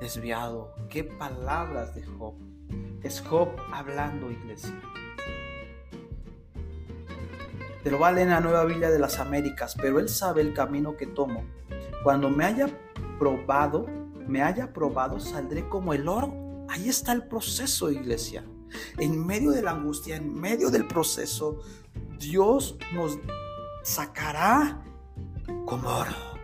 desviado. 0.00 0.74
Qué 0.88 1.04
palabras 1.04 1.94
de 1.94 2.04
Job. 2.04 2.34
Es 3.04 3.20
Job 3.20 3.50
hablando, 3.72 4.28
iglesia. 4.28 4.74
Te 7.84 7.92
lo 7.92 7.98
vale 8.00 8.22
en 8.22 8.30
la 8.30 8.40
Nueva 8.40 8.64
Biblia 8.64 8.90
de 8.90 8.98
las 8.98 9.20
Américas, 9.20 9.76
pero 9.80 10.00
Él 10.00 10.08
sabe 10.08 10.40
el 10.40 10.52
camino 10.52 10.96
que 10.96 11.06
tomo. 11.06 11.44
Cuando 12.02 12.28
me 12.28 12.44
haya 12.44 12.66
probado, 13.20 13.86
me 14.26 14.42
haya 14.42 14.72
probado, 14.72 15.20
saldré 15.20 15.68
como 15.68 15.92
el 15.92 16.08
oro. 16.08 16.66
Ahí 16.68 16.88
está 16.88 17.12
el 17.12 17.24
proceso, 17.28 17.90
iglesia. 17.90 18.44
En 18.98 19.24
medio 19.24 19.52
de 19.52 19.62
la 19.62 19.70
angustia, 19.70 20.16
en 20.16 20.34
medio 20.34 20.70
del 20.70 20.86
proceso, 20.86 21.60
Dios 22.18 22.76
nos 22.92 23.18
sacará 23.82 24.84
como 25.64 25.88
oro 25.88 26.36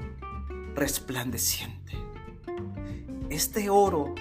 resplandeciente. 0.74 1.92
Este 3.30 3.70
oro, 3.70 4.14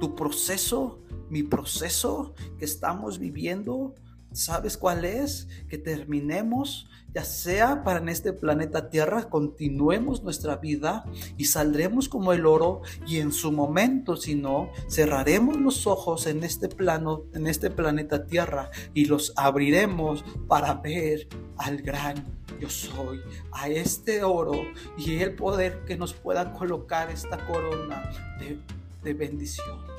tu 0.00 0.14
proceso, 0.14 1.00
mi 1.30 1.42
proceso 1.42 2.34
que 2.58 2.64
estamos 2.64 3.18
viviendo, 3.18 3.94
¿Sabes 4.34 4.76
cuál 4.76 5.04
es? 5.04 5.46
Que 5.68 5.78
terminemos, 5.78 6.90
ya 7.14 7.22
sea 7.22 7.84
para 7.84 8.00
en 8.00 8.08
este 8.08 8.32
planeta 8.32 8.90
Tierra, 8.90 9.30
continuemos 9.30 10.24
nuestra 10.24 10.56
vida 10.56 11.04
y 11.36 11.44
saldremos 11.44 12.08
como 12.08 12.32
el 12.32 12.44
oro 12.44 12.82
y 13.06 13.18
en 13.18 13.30
su 13.30 13.52
momento, 13.52 14.16
si 14.16 14.34
no, 14.34 14.70
cerraremos 14.90 15.56
los 15.56 15.86
ojos 15.86 16.26
en 16.26 16.42
este 16.42 16.68
plano, 16.68 17.22
en 17.32 17.46
este 17.46 17.70
planeta 17.70 18.26
Tierra 18.26 18.70
y 18.92 19.04
los 19.04 19.32
abriremos 19.36 20.24
para 20.48 20.74
ver 20.74 21.28
al 21.56 21.80
gran 21.82 22.16
yo 22.60 22.68
soy, 22.68 23.20
a 23.52 23.68
este 23.68 24.24
oro 24.24 24.64
y 24.98 25.18
el 25.18 25.36
poder 25.36 25.84
que 25.84 25.96
nos 25.96 26.12
pueda 26.12 26.52
colocar 26.52 27.08
esta 27.08 27.46
corona 27.46 28.10
de, 28.40 28.58
de 29.04 29.14
bendición. 29.14 29.94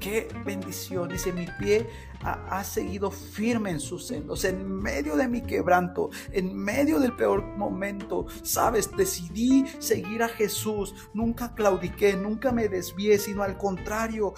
Qué 0.00 0.28
bendición. 0.44 1.08
Dice, 1.08 1.32
mi 1.32 1.46
pie 1.58 1.86
ha, 2.22 2.64
seguido 2.64 3.10
firme 3.10 3.70
en 3.70 3.80
sus 3.80 4.06
sendos, 4.06 4.44
en 4.44 4.68
medio 4.68 5.16
de 5.16 5.28
mi 5.28 5.42
quebranto, 5.42 6.10
en 6.32 6.56
medio 6.56 6.98
del 6.98 7.14
peor 7.14 7.42
momento. 7.42 8.26
Sabes, 8.42 8.90
decidí 8.96 9.64
seguir 9.78 10.22
a 10.22 10.28
Jesús. 10.28 10.94
Nunca 11.14 11.54
claudiqué, 11.54 12.16
nunca 12.16 12.52
me 12.52 12.68
desvié, 12.68 13.18
sino 13.18 13.42
al 13.42 13.56
contrario, 13.56 14.34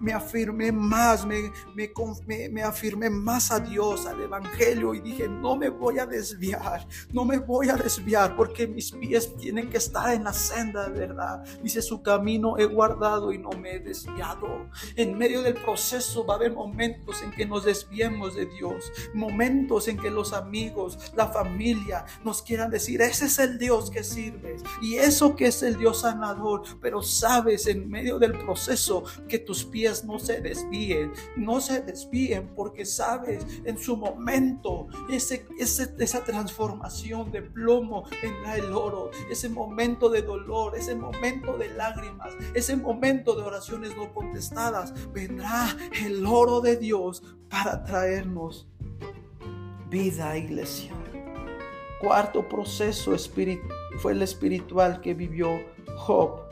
me, 0.00 0.12
afirmé 0.12 0.72
más, 0.72 1.26
me, 1.26 1.52
me, 1.74 2.62
afirmé 2.62 3.10
más 3.10 3.50
a 3.50 3.60
Dios, 3.60 4.06
al 4.06 4.20
Evangelio 4.20 4.94
y 4.94 5.00
dije, 5.00 5.28
no 5.28 5.56
me 5.56 5.68
voy 5.68 5.98
a 5.98 6.06
desviar, 6.06 6.86
no 7.12 7.24
me 7.24 7.38
voy 7.38 7.68
a 7.68 7.76
desviar 7.76 8.36
porque 8.36 8.66
mis 8.66 8.92
pies 8.92 9.36
tienen 9.36 9.70
que 9.70 9.78
estar 9.78 10.12
en 10.12 10.24
la 10.24 10.32
senda 10.32 10.88
de 10.88 10.98
verdad. 10.98 11.44
Dice, 11.62 11.82
su 11.82 12.02
camino 12.02 12.58
he 12.58 12.66
guardado 12.66 13.32
y 13.32 13.38
no 13.38 13.50
me 13.50 13.76
he 13.76 13.80
desviado. 13.80 14.68
En 14.96 15.16
medio 15.16 15.42
del 15.42 15.54
proceso 15.54 16.24
va 16.26 16.34
a 16.34 16.36
haber 16.36 16.52
momentos 16.52 17.05
en 17.22 17.30
que 17.30 17.46
nos 17.46 17.64
desviemos 17.64 18.34
de 18.34 18.46
Dios, 18.46 18.92
momentos 19.14 19.86
en 19.88 19.96
que 19.96 20.10
los 20.10 20.32
amigos, 20.32 20.98
la 21.14 21.28
familia 21.28 22.04
nos 22.24 22.42
quieran 22.42 22.70
decir, 22.70 23.00
ese 23.00 23.26
es 23.26 23.38
el 23.38 23.58
Dios 23.58 23.90
que 23.90 24.02
sirves 24.02 24.62
y 24.82 24.96
eso 24.96 25.36
que 25.36 25.46
es 25.46 25.62
el 25.62 25.78
Dios 25.78 26.00
sanador, 26.00 26.62
pero 26.80 27.02
sabes 27.02 27.66
en 27.66 27.88
medio 27.88 28.18
del 28.18 28.32
proceso 28.32 29.04
que 29.28 29.38
tus 29.38 29.64
pies 29.64 30.04
no 30.04 30.18
se 30.18 30.40
desvíen, 30.40 31.12
no 31.36 31.60
se 31.60 31.80
desvíen 31.80 32.52
porque 32.54 32.84
sabes 32.84 33.46
en 33.64 33.78
su 33.78 33.96
momento 33.96 34.88
ese, 35.08 35.46
esa 35.58 36.24
transformación 36.24 37.30
de 37.30 37.42
plomo 37.42 38.04
vendrá 38.20 38.56
el 38.56 38.72
oro, 38.72 39.10
ese 39.30 39.48
momento 39.48 40.08
de 40.08 40.22
dolor, 40.22 40.76
ese 40.76 40.94
momento 40.94 41.56
de 41.56 41.68
lágrimas, 41.70 42.32
ese 42.54 42.76
momento 42.76 43.34
de 43.34 43.42
oraciones 43.42 43.96
no 43.96 44.12
contestadas, 44.12 44.92
vendrá 45.12 45.76
el 46.04 46.26
oro 46.26 46.60
de 46.60 46.76
Dios 46.76 46.95
para 47.48 47.84
traernos 47.84 48.66
vida, 49.88 50.36
iglesia. 50.36 50.92
Cuarto 52.00 52.48
proceso 52.48 53.14
fue 53.98 54.12
el 54.12 54.22
espiritual 54.22 55.00
que 55.00 55.14
vivió 55.14 55.48
Job. 55.96 56.42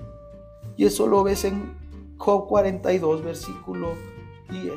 Y 0.76 0.86
eso 0.86 1.06
lo 1.06 1.22
ves 1.22 1.44
en 1.44 1.74
Job 2.16 2.46
42, 2.48 3.22
versículo 3.22 3.94
10. 4.50 4.72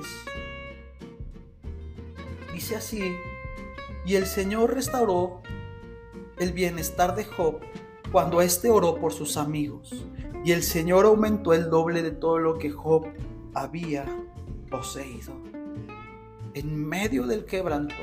Dice 2.53 2.75
así, 2.75 3.15
y 4.05 4.15
el 4.15 4.25
Señor 4.25 4.73
restauró 4.73 5.41
el 6.39 6.51
bienestar 6.51 7.15
de 7.15 7.25
Job 7.25 7.59
cuando 8.11 8.41
éste 8.41 8.69
oró 8.69 8.95
por 8.95 9.13
sus 9.13 9.37
amigos. 9.37 10.05
Y 10.43 10.51
el 10.51 10.63
Señor 10.63 11.05
aumentó 11.05 11.53
el 11.53 11.69
doble 11.69 12.01
de 12.01 12.11
todo 12.11 12.37
lo 12.37 12.57
que 12.57 12.71
Job 12.71 13.07
había 13.53 14.05
poseído 14.69 15.33
en 16.57 16.87
medio 16.87 17.27
del 17.27 17.45
quebranto, 17.45 17.93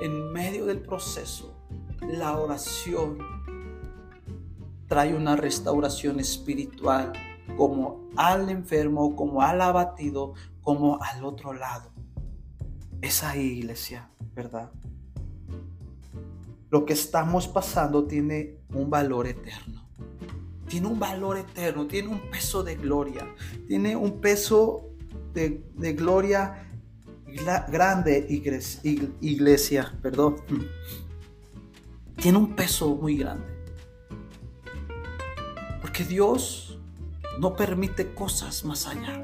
en 0.00 0.32
medio 0.32 0.66
del 0.66 0.80
proceso, 0.80 1.54
la 2.00 2.36
oración 2.36 3.18
trae 4.88 5.14
una 5.14 5.36
restauración 5.36 6.18
espiritual 6.18 7.12
como 7.56 8.08
al 8.16 8.50
enfermo, 8.50 9.14
como 9.14 9.40
al 9.40 9.60
abatido, 9.60 10.34
como 10.62 11.00
al 11.00 11.24
otro 11.24 11.52
lado. 11.52 11.92
Es 13.00 13.22
ahí, 13.22 13.58
iglesia, 13.58 14.10
¿verdad? 14.34 14.72
Lo 16.70 16.84
que 16.84 16.94
estamos 16.94 17.46
pasando 17.46 18.04
tiene 18.06 18.58
un 18.74 18.90
valor 18.90 19.28
eterno. 19.28 19.86
Tiene 20.68 20.88
un 20.88 20.98
valor 20.98 21.36
eterno, 21.36 21.86
tiene 21.86 22.08
un 22.08 22.30
peso 22.30 22.64
de 22.64 22.74
gloria, 22.74 23.32
tiene 23.68 23.94
un 23.94 24.20
peso 24.20 24.88
de, 25.34 25.64
de 25.74 25.92
gloria 25.92 26.71
grande 27.68 28.26
iglesia, 29.20 29.92
perdón, 30.02 30.36
tiene 32.16 32.38
un 32.38 32.54
peso 32.54 32.94
muy 32.94 33.16
grande. 33.16 33.46
Porque 35.80 36.04
Dios 36.04 36.78
no 37.38 37.56
permite 37.56 38.14
cosas 38.14 38.64
más 38.64 38.86
allá. 38.86 39.22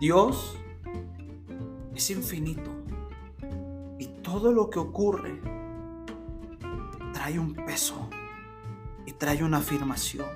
Dios 0.00 0.56
es 1.94 2.10
infinito. 2.10 2.70
Y 3.98 4.06
todo 4.22 4.52
lo 4.52 4.70
que 4.70 4.78
ocurre 4.78 5.40
trae 7.12 7.38
un 7.38 7.54
peso 7.54 8.08
y 9.06 9.12
trae 9.12 9.42
una 9.42 9.58
afirmación 9.58 10.28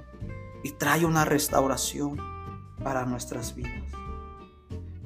y 0.65 0.73
trae 0.73 1.05
una 1.05 1.25
restauración 1.25 2.19
para 2.83 3.05
nuestras 3.07 3.55
vidas. 3.55 4.02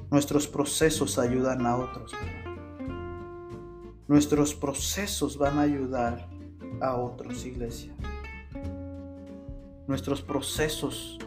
Nuestros 0.09 0.47
procesos 0.47 1.19
ayudan 1.19 1.65
a 1.65 1.75
otros. 1.75 2.13
Nuestros 4.07 4.55
procesos 4.55 5.37
van 5.37 5.57
a 5.57 5.63
ayudar 5.63 6.29
a 6.79 6.95
otros, 6.95 7.45
iglesia. 7.45 7.93
Nuestros 9.85 10.21
procesos 10.21 11.19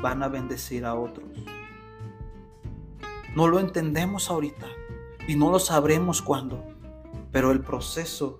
van 0.00 0.22
a 0.22 0.28
bendecir 0.28 0.84
a 0.84 0.94
otros. 0.94 1.28
No 3.34 3.48
lo 3.48 3.58
entendemos 3.58 4.30
ahorita 4.30 4.66
y 5.26 5.34
no 5.34 5.50
lo 5.50 5.58
sabremos 5.58 6.22
cuándo, 6.22 6.64
pero 7.32 7.50
el 7.50 7.62
proceso 7.62 8.38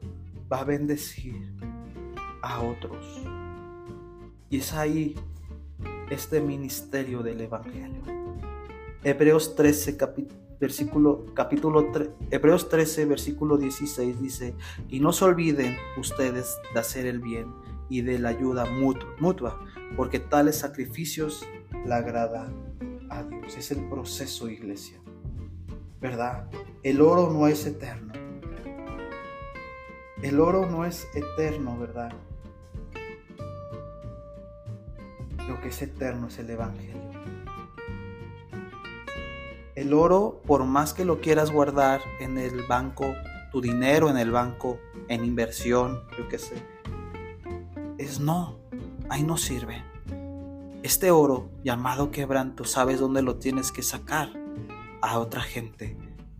va 0.50 0.60
a 0.60 0.64
bendecir 0.64 1.52
a 2.42 2.60
otros. 2.60 3.22
Y 4.50 4.58
es 4.58 4.72
ahí 4.72 5.16
este 6.10 6.40
ministerio 6.40 7.24
del 7.24 7.40
Evangelio. 7.40 8.19
Hebreos 9.02 9.54
13, 9.56 9.96
versículo, 10.60 11.26
capítulo 11.34 11.90
3, 11.90 12.10
Hebreos 12.30 12.68
13, 12.68 13.06
versículo 13.06 13.56
16 13.56 14.20
dice, 14.20 14.54
y 14.88 15.00
no 15.00 15.12
se 15.12 15.24
olviden 15.24 15.76
ustedes 15.96 16.58
de 16.74 16.80
hacer 16.80 17.06
el 17.06 17.20
bien 17.20 17.52
y 17.88 18.02
de 18.02 18.18
la 18.18 18.28
ayuda 18.28 18.66
mutua, 19.18 19.60
porque 19.96 20.20
tales 20.20 20.56
sacrificios 20.56 21.46
le 21.86 21.94
agrada 21.94 22.52
a 23.08 23.22
Dios. 23.24 23.56
Es 23.56 23.70
el 23.70 23.88
proceso, 23.88 24.48
iglesia. 24.48 25.00
¿Verdad? 26.00 26.48
El 26.82 27.00
oro 27.00 27.30
no 27.30 27.48
es 27.48 27.66
eterno. 27.66 28.12
El 30.22 30.40
oro 30.40 30.70
no 30.70 30.84
es 30.84 31.08
eterno, 31.14 31.78
¿verdad? 31.78 32.12
lo 35.50 35.60
que 35.60 35.68
es 35.68 35.82
eterno 35.82 36.28
es 36.28 36.38
el 36.38 36.48
Evangelio. 36.50 37.09
El 39.74 39.94
oro, 39.94 40.42
por 40.46 40.64
más 40.64 40.94
que 40.94 41.04
lo 41.04 41.20
quieras 41.20 41.52
guardar 41.52 42.00
en 42.18 42.38
el 42.38 42.66
banco, 42.66 43.14
tu 43.52 43.60
dinero 43.60 44.10
en 44.10 44.16
el 44.16 44.30
banco, 44.30 44.78
en 45.08 45.24
inversión, 45.24 46.02
yo 46.18 46.28
qué 46.28 46.38
sé, 46.38 46.62
es 47.98 48.18
no, 48.18 48.58
ahí 49.08 49.22
no 49.22 49.36
sirve. 49.36 49.84
Este 50.82 51.10
oro 51.10 51.50
llamado 51.62 52.10
quebranto, 52.10 52.64
¿sabes 52.64 52.98
dónde 52.98 53.22
lo 53.22 53.36
tienes 53.36 53.70
que 53.70 53.82
sacar? 53.82 54.30
A 55.02 55.18
otra 55.18 55.40
gente 55.40 55.96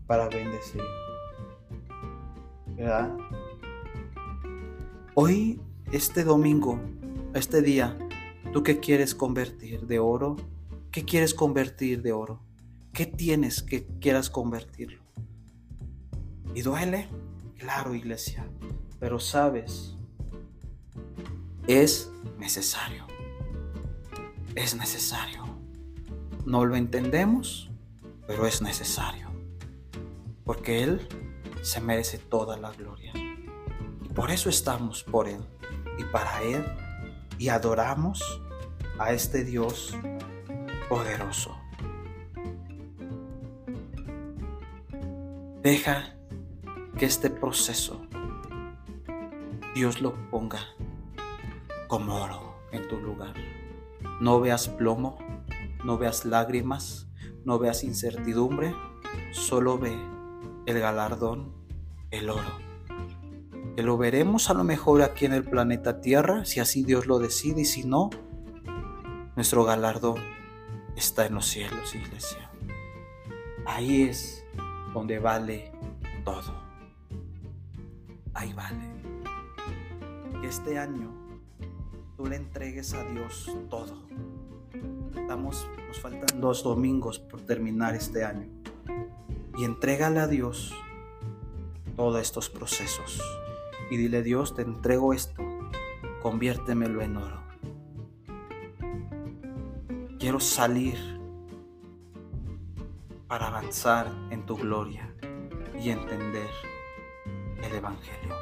para 0.07 0.27
bendecir. 0.27 0.81
¿Verdad? 2.75 3.15
Hoy, 5.15 5.61
este 5.91 6.23
domingo, 6.23 6.79
este 7.33 7.61
día, 7.61 7.97
¿tú 8.51 8.61
qué 8.61 8.79
quieres 8.79 9.15
convertir 9.15 9.87
de 9.87 9.99
oro? 9.99 10.35
¿Qué 10.91 11.05
quieres 11.05 11.33
convertir 11.33 12.01
de 12.01 12.11
oro? 12.11 12.39
¿Qué 12.93 13.05
tienes 13.05 13.63
que 13.63 13.85
quieras 13.99 14.29
convertirlo? 14.29 15.03
¿Y 16.53 16.61
duele? 16.61 17.07
Claro, 17.57 17.95
iglesia. 17.95 18.47
Pero 18.99 19.19
sabes, 19.19 19.95
es 21.67 22.11
necesario 22.37 23.11
es 24.55 24.75
necesario. 24.75 25.45
No 26.45 26.65
lo 26.65 26.75
entendemos, 26.75 27.69
pero 28.27 28.47
es 28.47 28.61
necesario. 28.61 29.29
Porque 30.43 30.83
Él 30.83 31.07
se 31.61 31.81
merece 31.81 32.17
toda 32.17 32.57
la 32.57 32.71
gloria. 32.71 33.13
Y 33.15 34.09
por 34.13 34.31
eso 34.31 34.49
estamos 34.49 35.03
por 35.03 35.27
Él 35.27 35.41
y 35.97 36.03
para 36.05 36.41
Él 36.43 36.65
y 37.37 37.49
adoramos 37.49 38.21
a 38.99 39.13
este 39.13 39.43
Dios 39.43 39.95
poderoso. 40.89 41.60
Deja 45.61 46.15
que 46.97 47.05
este 47.05 47.29
proceso 47.29 48.01
Dios 49.75 50.01
lo 50.01 50.15
ponga 50.31 50.59
como 51.87 52.15
oro 52.15 52.55
en 52.71 52.87
tu 52.87 52.99
lugar. 52.99 53.35
No 54.19 54.41
veas 54.41 54.69
plomo, 54.69 55.19
no 55.85 55.99
veas 55.99 56.25
lágrimas, 56.25 57.09
no 57.45 57.59
veas 57.59 57.83
incertidumbre, 57.83 58.73
solo 59.33 59.77
ve 59.77 59.95
el 60.65 60.79
galardón, 60.79 61.53
el 62.09 62.31
oro. 62.31 62.57
Que 63.75 63.83
lo 63.83 63.99
veremos 63.99 64.49
a 64.49 64.55
lo 64.55 64.63
mejor 64.63 65.03
aquí 65.03 65.25
en 65.25 65.33
el 65.33 65.43
planeta 65.43 66.01
Tierra, 66.01 66.43
si 66.43 66.59
así 66.59 66.83
Dios 66.83 67.05
lo 67.05 67.19
decide, 67.19 67.61
y 67.61 67.65
si 67.65 67.83
no, 67.83 68.09
nuestro 69.35 69.63
galardón 69.63 70.17
está 70.95 71.27
en 71.27 71.35
los 71.35 71.45
cielos, 71.45 71.93
iglesia. 71.93 72.49
Ahí 73.67 74.03
es 74.03 74.40
donde 74.93 75.19
vale 75.19 75.71
todo. 76.23 76.53
Ahí 78.33 78.53
vale. 78.53 78.89
Que 80.41 80.47
este 80.47 80.77
año 80.77 81.11
tú 82.17 82.25
le 82.25 82.35
entregues 82.35 82.93
a 82.93 83.03
Dios 83.03 83.51
todo. 83.69 83.95
Nos 85.87 86.01
faltan 86.01 86.41
dos 86.41 86.61
domingos 86.61 87.19
por 87.19 87.39
terminar 87.41 87.95
este 87.95 88.25
año. 88.25 88.47
Y 89.57 89.63
entrégale 89.63 90.19
a 90.19 90.27
Dios 90.27 90.73
todos 91.95 92.21
estos 92.21 92.49
procesos. 92.49 93.21
Y 93.89 93.95
dile, 93.95 94.23
Dios, 94.23 94.53
te 94.53 94.61
entrego 94.61 95.13
esto, 95.13 95.41
conviértemelo 96.21 97.01
en 97.01 97.15
oro. 97.15 97.41
Quiero 100.19 100.41
salir 100.41 101.20
para 103.31 103.47
avanzar 103.47 104.11
en 104.29 104.45
tu 104.45 104.57
gloria 104.57 105.09
y 105.81 105.89
entender 105.89 106.49
el 107.63 107.73
Evangelio. 107.73 108.35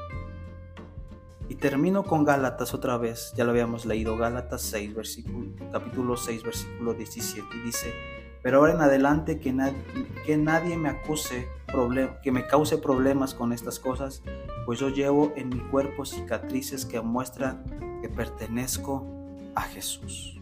Y 1.47 1.53
termino 1.53 2.03
con 2.03 2.25
Gálatas 2.25 2.73
otra 2.73 2.97
vez, 2.97 3.31
ya 3.37 3.43
lo 3.43 3.51
habíamos 3.51 3.85
leído, 3.85 4.17
Gálatas 4.17 4.63
6, 4.63 4.95
versículo, 4.95 5.51
capítulo 5.71 6.17
6, 6.17 6.41
versículo 6.41 6.95
17, 6.95 7.47
y 7.55 7.59
dice, 7.67 7.93
pero 8.41 8.57
ahora 8.57 8.73
en 8.73 8.81
adelante 8.81 9.39
que, 9.39 9.55
que 10.25 10.37
nadie 10.37 10.75
me 10.75 10.89
acuse, 10.89 11.47
que 12.23 12.31
me 12.31 12.47
cause 12.47 12.79
problemas 12.79 13.35
con 13.35 13.53
estas 13.53 13.79
cosas, 13.79 14.23
pues 14.65 14.79
yo 14.79 14.89
llevo 14.89 15.33
en 15.35 15.49
mi 15.49 15.59
cuerpo 15.69 16.03
cicatrices 16.03 16.87
que 16.87 16.99
muestran 16.99 17.63
que 18.01 18.09
pertenezco 18.09 19.05
a 19.53 19.61
Jesús. 19.61 20.41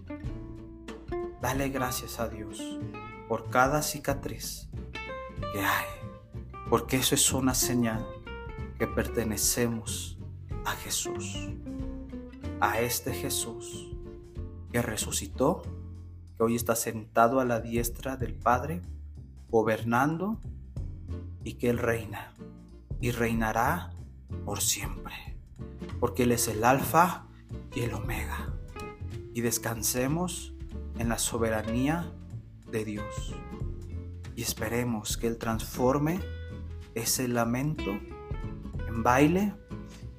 Dale 1.41 1.68
gracias 1.68 2.22
a 2.22 2.30
Dios 2.30 2.80
por 3.28 3.49
cada 3.49 3.82
cicatriz 3.82 4.69
que 5.53 5.59
hay, 5.59 5.86
porque 6.69 6.97
eso 6.97 7.15
es 7.15 7.32
una 7.34 7.53
señal 7.53 8.05
que 8.80 8.88
pertenecemos 8.88 10.17
a 10.65 10.71
Jesús, 10.71 11.49
a 12.59 12.80
este 12.80 13.13
Jesús 13.13 13.88
que 14.71 14.82
resucitó, 14.82 15.61
que 16.38 16.43
hoy 16.43 16.55
está 16.55 16.75
sentado 16.75 17.39
a 17.39 17.45
la 17.45 17.59
diestra 17.59 18.17
del 18.17 18.34
Padre, 18.34 18.82
gobernando 19.49 20.39
y 21.43 21.53
que 21.53 21.69
Él 21.69 21.78
reina 21.78 22.34
y 22.99 23.11
reinará 23.11 23.91
por 24.45 24.61
siempre, 24.61 25.13
porque 25.99 26.23
Él 26.23 26.32
es 26.32 26.47
el 26.47 26.63
alfa 26.63 27.28
y 27.73 27.82
el 27.82 27.93
omega. 27.93 28.53
Y 29.34 29.41
descansemos 29.41 30.53
en 30.97 31.09
la 31.09 31.19
soberanía 31.19 32.11
de 32.72 32.86
Dios 32.86 33.36
y 34.36 34.41
esperemos 34.41 35.18
que 35.18 35.28
Él 35.28 35.38
transforme 35.38 36.20
ese 36.93 37.28
lamento 37.28 37.91
en 38.88 39.03
baile 39.03 39.53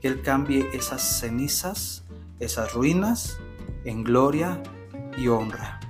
que 0.00 0.08
Él 0.08 0.22
cambie 0.22 0.68
esas 0.72 1.02
cenizas, 1.02 2.04
esas 2.38 2.72
ruinas, 2.72 3.38
en 3.84 4.04
gloria 4.04 4.62
y 5.16 5.28
honra, 5.28 5.80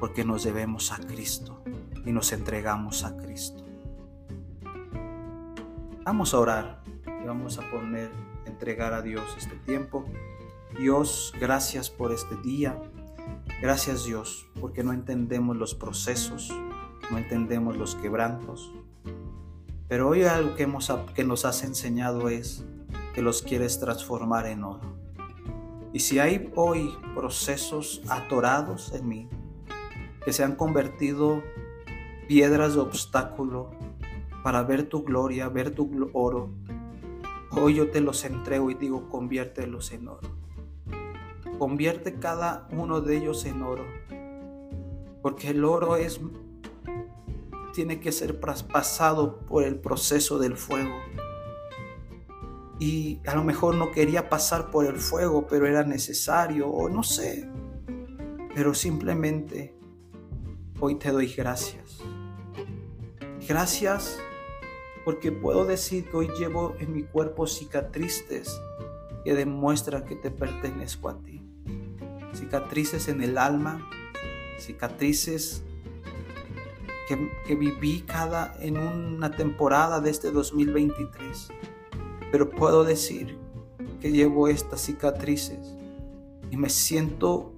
porque 0.00 0.24
nos 0.24 0.44
debemos 0.44 0.92
a 0.92 0.98
Cristo 0.98 1.62
y 2.04 2.12
nos 2.12 2.32
entregamos 2.32 3.04
a 3.04 3.16
Cristo. 3.16 3.64
Vamos 6.04 6.34
a 6.34 6.38
orar 6.38 6.82
y 7.06 7.26
vamos 7.26 7.58
a 7.58 7.70
poner, 7.70 8.10
entregar 8.46 8.92
a 8.92 9.02
Dios 9.02 9.22
este 9.38 9.56
tiempo. 9.56 10.04
Dios, 10.78 11.32
gracias 11.38 11.90
por 11.90 12.12
este 12.12 12.36
día. 12.36 12.80
Gracias 13.62 14.04
Dios, 14.04 14.48
porque 14.60 14.82
no 14.82 14.92
entendemos 14.92 15.56
los 15.56 15.76
procesos, 15.76 16.52
no 17.12 17.16
entendemos 17.16 17.76
los 17.76 17.94
quebrantos. 17.94 18.72
Pero 19.86 20.08
hoy 20.08 20.24
algo 20.24 20.56
que, 20.56 20.64
hemos, 20.64 20.90
que 21.14 21.22
nos 21.22 21.44
has 21.44 21.62
enseñado 21.62 22.28
es 22.28 22.64
que 23.14 23.22
los 23.22 23.40
quieres 23.40 23.78
transformar 23.78 24.46
en 24.46 24.64
oro. 24.64 24.80
Y 25.92 26.00
si 26.00 26.18
hay 26.18 26.50
hoy 26.56 26.92
procesos 27.14 28.02
atorados 28.08 28.92
en 28.94 29.08
mí, 29.08 29.28
que 30.24 30.32
se 30.32 30.42
han 30.42 30.56
convertido 30.56 31.40
piedras 32.26 32.74
de 32.74 32.80
obstáculo 32.80 33.70
para 34.42 34.64
ver 34.64 34.88
tu 34.88 35.04
gloria, 35.04 35.48
ver 35.48 35.72
tu 35.72 36.10
oro, 36.14 36.50
hoy 37.52 37.74
yo 37.74 37.92
te 37.92 38.00
los 38.00 38.24
entrego 38.24 38.72
y 38.72 38.74
digo, 38.74 39.08
conviértelos 39.08 39.92
en 39.92 40.08
oro. 40.08 40.42
Convierte 41.62 42.18
cada 42.18 42.66
uno 42.72 43.00
de 43.00 43.18
ellos 43.18 43.44
en 43.44 43.62
oro, 43.62 43.84
porque 45.22 45.50
el 45.50 45.64
oro 45.64 45.94
es 45.94 46.20
tiene 47.72 48.00
que 48.00 48.10
ser 48.10 48.40
pasado 48.40 49.38
por 49.46 49.62
el 49.62 49.76
proceso 49.76 50.40
del 50.40 50.56
fuego 50.56 50.90
y 52.80 53.20
a 53.28 53.36
lo 53.36 53.44
mejor 53.44 53.76
no 53.76 53.92
quería 53.92 54.28
pasar 54.28 54.72
por 54.72 54.86
el 54.86 54.96
fuego, 54.96 55.46
pero 55.46 55.68
era 55.68 55.84
necesario 55.84 56.68
o 56.68 56.88
no 56.88 57.04
sé. 57.04 57.48
Pero 58.56 58.74
simplemente 58.74 59.72
hoy 60.80 60.96
te 60.96 61.12
doy 61.12 61.32
gracias. 61.32 62.00
Gracias 63.46 64.18
porque 65.04 65.30
puedo 65.30 65.64
decir 65.64 66.10
que 66.10 66.16
hoy 66.16 66.28
llevo 66.36 66.74
en 66.80 66.92
mi 66.92 67.04
cuerpo 67.04 67.46
cicatrices 67.46 68.60
que 69.24 69.32
demuestran 69.34 70.04
que 70.04 70.16
te 70.16 70.32
pertenezco 70.32 71.08
a 71.08 71.22
ti. 71.22 71.41
Cicatrices 72.34 73.08
en 73.08 73.22
el 73.22 73.38
alma, 73.38 73.88
cicatrices 74.58 75.62
que, 77.46 77.54
viví 77.54 78.02
cada 78.02 78.54
en 78.60 78.78
una 78.78 79.30
temporada 79.30 80.00
de 80.00 80.10
este 80.10 80.30
2023 80.30 81.50
pero 82.32 82.48
puedo 82.48 82.82
decir 82.82 83.38
que 84.00 84.10
llevo 84.10 84.48
estas 84.48 84.80
cicatrices 84.80 85.76
y 86.50 86.56
me 86.56 86.70
siento 86.70 87.52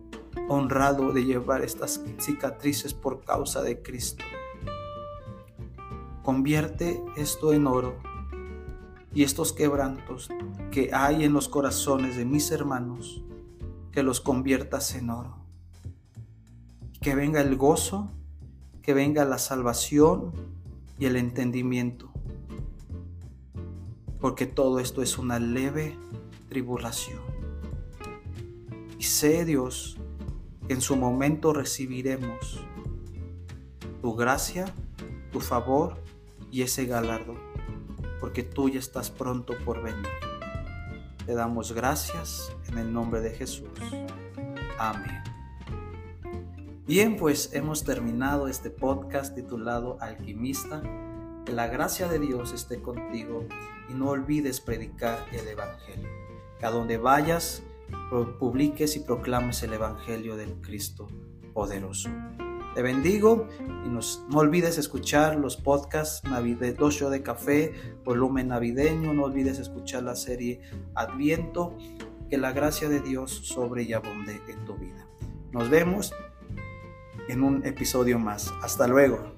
honrado 0.48 1.12
de 1.12 1.24
llevar 1.24 1.62
estas 1.62 2.02
cicatrices 2.18 2.92
por 2.92 3.22
causa 3.22 3.62
de 3.62 3.80
Cristo. 3.80 4.24
Convierte 6.24 7.00
esto 7.16 7.52
en 7.52 7.68
oro 7.68 7.94
y 9.14 9.22
estos 9.22 9.52
quebrantos 9.52 10.28
que 10.72 10.90
hay 10.92 11.24
en 11.24 11.32
los 11.32 11.48
corazones 11.48 12.16
de 12.16 12.24
mis 12.24 12.50
hermanos, 12.50 13.22
que 13.94 14.02
los 14.02 14.20
conviertas 14.20 14.92
en 14.96 15.08
oro. 15.08 15.36
que 17.00 17.14
venga 17.14 17.40
el 17.42 17.54
gozo, 17.54 18.10
que 18.82 18.92
venga 18.92 19.24
la 19.24 19.38
salvación 19.38 20.32
y 20.98 21.04
el 21.04 21.14
entendimiento. 21.14 22.10
Porque 24.20 24.46
todo 24.46 24.80
esto 24.80 25.00
es 25.00 25.16
una 25.16 25.38
leve 25.38 25.96
tribulación. 26.48 27.20
Y 28.98 29.04
sé, 29.04 29.44
Dios, 29.44 29.96
que 30.66 30.74
en 30.74 30.80
su 30.80 30.96
momento 30.96 31.52
recibiremos 31.52 32.64
tu 34.02 34.16
gracia, 34.16 34.64
tu 35.30 35.40
favor 35.40 36.02
y 36.50 36.62
ese 36.62 36.86
galardo, 36.86 37.36
porque 38.18 38.42
tú 38.42 38.70
ya 38.70 38.80
estás 38.80 39.10
pronto 39.10 39.54
por 39.64 39.82
venir. 39.84 40.23
Te 41.26 41.34
damos 41.34 41.72
gracias 41.72 42.52
en 42.68 42.76
el 42.76 42.92
nombre 42.92 43.22
de 43.22 43.30
Jesús. 43.30 43.70
Amén. 44.78 45.22
Bien, 46.86 47.16
pues 47.16 47.54
hemos 47.54 47.82
terminado 47.82 48.46
este 48.46 48.68
podcast 48.68 49.34
titulado 49.34 49.96
Alquimista. 50.02 50.82
Que 51.46 51.52
la 51.52 51.66
gracia 51.66 52.08
de 52.08 52.18
Dios 52.18 52.52
esté 52.52 52.82
contigo 52.82 53.46
y 53.88 53.94
no 53.94 54.10
olvides 54.10 54.60
predicar 54.60 55.18
el 55.32 55.48
Evangelio. 55.48 56.10
Que 56.58 56.66
a 56.66 56.70
donde 56.70 56.98
vayas, 56.98 57.62
publiques 58.38 58.94
y 58.96 59.00
proclames 59.00 59.62
el 59.62 59.72
Evangelio 59.72 60.36
del 60.36 60.60
Cristo 60.60 61.08
poderoso. 61.54 62.10
Te 62.74 62.82
bendigo 62.82 63.46
y 63.60 63.88
no 63.88 64.38
olvides 64.38 64.78
escuchar 64.78 65.36
los 65.36 65.56
podcasts 65.56 66.22
Show 66.90 67.08
de 67.08 67.22
Café, 67.22 67.72
volumen 68.04 68.48
navideño. 68.48 69.14
No 69.14 69.24
olvides 69.24 69.60
escuchar 69.60 70.02
la 70.02 70.16
serie 70.16 70.60
Adviento. 70.94 71.76
Que 72.28 72.38
la 72.38 72.52
gracia 72.52 72.88
de 72.88 73.00
Dios 73.00 73.30
sobre 73.30 73.82
y 73.84 73.92
abunde 73.92 74.40
en 74.48 74.64
tu 74.64 74.74
vida. 74.76 75.06
Nos 75.52 75.68
vemos 75.68 76.12
en 77.28 77.44
un 77.44 77.64
episodio 77.64 78.18
más. 78.18 78.52
Hasta 78.62 78.88
luego. 78.88 79.33